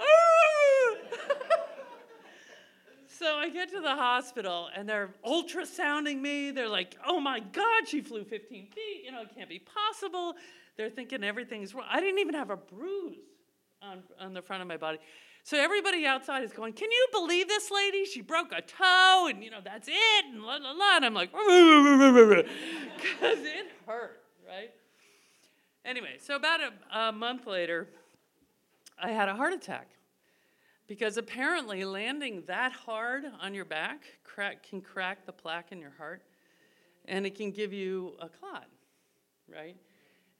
Uh-huh. 0.00 0.68
So 3.18 3.34
I 3.36 3.48
get 3.48 3.68
to 3.70 3.80
the 3.80 3.96
hospital 3.96 4.68
and 4.76 4.88
they're 4.88 5.12
ultrasounding 5.26 6.20
me. 6.20 6.52
They're 6.52 6.68
like, 6.68 6.96
oh 7.04 7.18
my 7.18 7.40
God, 7.40 7.88
she 7.88 8.00
flew 8.00 8.22
15 8.22 8.68
feet. 8.68 9.02
You 9.04 9.10
know, 9.10 9.22
it 9.22 9.34
can't 9.34 9.48
be 9.48 9.58
possible. 9.58 10.34
They're 10.76 10.88
thinking 10.88 11.24
everything's 11.24 11.74
wrong. 11.74 11.86
I 11.90 11.98
didn't 11.98 12.20
even 12.20 12.34
have 12.34 12.50
a 12.50 12.56
bruise 12.56 13.16
on, 13.82 14.04
on 14.20 14.34
the 14.34 14.42
front 14.42 14.62
of 14.62 14.68
my 14.68 14.76
body. 14.76 14.98
So 15.44 15.58
everybody 15.58 16.04
outside 16.04 16.42
is 16.44 16.52
going, 16.52 16.72
Can 16.74 16.90
you 16.90 17.06
believe 17.12 17.48
this 17.48 17.70
lady? 17.70 18.04
She 18.04 18.20
broke 18.20 18.52
a 18.52 18.60
toe 18.60 19.28
and, 19.30 19.42
you 19.42 19.50
know, 19.50 19.60
that's 19.62 19.88
it, 19.88 20.24
and 20.32 20.42
la 20.42 20.56
la 20.56 20.72
la. 20.72 20.96
And 20.96 21.04
I'm 21.06 21.14
like, 21.14 21.32
Because 22.96 23.38
it 23.44 23.68
hurt, 23.86 24.20
right? 24.46 24.70
Anyway, 25.84 26.16
so 26.20 26.36
about 26.36 26.60
a, 26.60 26.98
a 26.98 27.12
month 27.12 27.46
later, 27.46 27.88
I 29.00 29.10
had 29.10 29.28
a 29.28 29.34
heart 29.34 29.52
attack 29.52 29.88
because 30.86 31.16
apparently 31.16 31.84
landing 31.84 32.42
that 32.46 32.72
hard 32.72 33.24
on 33.40 33.54
your 33.54 33.64
back 33.64 34.02
crack, 34.24 34.62
can 34.62 34.80
crack 34.80 35.24
the 35.24 35.32
plaque 35.32 35.72
in 35.72 35.80
your 35.80 35.92
heart 35.96 36.22
and 37.06 37.26
it 37.26 37.34
can 37.34 37.50
give 37.50 37.72
you 37.72 38.14
a 38.20 38.28
clot, 38.28 38.66
right? 39.52 39.76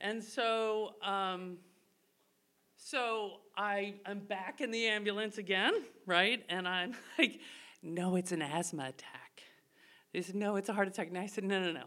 And 0.01 0.23
so, 0.23 0.95
um, 1.03 1.57
so 2.91 3.33
I, 3.57 3.95
I'm 4.07 4.21
back 4.21 4.61
in 4.61 4.71
the 4.71 4.87
ambulance 4.87 5.37
again, 5.37 5.75
right? 6.07 6.43
And 6.49 6.67
I'm 6.67 6.95
like, 7.19 7.41
no, 7.83 8.17
it's 8.17 8.33
an 8.33 8.41
asthma 8.41 8.85
attack. 8.85 9.43
They 10.13 10.23
said, 10.23 10.37
no, 10.37 10.57
it's 10.57 10.69
a 10.69 10.73
heart 10.73 10.89
attack. 10.89 11.09
And 11.09 11.19
I 11.19 11.27
said, 11.27 11.45
no, 11.45 11.61
no, 11.61 11.73
no. 11.73 11.85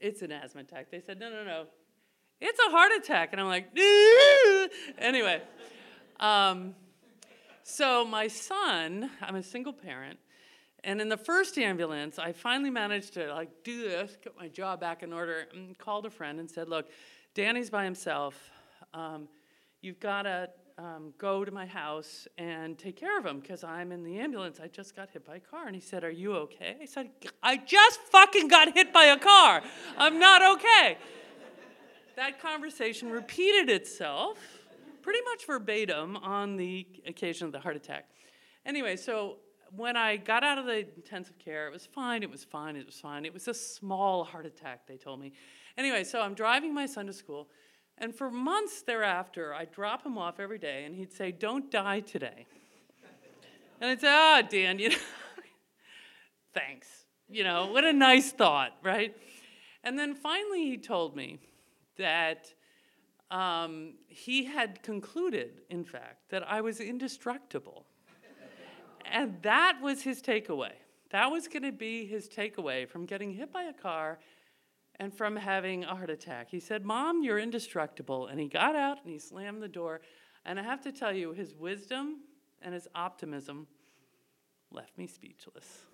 It's 0.00 0.22
an 0.22 0.32
asthma 0.32 0.62
attack. 0.62 0.90
They 0.90 1.00
said, 1.00 1.20
no, 1.20 1.28
no, 1.28 1.44
no. 1.44 1.66
It's 2.40 2.58
a 2.58 2.70
heart 2.70 2.92
attack. 2.96 3.30
And 3.32 3.40
I'm 3.40 3.48
like, 3.48 3.76
anyway. 4.98 5.42
Um, 6.20 6.74
so 7.62 8.04
my 8.04 8.28
son, 8.28 9.10
I'm 9.20 9.36
a 9.36 9.42
single 9.42 9.74
parent, 9.74 10.18
and 10.84 11.02
in 11.02 11.10
the 11.10 11.16
first 11.18 11.58
ambulance, 11.58 12.18
I 12.18 12.32
finally 12.32 12.70
managed 12.70 13.14
to 13.14 13.32
like 13.34 13.50
do 13.62 13.82
this, 13.82 14.16
get 14.22 14.34
my 14.38 14.48
jaw 14.48 14.76
back 14.76 15.02
in 15.02 15.12
order, 15.12 15.48
and 15.52 15.76
called 15.76 16.06
a 16.06 16.10
friend 16.10 16.40
and 16.40 16.50
said, 16.50 16.68
"Look, 16.68 16.88
Danny's 17.34 17.68
by 17.68 17.84
himself. 17.84 18.50
Um, 18.94 19.28
you've 19.80 20.00
got 20.00 20.22
to 20.22 20.48
um, 20.78 21.12
go 21.18 21.44
to 21.44 21.50
my 21.50 21.66
house 21.66 22.28
and 22.38 22.78
take 22.78 22.96
care 22.96 23.18
of 23.18 23.26
him 23.26 23.40
because 23.40 23.64
I'm 23.64 23.90
in 23.90 24.04
the 24.04 24.18
ambulance. 24.18 24.60
I 24.62 24.68
just 24.68 24.94
got 24.94 25.10
hit 25.10 25.26
by 25.26 25.36
a 25.36 25.40
car." 25.40 25.66
And 25.66 25.74
he 25.74 25.80
said, 25.80 26.04
"Are 26.04 26.10
you 26.10 26.34
okay?" 26.36 26.76
I 26.80 26.86
said, 26.86 27.10
"I 27.42 27.56
just 27.56 28.00
fucking 28.02 28.48
got 28.48 28.74
hit 28.74 28.92
by 28.92 29.04
a 29.04 29.18
car. 29.18 29.62
I'm 29.96 30.18
not 30.18 30.42
okay." 30.56 30.98
that 32.16 32.42
conversation 32.42 33.10
repeated 33.10 33.70
itself 33.70 34.38
pretty 35.02 35.20
much 35.24 35.46
verbatim 35.46 36.16
on 36.16 36.56
the 36.56 36.84
occasion 37.06 37.46
of 37.46 37.52
the 37.52 37.60
heart 37.60 37.76
attack. 37.76 38.10
Anyway, 38.66 38.96
so 38.96 39.36
when 39.74 39.96
I 39.96 40.16
got 40.16 40.42
out 40.42 40.58
of 40.58 40.66
the 40.66 40.86
intensive 40.96 41.38
care, 41.38 41.66
it 41.68 41.72
was 41.72 41.86
fine, 41.86 42.22
it 42.22 42.30
was 42.30 42.44
fine, 42.44 42.76
it 42.76 42.86
was 42.86 43.00
fine. 43.00 43.24
It 43.24 43.32
was 43.32 43.48
a 43.48 43.54
small 43.54 44.24
heart 44.24 44.46
attack, 44.46 44.86
they 44.86 44.96
told 44.96 45.20
me. 45.20 45.32
Anyway, 45.76 46.04
so 46.04 46.20
I'm 46.20 46.34
driving 46.34 46.74
my 46.74 46.86
son 46.86 47.06
to 47.06 47.12
school, 47.12 47.48
and 48.00 48.14
for 48.14 48.30
months 48.30 48.82
thereafter, 48.82 49.54
I'd 49.54 49.72
drop 49.72 50.04
him 50.04 50.18
off 50.18 50.40
every 50.40 50.58
day, 50.58 50.84
and 50.84 50.94
he'd 50.94 51.12
say, 51.12 51.32
Don't 51.32 51.70
die 51.70 52.00
today. 52.00 52.46
and 53.80 53.90
I'd 53.90 54.00
say, 54.00 54.08
Ah, 54.08 54.42
oh, 54.42 54.48
Dan, 54.48 54.78
you 54.78 54.90
know, 54.90 54.96
thanks. 56.54 56.88
You 57.28 57.44
know, 57.44 57.66
what 57.66 57.84
a 57.84 57.92
nice 57.92 58.32
thought, 58.32 58.72
right? 58.82 59.14
And 59.84 59.98
then 59.98 60.14
finally, 60.14 60.64
he 60.64 60.78
told 60.78 61.14
me, 61.14 61.40
that 61.98 62.54
um, 63.30 63.94
he 64.06 64.44
had 64.44 64.82
concluded, 64.82 65.60
in 65.68 65.84
fact, 65.84 66.30
that 66.30 66.48
I 66.48 66.62
was 66.62 66.80
indestructible. 66.80 67.84
and 69.04 69.36
that 69.42 69.78
was 69.82 70.02
his 70.02 70.22
takeaway. 70.22 70.72
That 71.10 71.30
was 71.30 71.48
going 71.48 71.64
to 71.64 71.72
be 71.72 72.06
his 72.06 72.28
takeaway 72.28 72.88
from 72.88 73.04
getting 73.04 73.32
hit 73.32 73.52
by 73.52 73.64
a 73.64 73.72
car 73.72 74.18
and 75.00 75.14
from 75.14 75.36
having 75.36 75.84
a 75.84 75.94
heart 75.94 76.10
attack. 76.10 76.48
He 76.50 76.60
said, 76.60 76.84
Mom, 76.84 77.22
you're 77.22 77.38
indestructible. 77.38 78.26
And 78.26 78.40
he 78.40 78.48
got 78.48 78.74
out 78.74 78.98
and 79.02 79.12
he 79.12 79.18
slammed 79.18 79.62
the 79.62 79.68
door. 79.68 80.00
And 80.44 80.58
I 80.58 80.62
have 80.62 80.80
to 80.82 80.92
tell 80.92 81.12
you, 81.12 81.32
his 81.32 81.54
wisdom 81.54 82.22
and 82.62 82.74
his 82.74 82.88
optimism 82.94 83.66
left 84.70 84.96
me 84.98 85.06
speechless. 85.06 85.84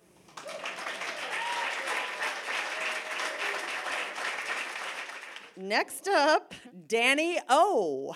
Next 5.57 6.09
up, 6.09 6.53
Danny 6.87 7.39
O. 7.47 8.15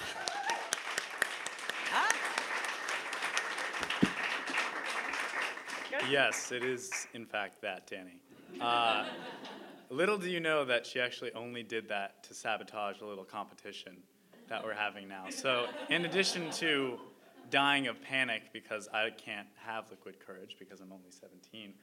Yes, 6.09 6.51
it 6.51 6.63
is, 6.63 7.07
in 7.13 7.25
fact, 7.25 7.61
that, 7.61 7.85
Danny. 7.85 8.19
Uh, 8.59 9.05
little 9.89 10.17
do 10.17 10.29
you 10.29 10.39
know 10.39 10.65
that 10.65 10.85
she 10.85 10.99
actually 10.99 11.33
only 11.33 11.63
did 11.63 11.89
that 11.89 12.23
to 12.23 12.33
sabotage 12.33 13.01
a 13.01 13.05
little 13.05 13.23
competition 13.23 13.97
that 14.47 14.63
we're 14.63 14.73
having 14.73 15.07
now. 15.07 15.25
So, 15.29 15.67
in 15.89 16.05
addition 16.05 16.49
to 16.51 16.99
dying 17.49 17.87
of 17.87 18.01
panic 18.01 18.43
because 18.53 18.87
I 18.93 19.09
can't 19.11 19.47
have 19.65 19.89
liquid 19.89 20.19
courage 20.19 20.55
because 20.59 20.81
I'm 20.81 20.91
only 20.91 21.11
17, 21.11 21.73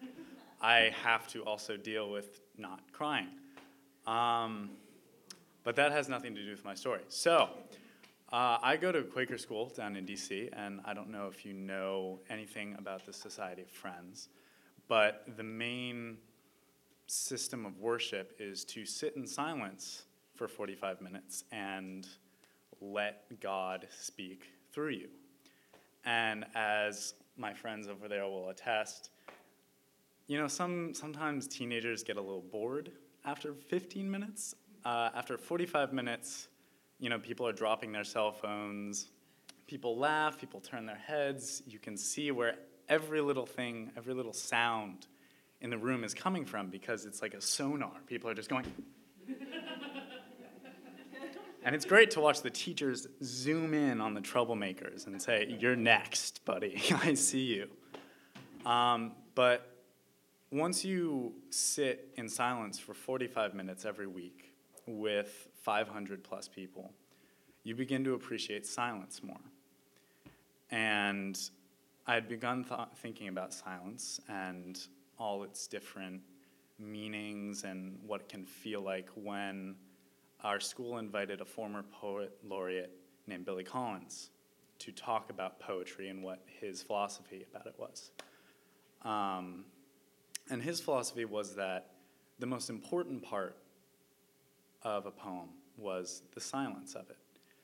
I 0.60 0.92
have 1.02 1.26
to 1.28 1.42
also 1.42 1.76
deal 1.76 2.10
with 2.10 2.40
not 2.56 2.80
crying. 2.92 3.28
Um, 4.06 4.70
but 5.64 5.76
that 5.76 5.90
has 5.92 6.08
nothing 6.08 6.34
to 6.34 6.44
do 6.44 6.50
with 6.50 6.64
my 6.64 6.74
story. 6.74 7.00
So, 7.08 7.50
uh, 8.32 8.58
I 8.62 8.76
go 8.76 8.90
to 8.90 9.02
Quaker 9.02 9.38
school 9.38 9.72
down 9.76 9.96
in 9.96 10.04
DC, 10.04 10.50
and 10.52 10.80
I 10.84 10.94
don't 10.94 11.10
know 11.10 11.28
if 11.28 11.44
you 11.44 11.52
know 11.52 12.20
anything 12.28 12.74
about 12.78 13.06
the 13.06 13.12
Society 13.12 13.62
of 13.62 13.70
Friends, 13.70 14.28
but 14.88 15.24
the 15.36 15.42
main 15.42 16.18
system 17.06 17.64
of 17.64 17.78
worship 17.78 18.34
is 18.38 18.64
to 18.64 18.84
sit 18.84 19.16
in 19.16 19.26
silence 19.26 20.04
for 20.34 20.48
45 20.48 21.00
minutes 21.00 21.44
and 21.52 22.06
let 22.80 23.40
God 23.40 23.86
speak 23.98 24.50
through 24.72 24.90
you. 24.90 25.08
And 26.04 26.44
as 26.54 27.14
my 27.36 27.52
friends 27.54 27.88
over 27.88 28.08
there 28.08 28.24
will 28.24 28.50
attest, 28.50 29.10
you 30.26 30.38
know, 30.38 30.48
some, 30.48 30.92
sometimes 30.94 31.46
teenagers 31.46 32.02
get 32.02 32.16
a 32.16 32.20
little 32.20 32.42
bored 32.42 32.90
after 33.24 33.54
15 33.54 34.10
minutes 34.10 34.54
uh, 34.86 35.10
after 35.16 35.36
45 35.36 35.92
minutes, 35.92 36.46
you 37.00 37.10
know, 37.10 37.18
people 37.18 37.46
are 37.46 37.52
dropping 37.52 37.90
their 37.90 38.04
cell 38.04 38.30
phones. 38.30 39.08
People 39.66 39.98
laugh, 39.98 40.38
people 40.38 40.60
turn 40.60 40.86
their 40.86 40.94
heads. 40.94 41.62
You 41.66 41.80
can 41.80 41.96
see 41.96 42.30
where 42.30 42.54
every 42.88 43.20
little 43.20 43.46
thing, 43.46 43.90
every 43.96 44.14
little 44.14 44.32
sound 44.32 45.08
in 45.60 45.70
the 45.70 45.78
room 45.78 46.04
is 46.04 46.14
coming 46.14 46.44
from 46.44 46.68
because 46.68 47.04
it's 47.04 47.22
like 47.22 47.34
a 47.34 47.40
sonar. 47.40 48.00
People 48.06 48.30
are 48.30 48.34
just 48.34 48.48
going. 48.48 48.64
and 51.64 51.74
it's 51.74 51.84
great 51.84 52.10
to 52.12 52.20
watch 52.20 52.42
the 52.42 52.50
teachers 52.50 53.06
zoom 53.22 53.74
in 53.74 54.00
on 54.00 54.14
the 54.14 54.20
troublemakers 54.20 55.06
and 55.06 55.20
say, 55.20 55.56
You're 55.58 55.76
next, 55.76 56.44
buddy. 56.44 56.80
I 57.02 57.14
see 57.14 57.44
you. 57.44 57.68
Um, 58.68 59.12
but 59.34 59.72
once 60.50 60.84
you 60.84 61.34
sit 61.50 62.12
in 62.16 62.28
silence 62.28 62.78
for 62.78 62.94
45 62.94 63.54
minutes 63.54 63.84
every 63.84 64.06
week, 64.06 64.52
with 64.86 65.48
500 65.62 66.22
plus 66.22 66.48
people, 66.48 66.92
you 67.64 67.74
begin 67.74 68.04
to 68.04 68.14
appreciate 68.14 68.66
silence 68.66 69.20
more. 69.22 69.36
And 70.70 71.38
I 72.06 72.14
had 72.14 72.28
begun 72.28 72.64
th- 72.64 72.88
thinking 72.96 73.28
about 73.28 73.52
silence 73.52 74.20
and 74.28 74.78
all 75.18 75.42
its 75.42 75.66
different 75.66 76.20
meanings 76.78 77.64
and 77.64 77.98
what 78.06 78.20
it 78.20 78.28
can 78.28 78.44
feel 78.44 78.82
like 78.82 79.08
when 79.14 79.74
our 80.44 80.60
school 80.60 80.98
invited 80.98 81.40
a 81.40 81.44
former 81.44 81.82
poet 81.82 82.36
laureate 82.44 82.90
named 83.26 83.44
Billy 83.44 83.64
Collins 83.64 84.30
to 84.78 84.92
talk 84.92 85.30
about 85.30 85.58
poetry 85.58 86.08
and 86.08 86.22
what 86.22 86.42
his 86.60 86.82
philosophy 86.82 87.46
about 87.50 87.66
it 87.66 87.74
was. 87.78 88.10
Um, 89.02 89.64
and 90.50 90.62
his 90.62 90.80
philosophy 90.80 91.24
was 91.24 91.54
that 91.56 91.92
the 92.38 92.46
most 92.46 92.68
important 92.68 93.22
part 93.22 93.56
of 94.82 95.06
a 95.06 95.10
poem 95.10 95.48
was 95.76 96.22
the 96.34 96.40
silence 96.40 96.94
of 96.94 97.08
it. 97.10 97.16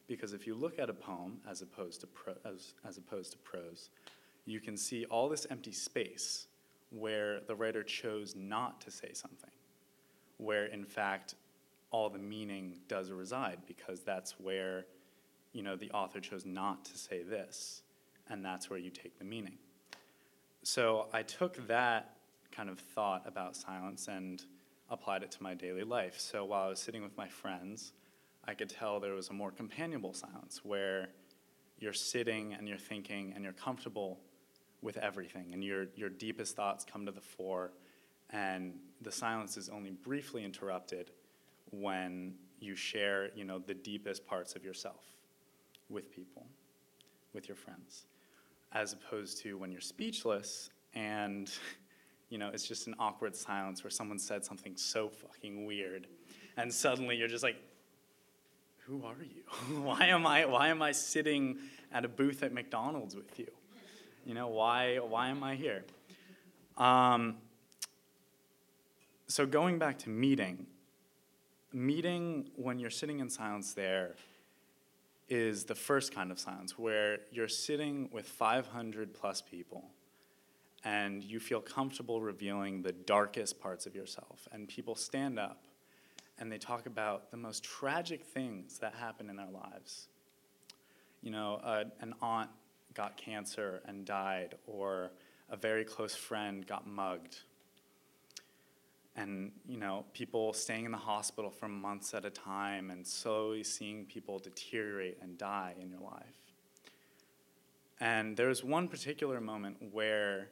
Because 0.08 0.32
if 0.32 0.46
you 0.46 0.54
look 0.54 0.78
at 0.78 0.90
a 0.90 0.94
poem 0.94 1.38
as 1.48 1.62
opposed 1.62 2.00
to, 2.00 2.06
pro- 2.06 2.34
as, 2.44 2.74
as 2.86 2.98
opposed 2.98 3.32
to 3.32 3.38
prose, 3.38 3.90
you 4.44 4.60
can 4.60 4.76
see 4.76 5.04
all 5.04 5.28
this 5.28 5.46
empty 5.50 5.72
space 5.72 6.46
where 6.92 7.40
the 7.40 7.54
writer 7.54 7.82
chose 7.82 8.34
not 8.36 8.80
to 8.82 8.90
say 8.90 9.12
something, 9.12 9.50
where 10.36 10.66
in 10.66 10.84
fact 10.84 11.34
all 11.90 12.08
the 12.08 12.18
meaning 12.18 12.78
does 12.88 13.10
reside, 13.10 13.58
because 13.66 14.00
that's 14.00 14.38
where 14.38 14.86
you 15.52 15.62
know 15.62 15.76
the 15.76 15.90
author 15.90 16.20
chose 16.20 16.44
not 16.44 16.84
to 16.84 16.98
say 16.98 17.22
this, 17.22 17.82
and 18.28 18.44
that's 18.44 18.70
where 18.70 18.78
you 18.78 18.90
take 18.90 19.18
the 19.18 19.24
meaning. 19.24 19.58
So 20.62 21.06
I 21.12 21.22
took 21.22 21.66
that 21.66 22.16
kind 22.52 22.68
of 22.68 22.78
thought 22.78 23.22
about 23.26 23.56
silence 23.56 24.08
and 24.08 24.44
applied 24.90 25.22
it 25.22 25.30
to 25.32 25.42
my 25.42 25.54
daily 25.54 25.82
life. 25.84 26.20
So 26.20 26.44
while 26.44 26.64
I 26.64 26.68
was 26.68 26.78
sitting 26.78 27.02
with 27.02 27.16
my 27.16 27.26
friends, 27.26 27.92
I 28.44 28.54
could 28.54 28.68
tell 28.68 29.00
there 29.00 29.14
was 29.14 29.30
a 29.30 29.32
more 29.32 29.50
companionable 29.50 30.12
silence 30.12 30.60
where 30.62 31.08
you're 31.78 31.92
sitting 31.92 32.54
and 32.54 32.68
you're 32.68 32.78
thinking 32.78 33.32
and 33.34 33.42
you're 33.42 33.52
comfortable 33.54 34.20
with 34.82 34.96
everything, 34.98 35.50
and 35.52 35.62
your, 35.62 35.86
your 35.94 36.08
deepest 36.08 36.56
thoughts 36.56 36.84
come 36.84 37.06
to 37.06 37.12
the 37.12 37.20
fore, 37.20 37.72
and 38.30 38.74
the 39.00 39.12
silence 39.12 39.56
is 39.56 39.68
only 39.68 39.90
briefly 39.90 40.44
interrupted 40.44 41.10
when 41.70 42.34
you 42.58 42.74
share, 42.74 43.30
you 43.34 43.44
know, 43.44 43.58
the 43.58 43.74
deepest 43.74 44.26
parts 44.26 44.54
of 44.54 44.64
yourself 44.64 45.04
with 45.88 46.10
people, 46.10 46.46
with 47.32 47.48
your 47.48 47.56
friends, 47.56 48.06
as 48.72 48.92
opposed 48.92 49.38
to 49.42 49.56
when 49.56 49.70
you're 49.70 49.80
speechless 49.80 50.70
and, 50.94 51.50
you 52.28 52.38
know, 52.38 52.50
it's 52.52 52.66
just 52.66 52.86
an 52.86 52.94
awkward 52.98 53.36
silence 53.36 53.84
where 53.84 53.90
someone 53.90 54.18
said 54.18 54.44
something 54.44 54.76
so 54.76 55.08
fucking 55.08 55.64
weird, 55.64 56.06
and 56.56 56.72
suddenly 56.72 57.16
you're 57.16 57.28
just 57.28 57.44
like, 57.44 57.56
who 58.86 59.04
are 59.04 59.22
you? 59.22 59.80
why 59.82 60.06
am 60.06 60.26
I 60.26 60.44
why 60.44 60.68
am 60.68 60.82
I 60.82 60.92
sitting 60.92 61.58
at 61.92 62.04
a 62.04 62.08
booth 62.08 62.42
at 62.42 62.52
McDonald's 62.52 63.14
with 63.14 63.38
you? 63.38 63.46
You 64.24 64.34
know, 64.34 64.48
why 64.48 64.98
why 64.98 65.28
am 65.28 65.42
I 65.42 65.56
here? 65.56 65.84
Um, 66.76 67.36
so 69.26 69.46
going 69.46 69.78
back 69.78 69.98
to 70.00 70.10
meeting, 70.10 70.66
meeting 71.72 72.50
when 72.56 72.78
you're 72.78 72.90
sitting 72.90 73.20
in 73.20 73.28
silence 73.28 73.74
there 73.74 74.14
is 75.28 75.64
the 75.64 75.74
first 75.74 76.14
kind 76.14 76.30
of 76.30 76.38
silence 76.38 76.78
where 76.78 77.18
you're 77.30 77.48
sitting 77.48 78.08
with 78.12 78.26
500 78.26 79.14
plus 79.14 79.40
people 79.40 79.84
and 80.84 81.22
you 81.22 81.40
feel 81.40 81.60
comfortable 81.60 82.20
revealing 82.20 82.82
the 82.82 82.92
darkest 82.92 83.60
parts 83.60 83.86
of 83.86 83.94
yourself 83.94 84.46
and 84.52 84.68
people 84.68 84.94
stand 84.94 85.38
up 85.38 85.62
and 86.38 86.50
they 86.50 86.58
talk 86.58 86.86
about 86.86 87.30
the 87.30 87.36
most 87.36 87.62
tragic 87.62 88.24
things 88.24 88.78
that 88.78 88.94
happen 88.94 89.30
in 89.30 89.36
their 89.36 89.50
lives. 89.50 90.08
You 91.22 91.30
know, 91.30 91.60
uh, 91.62 91.84
an 92.00 92.14
aunt 92.20 92.50
got 92.94 93.16
cancer 93.16 93.82
and 93.86 94.04
died, 94.04 94.54
or 94.66 95.10
a 95.50 95.56
very 95.56 95.84
close 95.84 96.14
friend 96.14 96.66
got 96.66 96.86
mugged. 96.86 97.40
And, 99.14 99.52
you 99.68 99.76
know, 99.76 100.06
people 100.14 100.54
staying 100.54 100.86
in 100.86 100.90
the 100.90 100.96
hospital 100.96 101.50
for 101.50 101.68
months 101.68 102.14
at 102.14 102.24
a 102.24 102.30
time 102.30 102.90
and 102.90 103.06
slowly 103.06 103.62
seeing 103.62 104.06
people 104.06 104.38
deteriorate 104.38 105.18
and 105.20 105.36
die 105.36 105.74
in 105.78 105.90
your 105.90 106.00
life. 106.00 106.38
And 108.00 108.36
there 108.36 108.48
was 108.48 108.64
one 108.64 108.88
particular 108.88 109.40
moment 109.40 109.76
where, 109.92 110.48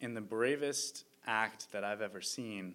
in 0.00 0.14
the 0.14 0.20
bravest 0.20 1.04
act 1.26 1.72
that 1.72 1.82
I've 1.82 2.02
ever 2.02 2.20
seen, 2.20 2.74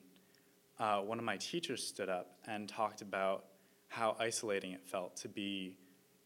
uh, 0.80 1.02
one 1.02 1.20
of 1.20 1.24
my 1.24 1.38
teachers 1.38 1.86
stood 1.86 2.10
up 2.10 2.40
and 2.48 2.68
talked 2.68 3.02
about 3.02 3.46
how 3.88 4.16
isolating 4.20 4.72
it 4.72 4.82
felt 4.84 5.16
to 5.18 5.30
be 5.30 5.78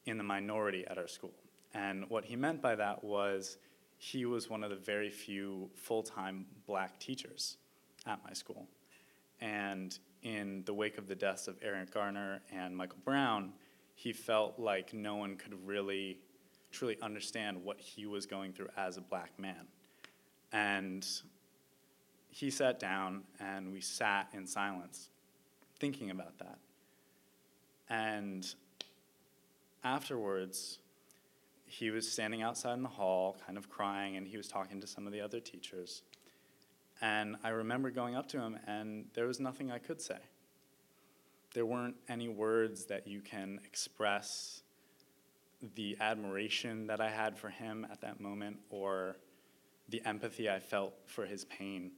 in 0.05 0.17
the 0.17 0.23
minority 0.23 0.85
at 0.87 0.97
our 0.97 1.07
school. 1.07 1.33
And 1.73 2.09
what 2.09 2.25
he 2.25 2.35
meant 2.35 2.61
by 2.61 2.75
that 2.75 3.03
was 3.03 3.57
he 3.97 4.25
was 4.25 4.49
one 4.49 4.63
of 4.63 4.69
the 4.69 4.75
very 4.75 5.09
few 5.09 5.69
full 5.75 6.03
time 6.03 6.45
black 6.65 6.99
teachers 6.99 7.57
at 8.05 8.19
my 8.25 8.33
school. 8.33 8.67
And 9.41 9.97
in 10.23 10.63
the 10.65 10.73
wake 10.73 10.97
of 10.97 11.07
the 11.07 11.15
deaths 11.15 11.47
of 11.47 11.57
Eric 11.61 11.93
Garner 11.93 12.41
and 12.51 12.75
Michael 12.75 12.99
Brown, 13.03 13.53
he 13.95 14.13
felt 14.13 14.57
like 14.57 14.93
no 14.93 15.15
one 15.15 15.35
could 15.35 15.53
really 15.65 16.19
truly 16.71 16.97
understand 17.01 17.63
what 17.63 17.79
he 17.79 18.05
was 18.05 18.25
going 18.25 18.53
through 18.53 18.69
as 18.77 18.97
a 18.97 19.01
black 19.01 19.37
man. 19.37 19.67
And 20.51 21.05
he 22.29 22.49
sat 22.49 22.79
down 22.79 23.23
and 23.39 23.71
we 23.71 23.81
sat 23.81 24.29
in 24.33 24.45
silence 24.45 25.09
thinking 25.79 26.11
about 26.11 26.37
that. 26.39 26.59
And 27.89 28.45
afterwards, 29.83 30.79
he 31.69 31.89
was 31.91 32.11
standing 32.11 32.41
outside 32.41 32.73
in 32.73 32.83
the 32.83 32.89
hall, 32.89 33.37
kind 33.45 33.57
of 33.57 33.69
crying, 33.69 34.17
and 34.17 34.27
he 34.27 34.37
was 34.37 34.47
talking 34.47 34.81
to 34.81 34.87
some 34.87 35.05
of 35.07 35.13
the 35.13 35.21
other 35.21 35.39
teachers. 35.39 36.03
And 37.01 37.37
I 37.43 37.49
remember 37.49 37.91
going 37.91 38.15
up 38.15 38.27
to 38.29 38.39
him, 38.39 38.57
and 38.67 39.05
there 39.13 39.27
was 39.27 39.39
nothing 39.39 39.71
I 39.71 39.77
could 39.77 40.01
say. 40.01 40.17
There 41.53 41.65
weren't 41.65 41.95
any 42.07 42.27
words 42.27 42.85
that 42.85 43.07
you 43.07 43.21
can 43.21 43.59
express 43.65 44.63
the 45.75 45.97
admiration 45.99 46.87
that 46.87 47.01
I 47.01 47.09
had 47.09 47.37
for 47.37 47.49
him 47.49 47.87
at 47.91 48.01
that 48.01 48.19
moment 48.19 48.57
or 48.69 49.17
the 49.89 50.01
empathy 50.05 50.49
I 50.49 50.59
felt 50.59 50.93
for 51.05 51.25
his 51.25 51.45
pain 51.45 51.91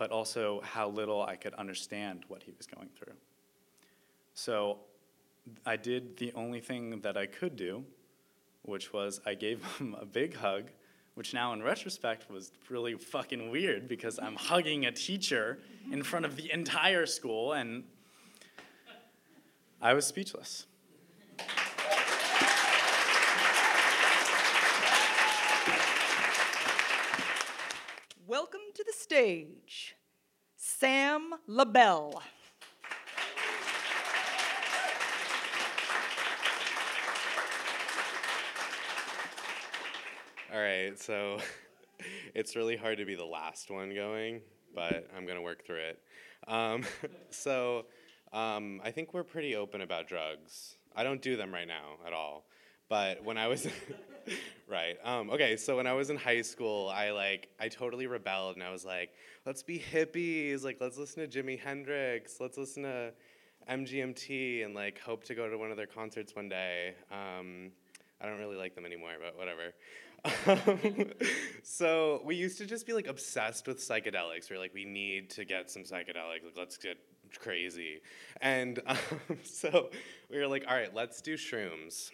but 0.00 0.10
also 0.10 0.62
how 0.64 0.88
little 0.88 1.22
I 1.22 1.36
could 1.36 1.52
understand 1.54 2.24
what 2.26 2.42
he 2.42 2.52
was 2.56 2.66
going 2.66 2.88
through. 2.96 3.12
So 4.32 4.78
I 5.66 5.76
did 5.76 6.16
the 6.16 6.32
only 6.32 6.60
thing 6.60 7.02
that 7.02 7.18
I 7.18 7.26
could 7.26 7.54
do, 7.54 7.84
which 8.62 8.92
was 8.92 9.20
I 9.26 9.34
gave 9.34 9.64
him 9.78 9.96
a 10.00 10.04
big 10.04 10.36
hug, 10.36 10.70
which 11.14 11.34
now 11.34 11.52
in 11.52 11.62
retrospect 11.62 12.30
was 12.30 12.52
really 12.68 12.94
fucking 12.94 13.50
weird 13.50 13.88
because 13.88 14.18
I'm 14.18 14.36
hugging 14.36 14.86
a 14.86 14.92
teacher 14.92 15.58
in 15.90 16.02
front 16.02 16.24
of 16.24 16.36
the 16.36 16.52
entire 16.52 17.06
school 17.06 17.52
and 17.52 17.84
I 19.80 19.94
was 19.94 20.06
speechless. 20.06 20.66
Welcome 28.26 28.60
to 28.74 28.84
the 28.84 28.92
stage, 28.92 29.96
Sam 30.56 31.34
LaBelle. 31.48 32.22
All 40.52 40.60
right, 40.60 40.98
so 40.98 41.38
it's 42.34 42.56
really 42.56 42.76
hard 42.76 42.98
to 42.98 43.04
be 43.04 43.14
the 43.14 43.24
last 43.24 43.70
one 43.70 43.94
going, 43.94 44.40
but 44.74 45.08
I'm 45.16 45.24
gonna 45.24 45.42
work 45.42 45.64
through 45.64 45.78
it. 45.78 46.02
Um, 46.48 46.82
so 47.30 47.86
um, 48.32 48.80
I 48.82 48.90
think 48.90 49.14
we're 49.14 49.22
pretty 49.22 49.54
open 49.54 49.80
about 49.80 50.08
drugs. 50.08 50.74
I 50.96 51.04
don't 51.04 51.22
do 51.22 51.36
them 51.36 51.54
right 51.54 51.68
now 51.68 51.98
at 52.04 52.12
all, 52.12 52.46
but 52.88 53.22
when 53.22 53.38
I 53.38 53.46
was 53.46 53.68
right, 54.68 54.96
um, 55.04 55.30
okay, 55.30 55.56
so 55.56 55.76
when 55.76 55.86
I 55.86 55.92
was 55.92 56.10
in 56.10 56.16
high 56.16 56.42
school, 56.42 56.88
I 56.88 57.12
like 57.12 57.48
I 57.60 57.68
totally 57.68 58.08
rebelled 58.08 58.56
and 58.56 58.64
I 58.64 58.72
was 58.72 58.84
like, 58.84 59.10
let's 59.46 59.62
be 59.62 59.78
hippies, 59.78 60.64
like 60.64 60.78
let's 60.80 60.98
listen 60.98 61.30
to 61.30 61.42
Jimi 61.42 61.60
Hendrix, 61.60 62.40
let's 62.40 62.58
listen 62.58 62.82
to 62.82 63.12
MGMT, 63.70 64.64
and 64.64 64.74
like 64.74 64.98
hope 64.98 65.22
to 65.24 65.36
go 65.36 65.48
to 65.48 65.56
one 65.56 65.70
of 65.70 65.76
their 65.76 65.86
concerts 65.86 66.34
one 66.34 66.48
day. 66.48 66.96
Um, 67.12 67.70
I 68.20 68.26
don't 68.26 68.38
really 68.38 68.56
like 68.56 68.74
them 68.74 68.84
anymore, 68.84 69.12
but 69.20 69.38
whatever. 69.38 69.72
Um, 70.24 71.12
so 71.62 72.20
we 72.24 72.36
used 72.36 72.58
to 72.58 72.66
just 72.66 72.86
be 72.86 72.92
like 72.92 73.06
obsessed 73.06 73.66
with 73.66 73.78
psychedelics. 73.78 74.50
We 74.50 74.56
are 74.56 74.58
like, 74.58 74.74
we 74.74 74.84
need 74.84 75.30
to 75.30 75.44
get 75.44 75.70
some 75.70 75.82
psychedelics. 75.82 76.44
Like, 76.44 76.54
let's 76.56 76.76
get 76.76 76.98
crazy. 77.38 78.00
And 78.40 78.80
um, 78.86 78.98
so 79.44 79.90
we 80.30 80.38
were 80.38 80.46
like, 80.46 80.64
all 80.68 80.74
right, 80.74 80.94
let's 80.94 81.20
do 81.20 81.34
shrooms. 81.36 82.10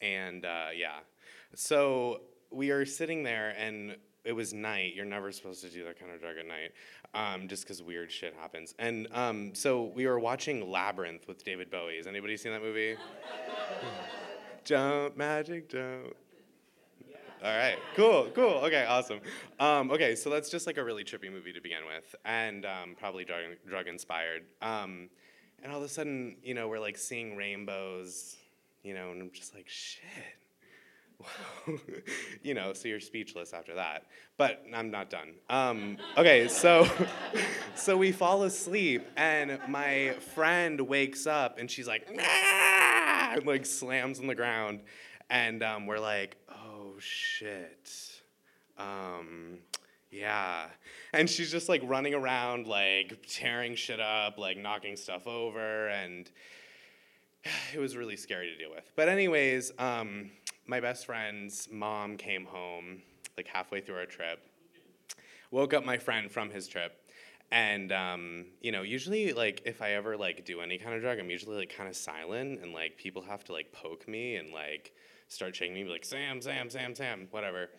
And 0.00 0.44
uh, 0.44 0.68
yeah, 0.76 0.98
so 1.54 2.22
we 2.50 2.70
are 2.70 2.84
sitting 2.84 3.22
there, 3.22 3.54
and 3.56 3.96
it 4.24 4.32
was 4.32 4.52
night. 4.52 4.94
You're 4.94 5.04
never 5.04 5.30
supposed 5.30 5.62
to 5.62 5.70
do 5.70 5.84
that 5.84 5.98
kind 5.98 6.12
of 6.12 6.20
drug 6.20 6.36
at 6.38 6.46
night, 6.46 6.72
um, 7.14 7.46
just 7.46 7.62
because 7.62 7.82
weird 7.82 8.10
shit 8.10 8.34
happens. 8.34 8.74
And 8.78 9.06
um, 9.12 9.54
so 9.54 9.92
we 9.94 10.06
were 10.06 10.18
watching 10.18 10.70
Labyrinth 10.70 11.28
with 11.28 11.44
David 11.44 11.70
Bowie. 11.70 11.98
Has 11.98 12.06
anybody 12.08 12.36
seen 12.36 12.52
that 12.52 12.62
movie? 12.62 12.96
jump, 14.64 15.16
magic 15.16 15.68
jump. 15.68 16.14
All 17.44 17.56
right, 17.56 17.76
cool, 17.96 18.28
cool. 18.36 18.60
Okay, 18.62 18.84
awesome. 18.84 19.18
Um, 19.58 19.90
okay, 19.90 20.14
so 20.14 20.30
that's 20.30 20.48
just 20.48 20.64
like 20.64 20.76
a 20.76 20.84
really 20.84 21.02
trippy 21.02 21.28
movie 21.28 21.52
to 21.52 21.60
begin 21.60 21.80
with, 21.92 22.14
and 22.24 22.64
um, 22.64 22.94
probably 22.96 23.24
drug, 23.24 23.40
drug 23.68 23.88
inspired. 23.88 24.44
Um, 24.60 25.08
and 25.60 25.72
all 25.72 25.78
of 25.78 25.84
a 25.84 25.88
sudden, 25.88 26.36
you 26.44 26.54
know, 26.54 26.68
we're 26.68 26.78
like 26.78 26.96
seeing 26.96 27.34
rainbows, 27.34 28.36
you 28.84 28.94
know, 28.94 29.10
and 29.10 29.20
I'm 29.20 29.32
just 29.32 29.56
like, 29.56 29.68
shit. 29.68 30.04
Wow. 31.18 31.78
you 32.44 32.54
know, 32.54 32.74
so 32.74 32.86
you're 32.86 33.00
speechless 33.00 33.52
after 33.52 33.74
that. 33.74 34.06
But 34.36 34.64
I'm 34.72 34.92
not 34.92 35.10
done. 35.10 35.34
Um, 35.50 35.96
okay, 36.16 36.46
so 36.46 36.88
so 37.74 37.96
we 37.96 38.12
fall 38.12 38.44
asleep, 38.44 39.04
and 39.16 39.58
my 39.66 40.12
friend 40.34 40.80
wakes 40.80 41.26
up, 41.26 41.58
and 41.58 41.68
she's 41.68 41.88
like, 41.88 42.08
nah! 42.08 43.34
and 43.34 43.44
like 43.44 43.66
slams 43.66 44.20
on 44.20 44.28
the 44.28 44.36
ground, 44.36 44.82
and 45.28 45.64
um, 45.64 45.86
we're 45.86 45.98
like, 45.98 46.36
shit. 47.02 48.20
Um, 48.78 49.58
yeah. 50.10 50.66
And 51.12 51.28
she's 51.28 51.50
just 51.50 51.68
like 51.68 51.82
running 51.84 52.14
around, 52.14 52.66
like 52.66 53.24
tearing 53.28 53.74
shit 53.74 54.00
up, 54.00 54.38
like 54.38 54.56
knocking 54.56 54.96
stuff 54.96 55.26
over, 55.26 55.88
and 55.88 56.30
it 57.74 57.78
was 57.78 57.96
really 57.96 58.16
scary 58.16 58.50
to 58.50 58.56
deal 58.56 58.70
with. 58.70 58.90
But, 58.96 59.08
anyways, 59.08 59.72
um, 59.78 60.30
my 60.66 60.80
best 60.80 61.06
friend's 61.06 61.68
mom 61.70 62.16
came 62.16 62.44
home 62.44 63.02
like 63.36 63.46
halfway 63.46 63.80
through 63.80 63.96
our 63.96 64.06
trip, 64.06 64.40
woke 65.50 65.74
up 65.74 65.84
my 65.84 65.98
friend 65.98 66.30
from 66.30 66.50
his 66.50 66.68
trip, 66.68 66.98
And 67.50 67.92
um, 67.92 68.46
you 68.60 68.72
know, 68.72 68.82
usually 68.82 69.32
like 69.32 69.62
if 69.66 69.82
I 69.82 69.92
ever 69.92 70.16
like 70.16 70.44
do 70.44 70.60
any 70.60 70.78
kind 70.78 70.94
of 70.94 71.02
drug, 71.02 71.18
I'm 71.18 71.30
usually 71.30 71.56
like 71.56 71.74
kind 71.74 71.88
of 71.88 71.96
silent, 71.96 72.60
and 72.62 72.72
like 72.72 72.96
people 72.96 73.22
have 73.22 73.44
to 73.44 73.52
like 73.52 73.72
poke 73.72 74.08
me 74.08 74.36
and 74.36 74.52
like 74.52 74.92
start 75.32 75.56
shaking 75.56 75.74
me, 75.74 75.84
like 75.84 76.04
Sam, 76.04 76.40
Sam, 76.40 76.70
Sam, 76.70 76.94
Sam, 76.94 77.28
whatever. 77.30 77.70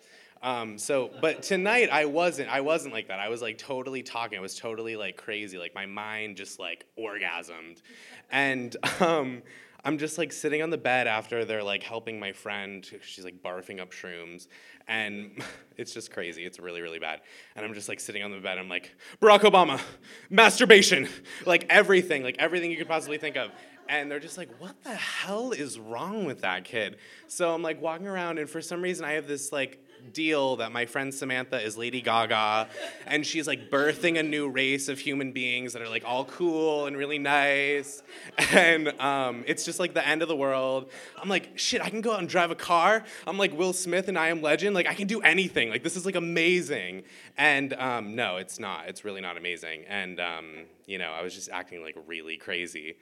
Um, 0.41 0.77
so, 0.77 1.09
but 1.21 1.41
tonight 1.41 1.89
I 1.89 2.05
wasn't. 2.05 2.49
I 2.49 2.61
wasn't 2.61 2.93
like 2.93 3.07
that. 3.07 3.19
I 3.19 3.29
was 3.29 3.41
like 3.41 3.57
totally 3.57 4.03
talking. 4.03 4.37
I 4.37 4.41
was 4.41 4.55
totally 4.55 4.97
like 4.97 5.15
crazy. 5.15 5.57
Like 5.57 5.73
my 5.73 5.85
mind 5.85 6.35
just 6.35 6.59
like 6.59 6.85
orgasmed, 6.99 7.81
and 8.29 8.75
um, 8.99 9.41
I'm 9.85 9.97
just 9.97 10.17
like 10.17 10.33
sitting 10.33 10.61
on 10.61 10.69
the 10.69 10.77
bed 10.77 11.07
after 11.07 11.45
they're 11.45 11.63
like 11.63 11.81
helping 11.81 12.19
my 12.19 12.33
friend. 12.33 12.85
She's 13.01 13.23
like 13.23 13.41
barfing 13.41 13.79
up 13.79 13.91
shrooms, 13.91 14.47
and 14.87 15.41
it's 15.77 15.93
just 15.93 16.11
crazy. 16.11 16.43
It's 16.45 16.59
really, 16.59 16.81
really 16.81 16.99
bad. 16.99 17.21
And 17.55 17.65
I'm 17.65 17.73
just 17.73 17.87
like 17.87 18.01
sitting 18.01 18.21
on 18.21 18.31
the 18.31 18.39
bed. 18.39 18.57
I'm 18.57 18.69
like, 18.69 18.95
Barack 19.21 19.41
Obama, 19.41 19.81
masturbation, 20.29 21.07
like 21.45 21.65
everything, 21.69 22.23
like 22.23 22.35
everything 22.37 22.71
you 22.71 22.77
could 22.77 22.87
possibly 22.87 23.17
think 23.17 23.37
of. 23.37 23.51
And 23.89 24.09
they're 24.09 24.19
just 24.19 24.37
like, 24.37 24.49
what 24.59 24.81
the 24.83 24.95
hell 24.95 25.51
is 25.51 25.77
wrong 25.77 26.25
with 26.25 26.41
that 26.41 26.63
kid? 26.63 26.97
So 27.27 27.53
I'm 27.53 27.61
like 27.61 27.81
walking 27.81 28.07
around, 28.07 28.39
and 28.39 28.49
for 28.49 28.61
some 28.61 28.81
reason, 28.81 29.05
I 29.05 29.13
have 29.13 29.27
this 29.27 29.51
like 29.51 29.79
deal 30.11 30.57
that 30.57 30.71
my 30.71 30.85
friend 30.85 31.13
Samantha 31.13 31.61
is 31.61 31.77
Lady 31.77 32.01
Gaga, 32.01 32.67
and 33.07 33.25
she's 33.25 33.47
like 33.47 33.69
birthing 33.69 34.19
a 34.19 34.23
new 34.23 34.49
race 34.49 34.89
of 34.89 34.99
human 34.99 35.31
beings 35.31 35.73
that 35.73 35.81
are 35.81 35.87
like 35.89 36.03
all 36.05 36.25
cool 36.25 36.87
and 36.87 36.97
really 36.97 37.19
nice, 37.19 38.03
and 38.51 38.89
um, 38.99 39.43
it's 39.47 39.63
just 39.63 39.79
like 39.79 39.93
the 39.93 40.05
end 40.05 40.21
of 40.21 40.27
the 40.27 40.35
world. 40.35 40.91
I'm 41.21 41.29
like, 41.29 41.57
shit, 41.57 41.81
I 41.81 41.89
can 41.89 42.01
go 42.01 42.13
out 42.13 42.19
and 42.19 42.27
drive 42.27 42.51
a 42.51 42.55
car. 42.55 43.03
I'm 43.25 43.37
like 43.37 43.57
Will 43.57 43.73
Smith 43.73 44.07
and 44.07 44.17
I 44.17 44.27
Am 44.29 44.41
Legend. 44.41 44.75
Like 44.75 44.87
I 44.87 44.93
can 44.93 45.07
do 45.07 45.21
anything. 45.21 45.69
Like 45.69 45.83
this 45.83 45.95
is 45.95 46.05
like 46.05 46.15
amazing. 46.15 47.03
And 47.37 47.73
um, 47.73 48.15
no, 48.15 48.37
it's 48.37 48.59
not. 48.59 48.87
It's 48.87 49.05
really 49.05 49.21
not 49.21 49.37
amazing. 49.37 49.85
And 49.87 50.19
um, 50.19 50.65
you 50.85 50.97
know, 50.97 51.11
I 51.11 51.21
was 51.23 51.33
just 51.33 51.49
acting 51.49 51.81
like 51.81 51.95
really 52.07 52.37
crazy, 52.37 52.97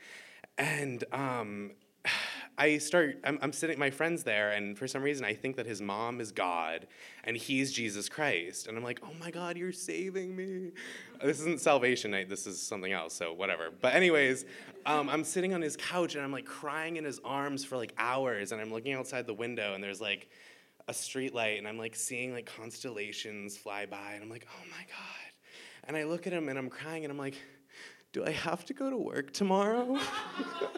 and 0.62 1.04
um, 1.12 1.72
I 2.58 2.78
start, 2.78 3.18
I'm, 3.24 3.40
I'm 3.42 3.54
sitting, 3.54 3.80
my 3.80 3.90
friend's 3.90 4.24
there, 4.24 4.52
and 4.52 4.78
for 4.78 4.88
some 4.88 5.02
reason 5.02 5.26
I 5.26 5.34
think 5.34 5.56
that 5.56 5.66
his 5.66 5.82
mom 5.82 6.22
is 6.22 6.32
God 6.32 6.86
and 7.24 7.36
he's 7.36 7.72
Jesus 7.72 8.08
Christ. 8.08 8.68
And 8.68 8.78
I'm 8.78 8.84
like, 8.84 9.00
oh 9.04 9.14
my 9.20 9.32
God, 9.32 9.58
you're 9.58 9.72
saving 9.72 10.36
me. 10.36 10.72
This 11.24 11.40
isn't 11.40 11.60
salvation 11.60 12.12
night, 12.12 12.30
this 12.30 12.46
is 12.46 12.62
something 12.62 12.92
else, 12.92 13.16
so 13.16 13.34
whatever. 13.34 13.70
But, 13.82 13.96
anyways, 13.96 14.46
um, 14.86 15.10
I'm 15.10 15.24
sitting 15.24 15.54
on 15.54 15.62
his 15.62 15.76
couch 15.76 16.14
and 16.14 16.24
I'm 16.24 16.32
like 16.32 16.46
crying 16.46 16.98
in 16.98 17.04
his 17.04 17.20
arms 17.26 17.66
for 17.66 17.78
like 17.78 17.94
hours, 17.98 18.52
and 18.52 18.62
I'm 18.62 18.72
looking 18.72 18.94
outside 18.94 19.26
the 19.26 19.34
window, 19.34 19.74
and 19.74 19.84
there's 19.84 20.02
like 20.02 20.30
a 20.88 20.94
street 20.94 21.34
light, 21.34 21.58
and 21.58 21.68
I'm 21.68 21.78
like 21.78 21.96
seeing 21.96 22.34
like 22.34 22.46
constellations 22.46 23.58
fly 23.58 23.88
by, 23.88 24.14
and 24.14 24.24
I'm 24.24 24.30
like, 24.30 24.46
oh 24.52 24.66
my 24.70 24.84
God. 24.84 25.32
And 25.86 25.98
I 25.98 26.04
look 26.04 26.28
at 26.28 26.34
him 26.34 26.48
and 26.48 26.60
I'm 26.60 26.70
crying, 26.70 27.06
and 27.06 27.12
I'm 27.12 27.18
like, 27.18 27.36
do 28.14 28.26
I 28.26 28.32
have 28.32 28.66
to 28.66 28.74
go 28.74 28.90
to 28.90 28.98
work 28.98 29.32
tomorrow? 29.32 29.98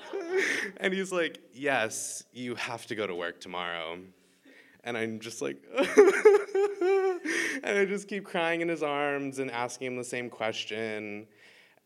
and 0.77 0.93
he's 0.93 1.11
like, 1.11 1.39
Yes, 1.53 2.23
you 2.31 2.55
have 2.55 2.85
to 2.87 2.95
go 2.95 3.07
to 3.07 3.15
work 3.15 3.39
tomorrow. 3.39 3.99
And 4.83 4.97
I'm 4.97 5.19
just 5.19 5.41
like, 5.41 5.57
and 5.77 5.87
I 7.63 7.85
just 7.87 8.09
keep 8.09 8.25
crying 8.25 8.59
in 8.61 8.67
his 8.67 8.83
arms 8.83 9.39
and 9.39 9.49
asking 9.49 9.87
him 9.87 9.95
the 9.95 10.03
same 10.03 10.29
question. 10.29 11.25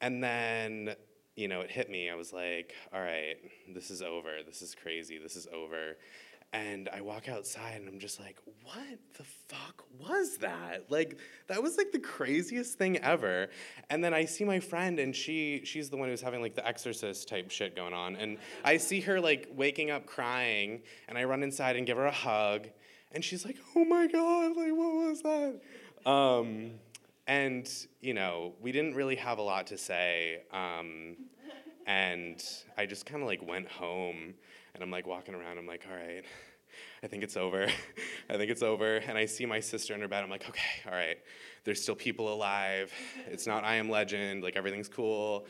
And 0.02 0.24
then, 0.24 0.96
you 1.36 1.48
know, 1.48 1.62
it 1.62 1.70
hit 1.70 1.92
me. 1.92 2.10
I 2.10 2.16
was 2.16 2.34
like, 2.34 2.74
all 2.92 3.00
right, 3.00 3.36
this 3.72 3.92
is 3.92 4.02
over. 4.02 4.38
This 4.46 4.64
is 4.64 4.74
crazy. 4.74 5.20
This 5.20 5.36
is 5.36 5.48
over. 5.54 5.96
And 6.54 6.90
I 6.94 7.02
walk 7.02 7.28
outside 7.28 7.76
and 7.82 7.90
I'm 7.90 8.00
just 8.00 8.20
like, 8.20 8.38
what 8.64 9.00
the 9.18 9.24
fuck 9.24 9.84
was 10.00 10.38
that? 10.38 10.86
Like 10.90 11.18
that 11.48 11.62
was 11.62 11.78
like 11.78 11.92
the 11.92 12.00
craziest 12.00 12.78
thing 12.78 12.98
ever. 13.00 13.50
And 13.90 14.04
then 14.04 14.14
I 14.14 14.26
see 14.26 14.46
my 14.46 14.60
friend 14.60 14.98
and 15.00 15.16
she 15.16 15.62
she's 15.66 15.90
the 15.90 15.98
one 15.98 16.10
who's 16.10 16.22
having 16.22 16.42
like 16.42 16.56
the 16.56 16.66
exorcist 16.66 17.28
type 17.28 17.52
shit 17.52 17.76
going 17.76 17.94
on. 17.94 18.16
And 18.16 18.38
I 18.64 18.78
see 18.78 19.02
her 19.02 19.20
like 19.20 19.50
waking 19.54 19.92
up 19.92 20.06
crying 20.06 20.82
and 21.08 21.18
I 21.18 21.26
run 21.26 21.44
inside 21.44 21.76
and 21.76 21.86
give 21.86 21.98
her 21.98 22.06
a 22.06 22.12
hug 22.12 22.68
and 23.12 23.24
she's 23.24 23.46
like, 23.46 23.58
"Oh 23.76 23.86
my 23.86 24.08
god, 24.08 24.56
like 24.56 24.72
what 24.72 24.94
was 24.96 25.22
that?" 25.22 25.62
Um, 26.10 26.72
and 27.26 27.70
you 28.02 28.14
know, 28.14 28.54
we 28.62 28.72
didn't 28.72 28.96
really 28.96 29.16
have 29.16 29.38
a 29.38 29.42
lot 29.42 29.68
to 29.68 29.78
say. 29.78 30.44
Um, 30.52 31.18
and 31.88 32.44
I 32.78 32.86
just 32.86 33.06
kind 33.06 33.24
of 33.24 33.28
like 33.28 33.42
went 33.42 33.68
home 33.68 34.34
and 34.74 34.84
I'm 34.84 34.92
like 34.92 35.08
walking 35.08 35.34
around. 35.34 35.58
I'm 35.58 35.66
like, 35.66 35.86
all 35.90 35.96
right, 35.96 36.24
I 37.02 37.08
think 37.08 37.24
it's 37.24 37.38
over. 37.38 37.68
I 38.30 38.38
think 38.38 38.52
it's 38.52 38.62
over. 38.62 38.98
And 38.98 39.18
I 39.18 39.26
see 39.26 39.46
my 39.46 39.62
sister 39.62 39.96
in 39.96 40.02
her 40.02 40.08
bed. 40.08 40.24
I'm 40.24 40.30
like, 40.30 40.48
okay, 40.48 40.82
all 40.86 40.92
right, 40.92 41.18
there's 41.64 41.82
still 41.82 41.96
people 41.96 42.32
alive. 42.32 42.92
It's 43.28 43.48
not 43.48 43.64
I 43.64 43.76
am 43.76 43.90
legend. 43.90 44.44
Like 44.44 44.56
everything's 44.56 44.90
cool. 44.90 45.48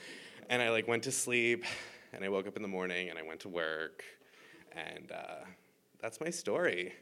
And 0.49 0.61
I 0.61 0.69
like 0.69 0.87
went 0.87 1.03
to 1.03 1.11
sleep, 1.11 1.65
and 2.13 2.23
I 2.23 2.29
woke 2.29 2.47
up 2.47 2.55
in 2.55 2.61
the 2.61 2.69
morning, 2.69 3.09
and 3.09 3.19
I 3.19 3.21
went 3.21 3.41
to 3.41 3.49
work, 3.49 4.05
and 4.71 5.11
uh, 5.11 5.43
that's 6.01 6.21
my 6.21 6.29
story. 6.29 6.93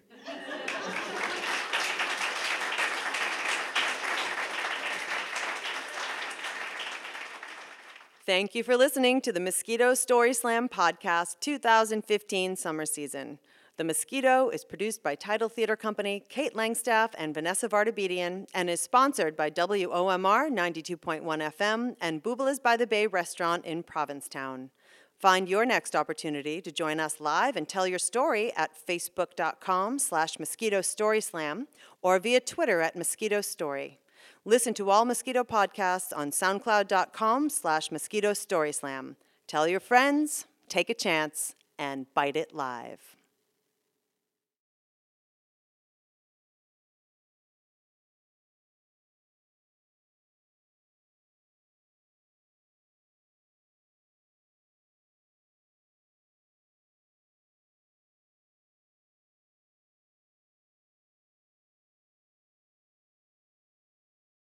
Thank 8.26 8.56
you 8.56 8.64
for 8.64 8.76
listening 8.76 9.22
to 9.22 9.32
the 9.32 9.40
Mosquito 9.40 9.94
Story 9.94 10.34
Slam 10.34 10.68
Podcast 10.68 11.40
2015 11.42 12.56
summer 12.56 12.84
season. 12.84 13.38
The 13.78 13.84
Mosquito 13.84 14.50
is 14.50 14.66
produced 14.66 15.04
by 15.04 15.14
Title 15.14 15.48
Theater 15.48 15.76
Company, 15.76 16.24
Kate 16.28 16.56
Langstaff, 16.56 17.12
and 17.20 17.36
Vanessa 17.36 17.70
Vardabedian, 17.70 18.48
and 18.52 18.68
is 18.68 18.82
sponsored 18.82 19.38
by 19.38 19.52
WOMR 19.52 20.50
92.1 20.50 21.22
FM 21.22 21.96
and 22.02 22.24
Bubala's 22.24 22.60
by 22.60 22.76
the 22.76 22.88
Bay 22.88 23.06
restaurant 23.06 23.64
in 23.64 23.84
Provincetown. 23.84 24.72
Find 25.20 25.48
your 25.48 25.64
next 25.64 25.96
opportunity 25.96 26.62
to 26.62 26.72
join 26.72 27.00
us 27.00 27.22
live 27.22 27.56
and 27.56 27.70
tell 27.70 27.86
your 27.86 28.00
story 28.00 28.52
at 28.56 28.72
facebook.com 28.88 30.00
slash 30.00 30.40
mosquito 30.40 30.82
story 30.82 31.22
slam 31.22 31.68
or 32.02 32.18
via 32.18 32.40
Twitter 32.40 32.82
at 32.82 32.96
mosquito 32.96 33.42
story. 33.42 34.00
Listen 34.48 34.76
to 34.76 34.92
all 34.92 35.06
Mosquito 35.06 35.44
podcasts 35.44 36.16
on 36.16 36.30
soundcloud.com 36.30 37.50
slash 37.50 37.90
mosquito 37.90 38.32
story 38.34 38.72
slam. 38.72 39.16
Tell 39.48 39.68
your 39.68 39.80
friends, 39.80 40.46
take 40.70 40.88
a 40.88 40.94
chance, 40.94 41.56
and 41.80 42.06
bite 42.14 42.36
it 42.36 42.54
live. 42.54 43.15